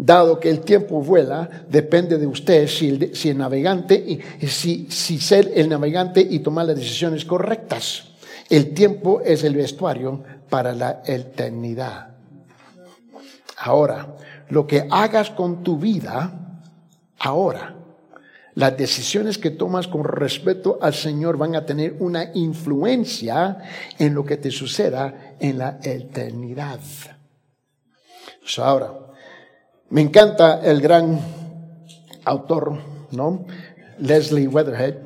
Dado 0.00 0.38
que 0.38 0.48
el 0.48 0.60
tiempo 0.60 1.02
vuela, 1.02 1.50
depende 1.68 2.18
de 2.18 2.26
usted 2.26 2.68
si 2.68 2.88
el, 2.88 3.12
el 3.12 3.38
navegante 3.38 3.94
y 3.96 4.46
si, 4.46 4.86
si 4.90 5.18
ser 5.18 5.50
el 5.54 5.68
navegante 5.68 6.20
y 6.20 6.38
tomar 6.38 6.66
las 6.66 6.76
decisiones 6.76 7.24
correctas. 7.24 8.04
El 8.48 8.72
tiempo 8.72 9.20
es 9.20 9.42
el 9.42 9.56
vestuario 9.56 10.22
para 10.48 10.72
la 10.72 11.02
eternidad. 11.04 12.10
Ahora, 13.58 14.14
lo 14.50 14.66
que 14.66 14.86
hagas 14.88 15.30
con 15.30 15.64
tu 15.64 15.78
vida, 15.78 16.62
ahora, 17.18 17.74
las 18.54 18.76
decisiones 18.76 19.38
que 19.38 19.50
tomas 19.50 19.86
con 19.86 20.04
respeto 20.04 20.78
al 20.80 20.94
Señor 20.94 21.36
van 21.36 21.54
a 21.54 21.66
tener 21.66 21.96
una 22.00 22.30
influencia 22.34 23.58
en 23.98 24.14
lo 24.14 24.24
que 24.24 24.36
te 24.36 24.50
suceda 24.50 25.34
en 25.38 25.58
la 25.58 25.78
eternidad. 25.82 26.80
ahora, 28.56 29.07
me 29.90 30.00
encanta 30.00 30.60
el 30.64 30.80
gran 30.80 31.20
autor, 32.24 32.78
¿no? 33.12 33.46
Leslie 33.98 34.48
Weatherhead, 34.48 34.96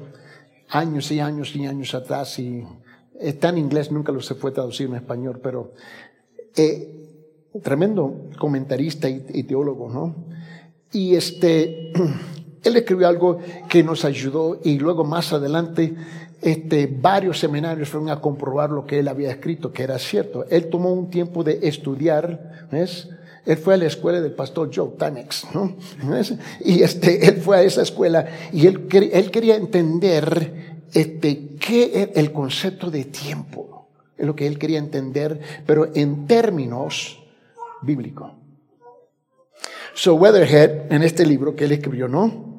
años 0.69 1.11
y 1.11 1.21
años 1.21 1.55
y 1.55 1.67
años 1.67 1.95
atrás, 1.95 2.39
y 2.39 2.65
está 3.21 3.51
en 3.51 3.59
inglés, 3.59 3.91
nunca 3.91 4.13
lo 4.13 4.21
se 4.21 4.35
fue 4.35 4.53
traducir 4.53 4.89
en 4.89 4.97
español, 4.97 5.41
pero 5.43 5.73
eh, 6.57 7.21
tremendo 7.63 8.29
comentarista 8.39 9.09
y, 9.09 9.25
y 9.33 9.43
teólogo, 9.45 9.89
¿no? 9.89 10.15
Y 10.93 11.15
este 11.15 11.93
Él 12.65 12.77
escribió 12.77 13.09
algo 13.09 13.39
que 13.69 13.83
nos 13.83 14.05
ayudó 14.05 14.61
y 14.63 14.79
luego 14.79 15.05
más 15.05 15.33
adelante 15.33 15.95
este, 16.41 16.87
varios 16.87 17.39
seminarios 17.39 17.89
fueron 17.89 18.11
a 18.11 18.21
comprobar 18.21 18.71
lo 18.71 18.87
que 18.87 18.99
él 18.99 19.09
había 19.09 19.31
escrito, 19.31 19.73
que 19.73 19.83
era 19.83 19.99
cierto. 19.99 20.45
Él 20.49 20.69
tomó 20.69 20.93
un 20.93 21.11
tiempo 21.11 21.45
de 21.45 21.61
estudiar, 21.63 22.69
¿ves? 22.71 23.09
Él 23.45 23.57
fue 23.57 23.75
a 23.75 23.77
la 23.77 23.87
escuela 23.87 24.21
del 24.21 24.33
pastor 24.33 24.71
Joe 24.73 24.93
Tanex, 24.97 25.47
¿no? 25.55 25.77
Y 26.61 26.83
este, 26.83 27.27
él 27.27 27.37
fue 27.41 27.59
a 27.59 27.63
esa 27.63 27.83
escuela 27.83 28.27
y 28.53 28.67
él, 28.67 28.89
él 29.13 29.31
quería 29.31 29.57
entender 29.57 30.77
este, 30.93 31.57
qué 31.57 32.03
es 32.03 32.09
el 32.17 32.33
concepto 32.33 32.91
de 32.91 33.05
tiempo. 33.07 33.89
Es 34.17 34.27
lo 34.27 34.37
que 34.37 34.47
él 34.47 34.59
quería 34.59 34.79
entender, 34.79 35.41
pero 35.67 35.91
en 35.95 36.27
términos 36.27 37.21
bíblicos. 37.83 38.31
So 39.95 40.15
Weatherhead, 40.15 40.93
en 40.93 41.03
este 41.03 41.27
libro 41.27 41.57
que 41.57 41.65
él 41.65 41.73
escribió, 41.73 42.09
¿no? 42.09 42.52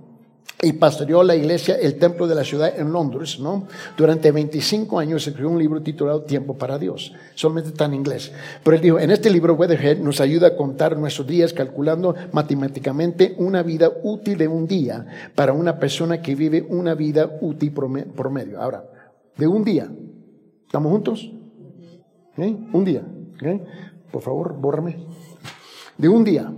Y 0.63 0.73
pastoreó 0.73 1.21
la 1.23 1.35
iglesia, 1.35 1.75
el 1.75 1.99
templo 1.99 2.25
de 2.25 2.35
la 2.35 2.43
ciudad 2.43 2.79
en 2.79 2.91
Londres, 2.91 3.39
¿no? 3.39 3.67
Durante 3.97 4.31
25 4.31 4.97
años 4.97 5.27
escribió 5.27 5.51
un 5.51 5.59
libro 5.59 5.81
titulado 5.81 6.23
Tiempo 6.23 6.57
para 6.57 6.79
Dios. 6.79 7.13
Solamente 7.35 7.69
está 7.69 7.85
en 7.85 7.95
inglés. 7.95 8.31
Pero 8.63 8.77
él 8.77 8.81
dijo, 8.81 8.99
en 8.99 9.11
este 9.11 9.29
libro 9.29 9.55
Weatherhead 9.55 9.99
nos 9.99 10.21
ayuda 10.21 10.47
a 10.47 10.55
contar 10.55 10.97
nuestros 10.97 11.27
días 11.27 11.53
calculando 11.53 12.15
matemáticamente 12.31 13.35
una 13.37 13.61
vida 13.61 13.91
útil 14.03 14.37
de 14.37 14.47
un 14.47 14.65
día 14.65 15.05
para 15.35 15.53
una 15.53 15.77
persona 15.77 16.21
que 16.21 16.33
vive 16.33 16.65
una 16.67 16.95
vida 16.95 17.37
útil 17.41 17.73
promedio. 17.73 18.61
Ahora, 18.61 18.85
de 19.37 19.47
un 19.47 19.63
día. 19.63 19.91
¿Estamos 20.65 20.91
juntos? 20.91 21.31
Un 22.37 22.85
día. 22.85 23.03
Por 24.11 24.21
favor, 24.21 24.55
bórrame. 24.57 25.05
De 25.97 26.07
un 26.07 26.23
día. 26.23 26.51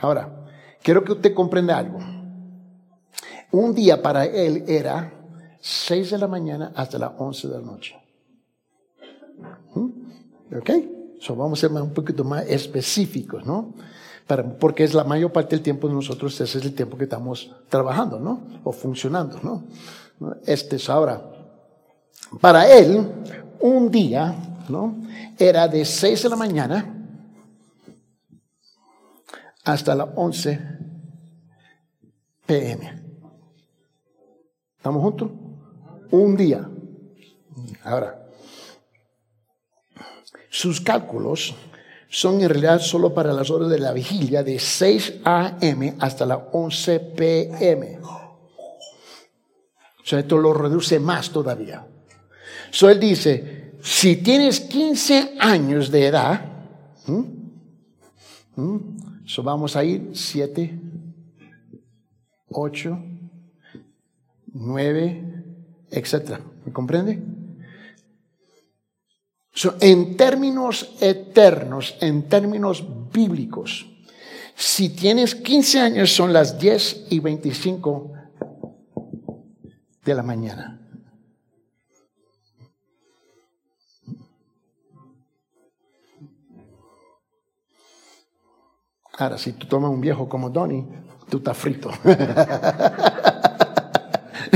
Ahora, 0.00 0.44
quiero 0.82 1.02
que 1.02 1.12
usted 1.12 1.34
comprenda 1.34 1.78
algo. 1.78 1.98
Un 3.54 3.72
día 3.72 4.02
para 4.02 4.24
él 4.24 4.64
era 4.66 5.12
6 5.60 6.10
de 6.10 6.18
la 6.18 6.26
mañana 6.26 6.72
hasta 6.74 6.98
las 6.98 7.12
11 7.16 7.46
de 7.46 7.54
la 7.54 7.60
noche. 7.60 7.94
¿Mm? 9.76 10.56
¿Ok? 10.58 10.70
So 11.20 11.36
vamos 11.36 11.60
a 11.60 11.68
ser 11.68 11.80
un 11.80 11.94
poquito 11.94 12.24
más 12.24 12.44
específicos, 12.48 13.46
¿no? 13.46 13.72
Porque 14.58 14.82
es 14.82 14.92
la 14.92 15.04
mayor 15.04 15.30
parte 15.30 15.54
del 15.54 15.62
tiempo 15.62 15.86
de 15.86 15.94
nosotros, 15.94 16.40
ese 16.40 16.58
es 16.58 16.64
el 16.64 16.74
tiempo 16.74 16.98
que 16.98 17.04
estamos 17.04 17.54
trabajando, 17.68 18.18
¿no? 18.18 18.40
O 18.64 18.72
funcionando, 18.72 19.38
¿no? 19.40 19.62
Este 20.44 20.74
es 20.74 20.90
ahora. 20.90 21.22
Para 22.40 22.68
él, 22.68 23.08
un 23.60 23.88
día, 23.88 24.34
¿no? 24.68 24.96
Era 25.38 25.68
de 25.68 25.84
6 25.84 26.24
de 26.24 26.28
la 26.28 26.36
mañana 26.36 26.92
hasta 29.62 29.94
las 29.94 30.08
11 30.16 30.60
pm. 32.46 33.03
¿Estamos 34.84 35.02
juntos? 35.02 35.30
Un 36.10 36.36
día. 36.36 36.68
Ahora, 37.84 38.28
sus 40.50 40.82
cálculos 40.82 41.54
son 42.10 42.42
en 42.42 42.50
realidad 42.50 42.80
solo 42.80 43.14
para 43.14 43.32
las 43.32 43.48
horas 43.48 43.70
de 43.70 43.78
la 43.78 43.94
vigilia 43.94 44.42
de 44.42 44.58
6 44.58 45.20
a.m. 45.24 45.94
hasta 46.00 46.26
las 46.26 46.38
11 46.52 47.00
p.m. 47.00 47.98
O 48.02 50.04
sea, 50.04 50.18
esto 50.18 50.36
lo 50.36 50.52
reduce 50.52 51.00
más 51.00 51.30
todavía. 51.30 51.86
So 52.70 52.90
él 52.90 53.00
dice, 53.00 53.78
si 53.80 54.16
tienes 54.16 54.60
15 54.60 55.36
años 55.40 55.90
de 55.90 56.08
edad, 56.08 56.44
so 59.24 59.42
vamos 59.42 59.76
a 59.76 59.82
ir 59.82 60.10
7, 60.12 60.78
8, 62.50 63.13
9, 64.54 65.22
etcétera. 65.90 66.40
¿Me 66.64 66.72
comprende? 66.72 67.22
en 69.80 70.16
términos 70.16 70.96
eternos, 71.00 71.96
en 72.00 72.28
términos 72.28 72.84
bíblicos, 73.12 73.86
si 74.56 74.90
tienes 74.90 75.34
15 75.34 75.80
años 75.80 76.12
son 76.12 76.32
las 76.32 76.58
10 76.58 77.06
y 77.10 77.20
25 77.20 78.12
de 80.04 80.14
la 80.14 80.22
mañana. 80.22 80.80
Ahora, 89.16 89.38
si 89.38 89.52
tú 89.52 89.66
tomas 89.66 89.90
un 89.90 90.00
viejo 90.00 90.28
como 90.28 90.50
Donnie, 90.50 90.84
tú 91.30 91.38
estás 91.38 91.56
frito. 91.56 91.90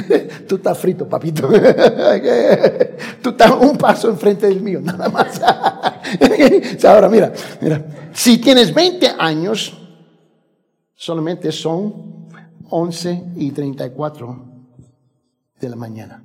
Tú 0.48 0.56
estás 0.56 0.78
frito, 0.78 1.08
papito. 1.08 1.48
Tú 3.22 3.30
estás 3.30 3.52
un 3.52 3.76
paso 3.76 4.08
enfrente 4.08 4.46
del 4.46 4.60
mío, 4.60 4.80
nada 4.80 5.08
más. 5.08 5.40
Ahora, 6.84 7.08
mira, 7.08 7.32
mira. 7.60 8.10
Si 8.12 8.38
tienes 8.38 8.72
20 8.72 9.14
años, 9.18 9.76
solamente 10.94 11.52
son 11.52 12.28
11 12.70 13.24
y 13.36 13.50
34 13.50 14.46
de 15.60 15.68
la 15.68 15.76
mañana. 15.76 16.24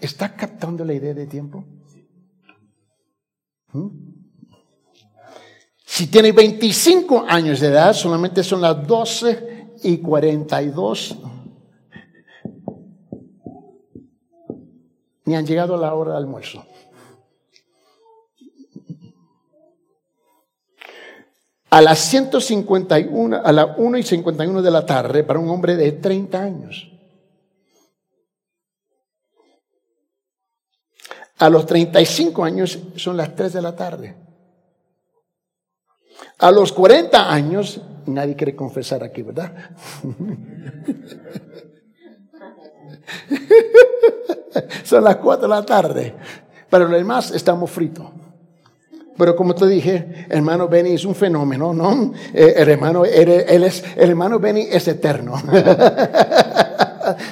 ¿Está 0.00 0.34
captando 0.34 0.84
la 0.84 0.94
idea 0.94 1.14
de 1.14 1.26
tiempo? 1.26 1.64
¿Mm? 3.72 3.88
Si 5.84 6.06
tiene 6.06 6.32
25 6.32 7.26
años 7.28 7.60
de 7.60 7.66
edad, 7.68 7.92
solamente 7.92 8.42
son 8.42 8.60
las 8.60 8.86
12 8.86 9.74
y 9.82 9.98
42. 9.98 11.16
Ni 15.30 15.36
han 15.36 15.46
llegado 15.46 15.76
a 15.76 15.78
la 15.78 15.94
hora 15.94 16.10
de 16.10 16.18
almuerzo. 16.18 16.66
A 21.70 21.80
las 21.80 22.00
151, 22.00 23.36
a 23.36 23.52
las 23.52 23.78
1 23.78 23.98
y 23.98 24.02
51 24.02 24.60
de 24.60 24.70
la 24.72 24.84
tarde 24.84 25.22
para 25.22 25.38
un 25.38 25.48
hombre 25.48 25.76
de 25.76 25.92
30 25.92 26.42
años. 26.42 26.90
A 31.38 31.48
los 31.48 31.64
35 31.64 32.42
años 32.42 32.76
son 32.96 33.16
las 33.16 33.36
3 33.36 33.52
de 33.52 33.62
la 33.62 33.76
tarde. 33.76 34.16
A 36.38 36.50
los 36.50 36.72
40 36.72 37.32
años, 37.32 37.80
nadie 38.06 38.34
quiere 38.34 38.56
confesar 38.56 39.04
aquí, 39.04 39.22
¿verdad? 39.22 39.54
son 44.84 45.04
las 45.04 45.16
4 45.16 45.42
de 45.42 45.48
la 45.48 45.64
tarde. 45.64 46.14
Pero 46.68 46.86
lo 46.86 46.96
demás 46.96 47.30
estamos 47.32 47.70
fritos. 47.70 48.06
Pero 49.16 49.36
como 49.36 49.54
te 49.54 49.66
dije, 49.66 50.26
hermano 50.30 50.68
Benny 50.68 50.94
es 50.94 51.04
un 51.04 51.14
fenómeno, 51.14 51.74
¿no? 51.74 52.12
Eh, 52.32 52.54
el 52.56 52.68
hermano, 52.70 53.04
él, 53.04 53.28
es, 53.28 53.84
el 53.96 54.10
hermano 54.10 54.38
Benny 54.38 54.66
es 54.70 54.88
eterno. 54.88 55.34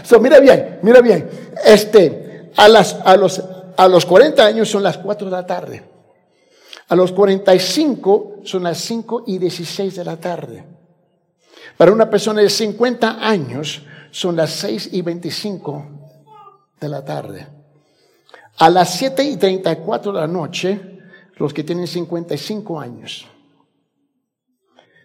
so, 0.02 0.20
mira 0.20 0.38
bien, 0.38 0.80
mira 0.82 1.00
bien. 1.00 1.30
Este, 1.64 2.50
a, 2.56 2.68
las, 2.68 2.94
a 3.04 3.16
los 3.16 3.42
a 3.78 3.86
los 3.86 4.04
40 4.06 4.44
años 4.44 4.68
son 4.68 4.82
las 4.82 4.98
4 4.98 5.26
de 5.26 5.30
la 5.30 5.46
tarde. 5.46 5.84
A 6.88 6.96
los 6.96 7.12
45 7.12 8.40
son 8.42 8.64
las 8.64 8.78
5 8.78 9.22
y 9.28 9.38
16 9.38 9.94
de 9.94 10.04
la 10.04 10.16
tarde. 10.16 10.64
Para 11.76 11.92
una 11.92 12.10
persona 12.10 12.40
de 12.40 12.50
50 12.50 13.24
años 13.24 13.82
son 14.10 14.34
las 14.34 14.50
6 14.50 14.88
y 14.92 15.02
25 15.02 15.86
de 16.80 16.88
la 16.88 17.04
tarde. 17.04 17.46
A 18.58 18.70
las 18.70 18.94
7 18.94 19.22
y 19.22 19.36
34 19.36 20.12
de 20.12 20.20
la 20.20 20.26
noche, 20.26 21.00
los 21.36 21.54
que 21.54 21.64
tienen 21.64 21.86
55 21.86 22.80
años. 22.80 23.26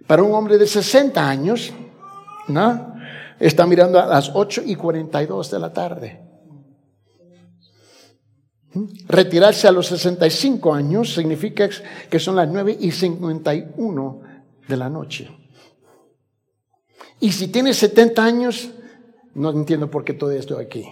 Para 0.08 0.24
un 0.24 0.34
hombre 0.34 0.58
de 0.58 0.68
60 0.68 1.30
años, 1.30 1.72
¿no? 2.48 2.94
Está 3.40 3.66
mirando 3.66 4.00
a 4.00 4.06
las 4.06 4.32
8 4.34 4.64
y 4.66 4.76
42 4.76 5.52
de 5.52 5.60
la 5.60 5.72
tarde. 5.72 6.24
Retirarse 9.08 9.68
a 9.68 9.72
los 9.72 9.88
65 9.88 10.74
años 10.74 11.14
significa 11.14 11.70
que 12.10 12.20
son 12.20 12.36
las 12.36 12.50
9 12.50 12.78
y 12.80 12.92
51 12.92 14.22
de 14.68 14.78
la 14.78 14.90
noche. 14.90 15.30
Y 17.20 17.32
si 17.32 17.50
tienes 17.50 17.78
70 17.78 18.24
años, 18.24 18.70
no 19.36 19.50
entiendo 19.52 19.90
por 19.90 20.04
qué 20.04 20.14
todavía 20.14 20.40
estoy 20.40 20.64
aquí. 20.64 20.86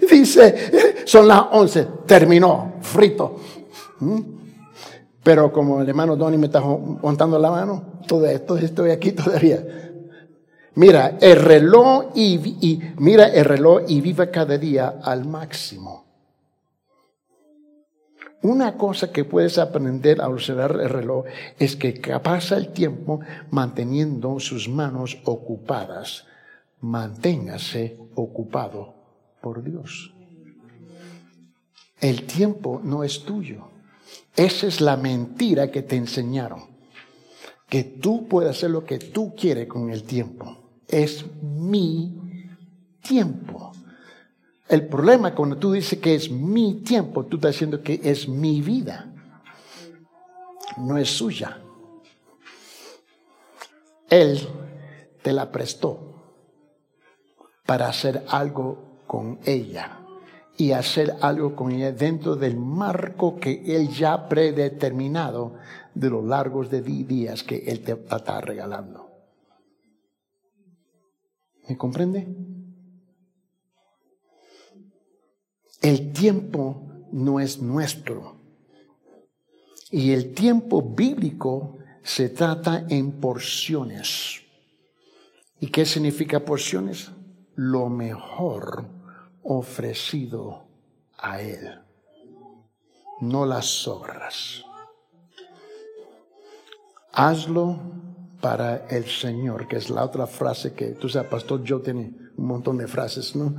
Dice, 0.10 1.04
son 1.04 1.26
las 1.28 1.44
11, 1.50 1.88
terminó, 2.06 2.74
frito. 2.80 3.36
¿Mm? 4.00 4.20
Pero 5.22 5.52
como 5.52 5.80
el 5.80 5.88
hermano 5.88 6.16
Donny 6.16 6.36
me 6.36 6.46
está 6.46 6.60
montando 6.60 7.38
la 7.38 7.50
mano, 7.50 7.84
todo 8.06 8.26
esto 8.26 8.56
estoy 8.56 8.90
aquí 8.90 9.12
todavía. 9.12 9.64
Mira 10.74 11.18
el 11.20 11.36
reloj 11.36 12.06
y, 12.14 12.80
mira 12.98 13.26
el 13.26 13.44
reloj 13.44 13.82
y 13.88 14.00
vive 14.00 14.30
cada 14.30 14.56
día 14.58 15.00
al 15.02 15.26
máximo. 15.26 16.01
Una 18.42 18.76
cosa 18.76 19.12
que 19.12 19.24
puedes 19.24 19.58
aprender 19.58 20.20
al 20.20 20.32
observar 20.32 20.72
el 20.80 20.88
reloj 20.88 21.26
es 21.58 21.76
que 21.76 21.92
pasa 22.22 22.56
el 22.56 22.68
tiempo 22.72 23.20
manteniendo 23.50 24.38
sus 24.40 24.68
manos 24.68 25.18
ocupadas. 25.24 26.26
Manténgase 26.80 27.96
ocupado 28.16 28.94
por 29.40 29.62
Dios. 29.62 30.12
El 32.00 32.24
tiempo 32.24 32.80
no 32.82 33.04
es 33.04 33.22
tuyo. 33.22 33.68
Esa 34.34 34.66
es 34.66 34.80
la 34.80 34.96
mentira 34.96 35.70
que 35.70 35.82
te 35.82 35.96
enseñaron. 35.96 36.64
Que 37.68 37.84
tú 37.84 38.26
puedes 38.26 38.50
hacer 38.50 38.70
lo 38.70 38.84
que 38.84 38.98
tú 38.98 39.34
quieres 39.36 39.68
con 39.68 39.90
el 39.90 40.02
tiempo 40.02 40.62
es 40.92 41.24
mi 41.42 42.14
tiempo. 43.02 43.71
El 44.72 44.88
problema 44.88 45.34
cuando 45.34 45.58
tú 45.58 45.72
dices 45.72 45.98
que 45.98 46.14
es 46.14 46.30
mi 46.30 46.80
tiempo, 46.80 47.26
tú 47.26 47.36
estás 47.36 47.52
diciendo 47.52 47.82
que 47.82 48.00
es 48.02 48.26
mi 48.26 48.62
vida. 48.62 49.12
No 50.78 50.96
es 50.96 51.10
suya. 51.10 51.60
Él 54.08 54.48
te 55.20 55.34
la 55.34 55.52
prestó 55.52 56.14
para 57.66 57.86
hacer 57.86 58.24
algo 58.30 59.02
con 59.06 59.40
ella 59.44 60.00
y 60.56 60.72
hacer 60.72 61.16
algo 61.20 61.54
con 61.54 61.70
ella 61.72 61.92
dentro 61.92 62.34
del 62.34 62.56
marco 62.56 63.36
que 63.36 63.76
Él 63.76 63.90
ya 63.90 64.26
predeterminado 64.26 65.56
de 65.94 66.08
los 66.08 66.24
largos 66.24 66.70
de 66.70 66.80
días 66.80 67.42
que 67.42 67.58
Él 67.66 67.84
te 67.84 67.92
está 67.92 68.40
regalando. 68.40 69.10
¿Me 71.68 71.76
comprende? 71.76 72.61
El 75.82 76.12
tiempo 76.12 76.80
no 77.10 77.40
es 77.40 77.60
nuestro. 77.60 78.36
Y 79.90 80.12
el 80.12 80.32
tiempo 80.32 80.80
bíblico 80.80 81.78
se 82.02 82.28
trata 82.28 82.86
en 82.88 83.20
porciones. 83.20 84.40
¿Y 85.58 85.66
qué 85.68 85.84
significa 85.84 86.44
porciones? 86.44 87.10
Lo 87.56 87.88
mejor 87.88 88.86
ofrecido 89.42 90.64
a 91.18 91.40
Él, 91.40 91.80
no 93.20 93.44
las 93.44 93.66
sobras. 93.66 94.64
Hazlo 97.12 97.78
para 98.40 98.86
el 98.88 99.04
Señor, 99.06 99.68
que 99.68 99.76
es 99.76 99.90
la 99.90 100.04
otra 100.04 100.26
frase 100.26 100.72
que 100.72 100.92
tú 100.92 101.08
sabes, 101.08 101.30
Pastor 101.30 101.62
Joe 101.66 101.80
tiene 101.80 102.21
un 102.42 102.48
montón 102.48 102.76
de 102.76 102.88
frases, 102.88 103.36
¿no? 103.36 103.54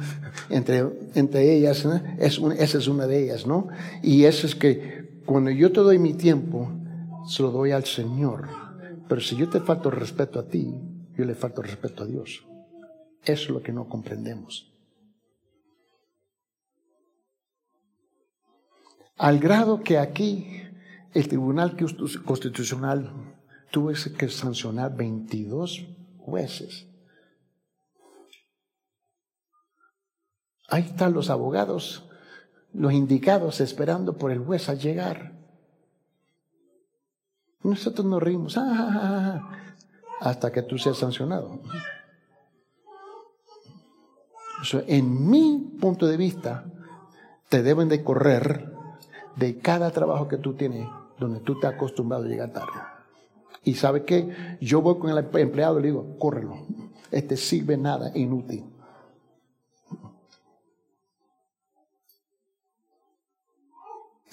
Entre, 0.50 0.86
entre 1.16 1.56
ellas, 1.56 1.88
es 2.20 2.40
esa 2.60 2.78
es 2.78 2.88
una 2.88 3.08
de 3.08 3.24
ellas, 3.24 3.48
¿no? 3.48 3.70
Y 4.02 4.26
eso 4.26 4.46
es 4.46 4.56
que 4.56 5.22
cuando 5.26 5.50
yo 5.52 5.72
te 5.72 5.80
doy 5.80 5.98
mi 6.00 6.14
tiempo, 6.14 6.70
se 7.26 7.42
lo 7.42 7.52
doy 7.52 7.72
al 7.72 7.86
Señor. 7.86 8.50
Pero 9.08 9.22
si 9.22 9.38
yo 9.38 9.50
te 9.50 9.62
falto 9.62 9.90
respeto 9.90 10.38
a 10.38 10.44
ti, 10.44 10.76
yo 11.18 11.24
le 11.24 11.34
falto 11.34 11.62
respeto 11.62 12.04
a 12.04 12.06
Dios. 12.06 12.46
Eso 13.24 13.44
es 13.44 13.50
lo 13.50 13.62
que 13.62 13.72
no 13.72 13.88
comprendemos. 13.88 14.70
Al 19.16 19.40
grado 19.40 19.82
que 19.82 19.98
aquí 19.98 20.62
el 21.14 21.28
Tribunal 21.30 21.78
Constitucional 22.26 23.14
tuve 23.72 23.94
que 24.18 24.28
sancionar 24.28 24.94
22 24.94 25.88
jueces. 26.18 26.88
Ahí 30.74 30.82
están 30.82 31.14
los 31.14 31.30
abogados, 31.30 32.04
los 32.74 32.94
indicados 32.94 33.62
esperando 33.62 34.18
por 34.18 34.32
el 34.32 34.40
juez 34.40 34.70
a 34.70 34.74
llegar. 34.74 35.34
Nosotros 37.62 38.08
nos 38.08 38.24
reímos 38.24 38.56
ah, 38.58 39.52
hasta 40.20 40.52
que 40.52 40.64
tú 40.64 40.80
seas 40.80 40.98
sancionado. 40.98 41.60
en 44.88 45.30
mi 45.30 45.78
punto 45.80 46.08
de 46.08 46.18
vista, 46.18 46.66
te 47.50 47.62
deben 47.62 47.88
de 47.88 48.04
correr 48.04 48.74
de 49.36 49.60
cada 49.60 49.92
trabajo 49.92 50.28
que 50.28 50.38
tú 50.38 50.56
tienes, 50.56 50.88
donde 51.20 51.40
tú 51.42 51.60
te 51.60 51.68
has 51.68 51.76
acostumbrado 51.76 52.24
a 52.24 52.28
llegar 52.28 52.52
tarde. 52.52 52.82
Y 53.64 53.76
sabe 53.76 54.06
qué? 54.06 54.58
Yo 54.60 54.82
voy 54.82 54.98
con 54.98 55.12
el 55.12 55.20
empleado 55.20 55.78
y 55.78 55.84
le 55.84 55.88
digo, 55.90 56.18
córrelo. 56.18 56.66
Este 57.12 57.38
sirve 57.38 57.78
nada, 57.78 58.12
inútil. 58.16 58.73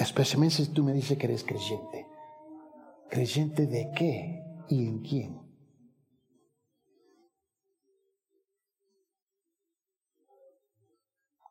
Especialmente 0.00 0.56
si 0.56 0.72
tú 0.72 0.82
me 0.82 0.92
dices 0.92 1.16
que 1.18 1.26
eres 1.26 1.44
creyente. 1.44 2.06
¿Creyente 3.08 3.66
de 3.66 3.90
qué 3.94 4.42
y 4.68 4.86
en 4.86 5.00
quién? 5.00 5.40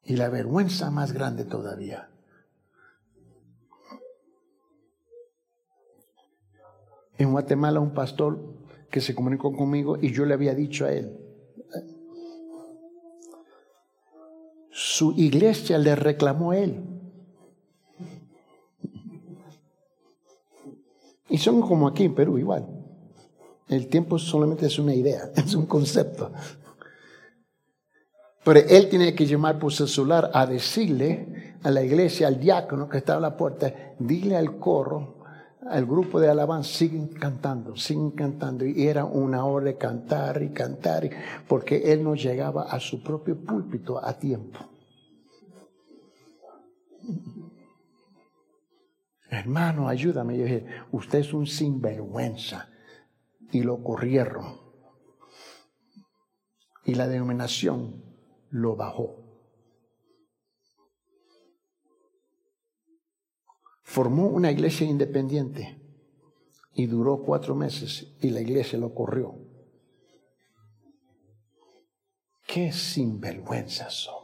Y 0.03 0.15
la 0.15 0.29
vergüenza 0.29 0.89
más 0.89 1.11
grande 1.11 1.45
todavía 1.45 2.09
en 7.19 7.31
Guatemala 7.33 7.81
un 7.81 7.93
pastor 7.93 8.39
que 8.89 9.01
se 9.01 9.13
comunicó 9.13 9.53
conmigo 9.53 9.97
y 10.01 10.13
yo 10.13 10.25
le 10.25 10.33
había 10.33 10.55
dicho 10.55 10.85
a 10.85 10.93
él, 10.93 11.19
su 14.71 15.11
iglesia 15.17 15.77
le 15.77 15.95
reclamó 15.95 16.51
a 16.51 16.57
él 16.57 16.98
son 21.39 21.61
como 21.61 21.87
aquí 21.87 22.03
en 22.03 22.15
Perú 22.15 22.37
igual. 22.37 22.67
El 23.67 23.87
tiempo 23.87 24.17
solamente 24.17 24.65
es 24.65 24.79
una 24.79 24.93
idea, 24.93 25.31
es 25.35 25.55
un 25.55 25.65
concepto. 25.65 26.31
Pero 28.43 28.59
él 28.67 28.89
tiene 28.89 29.13
que 29.13 29.25
llamar 29.25 29.59
por 29.59 29.71
su 29.71 29.87
celular 29.87 30.31
a 30.33 30.45
decirle 30.45 31.55
a 31.63 31.71
la 31.71 31.83
iglesia, 31.83 32.27
al 32.27 32.39
diácono 32.39 32.87
que 32.89 32.97
está 32.97 33.17
a 33.17 33.19
la 33.19 33.35
puerta, 33.35 33.73
dile 33.99 34.37
al 34.37 34.57
coro, 34.57 35.19
al 35.69 35.85
grupo 35.85 36.19
de 36.19 36.29
alabanza, 36.29 36.69
siguen 36.69 37.09
cantando, 37.09 37.75
siguen 37.75 38.11
cantando. 38.11 38.65
Y 38.65 38.87
era 38.87 39.05
una 39.05 39.45
hora 39.45 39.65
de 39.65 39.77
cantar 39.77 40.41
y 40.41 40.49
cantar, 40.49 41.09
porque 41.47 41.91
él 41.91 42.03
no 42.03 42.15
llegaba 42.15 42.63
a 42.63 42.79
su 42.79 43.03
propio 43.03 43.37
púlpito 43.37 44.03
a 44.03 44.13
tiempo. 44.17 44.59
Hermano, 49.29 49.87
ayúdame. 49.87 50.37
Yo 50.37 50.43
dije, 50.43 50.65
usted 50.91 51.19
es 51.19 51.33
un 51.33 51.45
sinvergüenza. 51.45 52.69
Y 53.51 53.63
lo 53.63 53.83
corrieron. 53.83 54.59
Y 56.85 56.95
la 56.95 57.07
denominación 57.07 58.03
lo 58.49 58.75
bajó. 58.75 59.29
Formó 63.83 64.27
una 64.27 64.51
iglesia 64.51 64.85
independiente 64.85 65.79
y 66.73 66.85
duró 66.85 67.23
cuatro 67.23 67.55
meses 67.55 68.15
y 68.21 68.29
la 68.29 68.39
iglesia 68.39 68.77
lo 68.77 68.93
corrió. 68.93 69.35
Qué 72.45 72.71
sinvergüenzas 72.71 73.93
somos. 73.93 74.18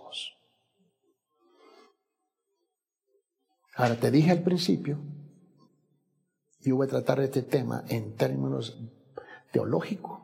Ahora 3.76 4.00
te 4.00 4.10
dije 4.10 4.32
al 4.32 4.42
principio, 4.42 4.98
yo 6.62 6.78
voy 6.78 6.88
a 6.88 6.90
tratar 6.90 7.20
este 7.20 7.42
tema 7.42 7.84
en 7.90 8.16
términos 8.16 8.80
teológicos, 9.52 10.22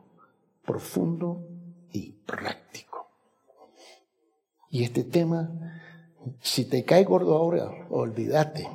profundo 0.64 1.46
y 1.92 2.12
práctico. 2.12 3.10
Y 4.70 4.84
este 4.84 5.04
tema, 5.04 5.50
si 6.40 6.64
te 6.64 6.82
cae 6.84 7.04
gordo 7.04 7.36
ahora, 7.36 7.86
olvídate. 7.90 8.66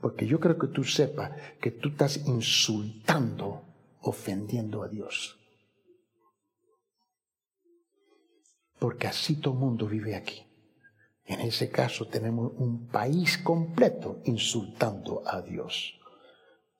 Porque 0.00 0.26
yo 0.26 0.40
creo 0.40 0.58
que 0.58 0.66
tú 0.66 0.82
sepas 0.82 1.30
que 1.60 1.70
tú 1.70 1.90
estás 1.90 2.26
insultando, 2.26 3.62
ofendiendo 4.00 4.82
a 4.82 4.88
Dios. 4.88 5.38
Porque 8.80 9.06
así 9.06 9.36
todo 9.36 9.54
el 9.54 9.60
mundo 9.60 9.86
vive 9.86 10.16
aquí. 10.16 10.49
En 11.30 11.42
ese 11.42 11.70
caso 11.70 12.08
tenemos 12.08 12.50
un 12.56 12.88
país 12.88 13.38
completo 13.38 14.20
insultando 14.24 15.22
a 15.24 15.40
Dios. 15.40 15.94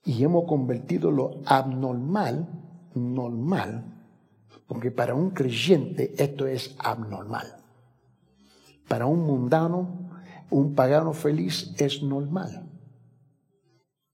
Y 0.05 0.25
hemos 0.25 0.45
convertido 0.49 1.13
lo 1.13 1.41
abnormal, 1.47 2.49
normal, 2.97 3.85
porque 4.67 4.91
para 4.91 5.15
un 5.15 5.31
creyente 5.31 6.15
esto 6.19 6.49
es 6.49 6.75
abnormal. 6.81 7.47
Para 8.89 9.07
un 9.07 9.21
mundano, 9.21 10.11
un 10.51 10.75
pagano 10.75 11.13
feliz 11.13 11.73
es 11.79 12.03
normal. 12.03 12.69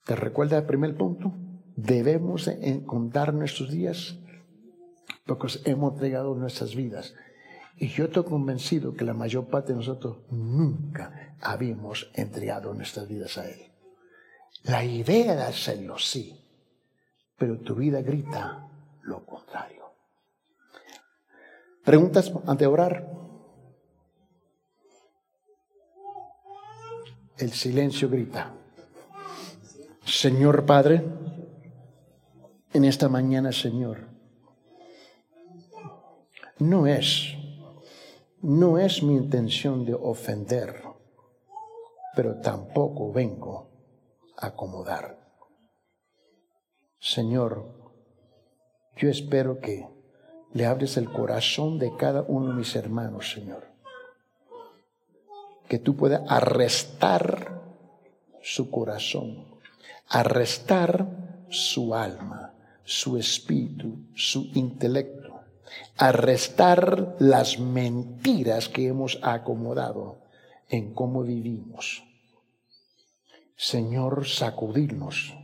¿Te 0.05 0.17
recuerdas 0.17 0.61
el 0.61 0.67
primer 0.67 0.99
punto? 0.99 1.33
Debemos 1.77 2.51
contar 2.85 3.33
nuestros 3.33 3.71
días 3.71 4.19
porque 5.25 5.49
hemos 5.65 5.95
entregado 5.95 6.35
nuestras 6.35 6.75
vidas. 6.75 7.15
Y 7.79 7.89
yo 7.89 8.07
estoy 8.07 8.25
convencido 8.25 8.95
que 8.95 9.05
la 9.05 9.13
mayor 9.13 9.49
parte 9.49 9.73
de 9.73 9.79
nosotros 9.79 10.19
nunca 10.31 11.37
habíamos 11.41 12.11
entregado 12.15 12.73
nuestras 12.73 13.07
vidas 13.07 13.37
a 13.37 13.49
Él. 13.49 13.71
La 14.63 14.83
idea 14.83 15.37
de 15.37 15.43
hacerlo, 15.43 15.99
sí, 15.99 16.43
pero 17.37 17.59
tu 17.61 17.75
vida 17.75 18.01
grita 18.01 18.67
lo 19.03 19.25
contrario. 19.25 19.85
¿Preguntas 21.85 22.33
ante 22.47 22.67
orar? 22.67 23.09
El 27.37 27.53
silencio 27.53 28.09
grita. 28.09 28.55
Señor 30.05 30.65
Padre, 30.65 31.05
en 32.73 32.85
esta 32.85 33.09
mañana, 33.09 33.53
Señor, 33.53 34.09
no 36.59 36.87
es, 36.87 37.36
no 38.43 38.79
es 38.79 39.03
mi 39.03 39.15
intención 39.15 39.85
de 39.85 39.95
ofender, 39.95 40.83
pero 42.15 42.41
tampoco 42.41 43.13
vengo 43.13 43.69
a 44.37 44.49
acomodar. 44.49 45.19
Señor, 46.99 47.67
yo 48.97 49.09
espero 49.09 49.61
que 49.61 49.89
le 50.53 50.67
abres 50.67 50.97
el 50.97 51.11
corazón 51.13 51.79
de 51.79 51.95
cada 51.97 52.23
uno 52.23 52.49
de 52.49 52.55
mis 52.55 52.75
hermanos, 52.77 53.31
Señor. 53.31 53.69
Que 55.69 55.79
tú 55.79 55.97
puedas 55.97 56.23
arrestar 56.29 57.61
su 58.43 58.71
corazón, 58.71 59.45
arrestar 60.09 61.07
su 61.51 61.95
alma, 61.95 62.55
su 62.85 63.19
espíritu, 63.19 63.99
su 64.15 64.51
intelecto, 64.55 65.26
arrestar 65.97 67.17
las 67.19 67.59
mentiras 67.59 68.69
que 68.69 68.89
hemos 68.89 69.19
acomodado 69.23 70.19
en 70.69 70.95
cómo 70.95 71.23
vivimos. 71.23 72.05
Señor, 73.57 74.27
sacudirnos 74.27 75.35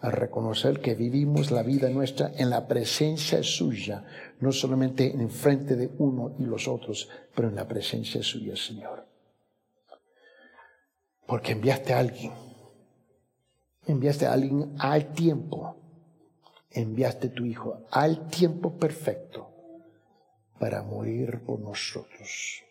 a 0.00 0.10
reconocer 0.10 0.80
que 0.80 0.94
vivimos 0.94 1.50
la 1.50 1.62
vida 1.62 1.88
nuestra 1.88 2.32
en 2.36 2.50
la 2.50 2.66
presencia 2.66 3.42
suya, 3.42 4.04
no 4.40 4.52
solamente 4.52 5.10
en 5.10 5.30
frente 5.30 5.76
de 5.76 5.90
uno 5.98 6.34
y 6.38 6.44
los 6.44 6.68
otros, 6.68 7.08
pero 7.34 7.48
en 7.48 7.54
la 7.54 7.66
presencia 7.66 8.22
suya, 8.22 8.54
Señor. 8.54 9.06
Porque 11.26 11.52
enviaste 11.52 11.94
a 11.94 12.00
alguien, 12.00 12.32
enviaste 13.86 14.26
a 14.26 14.34
alguien 14.34 14.74
al 14.78 15.12
tiempo, 15.14 15.76
enviaste 16.74 17.28
tu 17.28 17.44
Hijo 17.44 17.86
al 17.90 18.28
tiempo 18.28 18.76
perfecto 18.76 19.50
para 20.58 20.82
morir 20.82 21.42
por 21.44 21.60
nosotros. 21.60 22.62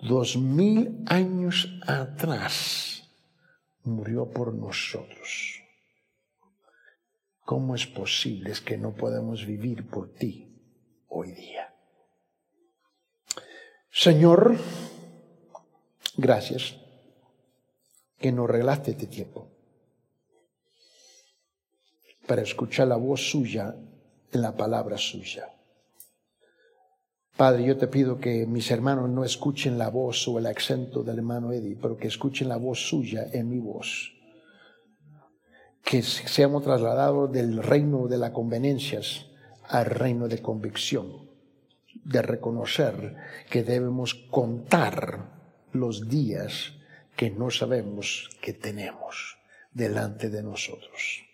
Dos 0.00 0.36
mil 0.36 1.02
años 1.06 1.68
atrás 1.86 3.08
murió 3.82 4.30
por 4.30 4.54
nosotros. 4.54 5.62
¿Cómo 7.44 7.74
es 7.74 7.86
posible 7.86 8.52
que 8.64 8.76
no 8.76 8.94
podemos 8.94 9.46
vivir 9.46 9.88
por 9.88 10.12
ti 10.12 10.54
hoy 11.08 11.32
día? 11.32 11.74
Señor, 13.90 14.56
gracias 16.16 16.76
que 18.18 18.30
nos 18.30 18.48
regalaste 18.48 18.90
este 18.90 19.06
tiempo 19.06 19.57
para 22.28 22.42
escuchar 22.42 22.86
la 22.86 22.96
voz 22.96 23.20
suya 23.28 23.74
en 24.30 24.42
la 24.42 24.56
palabra 24.56 24.96
suya. 24.96 25.52
Padre, 27.36 27.64
yo 27.64 27.76
te 27.76 27.88
pido 27.88 28.18
que 28.18 28.46
mis 28.46 28.70
hermanos 28.70 29.08
no 29.08 29.24
escuchen 29.24 29.78
la 29.78 29.88
voz 29.88 30.28
o 30.28 30.38
el 30.38 30.46
acento 30.46 31.02
del 31.02 31.18
hermano 31.18 31.52
Eddie, 31.52 31.78
pero 31.80 31.96
que 31.96 32.06
escuchen 32.06 32.48
la 32.48 32.56
voz 32.56 32.78
suya 32.78 33.26
en 33.32 33.48
mi 33.48 33.58
voz 33.58 34.12
que 35.88 36.02
seamos 36.02 36.64
trasladados 36.64 37.32
del 37.32 37.62
reino 37.62 38.08
de 38.08 38.18
las 38.18 38.32
conveniencias 38.32 39.24
al 39.68 39.86
reino 39.86 40.28
de 40.28 40.42
convicción, 40.42 41.30
de 42.04 42.20
reconocer 42.20 43.16
que 43.48 43.62
debemos 43.62 44.12
contar 44.14 45.30
los 45.72 46.06
días 46.06 46.74
que 47.16 47.30
no 47.30 47.50
sabemos 47.50 48.28
que 48.42 48.52
tenemos 48.52 49.38
delante 49.72 50.28
de 50.28 50.42
nosotros. 50.42 51.24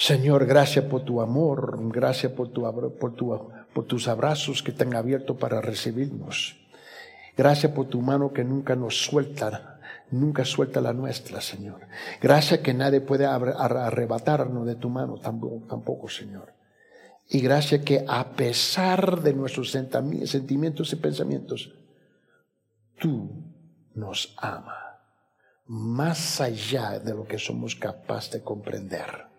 Señor, 0.00 0.46
gracias 0.46 0.86
por 0.86 1.04
tu 1.04 1.20
amor, 1.20 1.78
gracias 1.92 2.32
por, 2.32 2.48
tu, 2.48 2.62
por, 2.98 3.14
tu, 3.14 3.50
por 3.74 3.84
tus 3.84 4.08
abrazos 4.08 4.62
que 4.62 4.70
están 4.70 4.94
abiertos 4.94 5.36
para 5.36 5.60
recibirnos. 5.60 6.56
Gracias 7.36 7.70
por 7.72 7.86
tu 7.86 8.00
mano 8.00 8.32
que 8.32 8.42
nunca 8.42 8.74
nos 8.74 9.04
suelta 9.04 9.78
Nunca 10.10 10.44
suelta 10.44 10.80
la 10.80 10.92
nuestra, 10.92 11.40
Señor. 11.40 11.86
Gracias 12.20 12.60
que 12.60 12.74
nadie 12.74 13.00
puede 13.00 13.26
arrebatarnos 13.26 14.66
de 14.66 14.74
tu 14.74 14.88
mano 14.88 15.18
tampoco, 15.18 16.08
Señor. 16.08 16.52
Y 17.28 17.40
gracias 17.40 17.84
que 17.84 18.04
a 18.08 18.32
pesar 18.32 19.20
de 19.20 19.32
nuestros 19.32 19.70
sentimientos 19.70 20.92
y 20.92 20.96
pensamientos, 20.96 21.72
tú 22.98 23.30
nos 23.94 24.34
amas 24.38 24.78
más 25.66 26.40
allá 26.40 26.98
de 26.98 27.14
lo 27.14 27.24
que 27.24 27.38
somos 27.38 27.76
capaces 27.76 28.32
de 28.32 28.42
comprender. 28.42 29.29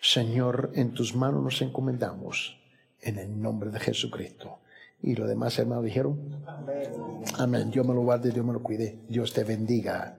Señor, 0.00 0.70
en 0.74 0.92
tus 0.92 1.14
manos 1.14 1.42
nos 1.42 1.62
encomendamos 1.62 2.58
en 3.00 3.18
el 3.18 3.40
nombre 3.40 3.70
de 3.70 3.80
Jesucristo. 3.80 4.58
Y 5.02 5.14
los 5.14 5.28
demás 5.28 5.58
hermanos 5.58 5.84
dijeron, 5.84 6.44
amén. 7.38 7.70
Dios 7.70 7.86
me 7.86 7.94
lo 7.94 8.00
guarde, 8.02 8.30
Dios 8.30 8.44
me 8.44 8.52
lo 8.52 8.62
cuide. 8.62 8.98
Dios 9.08 9.32
te 9.32 9.44
bendiga. 9.44 10.18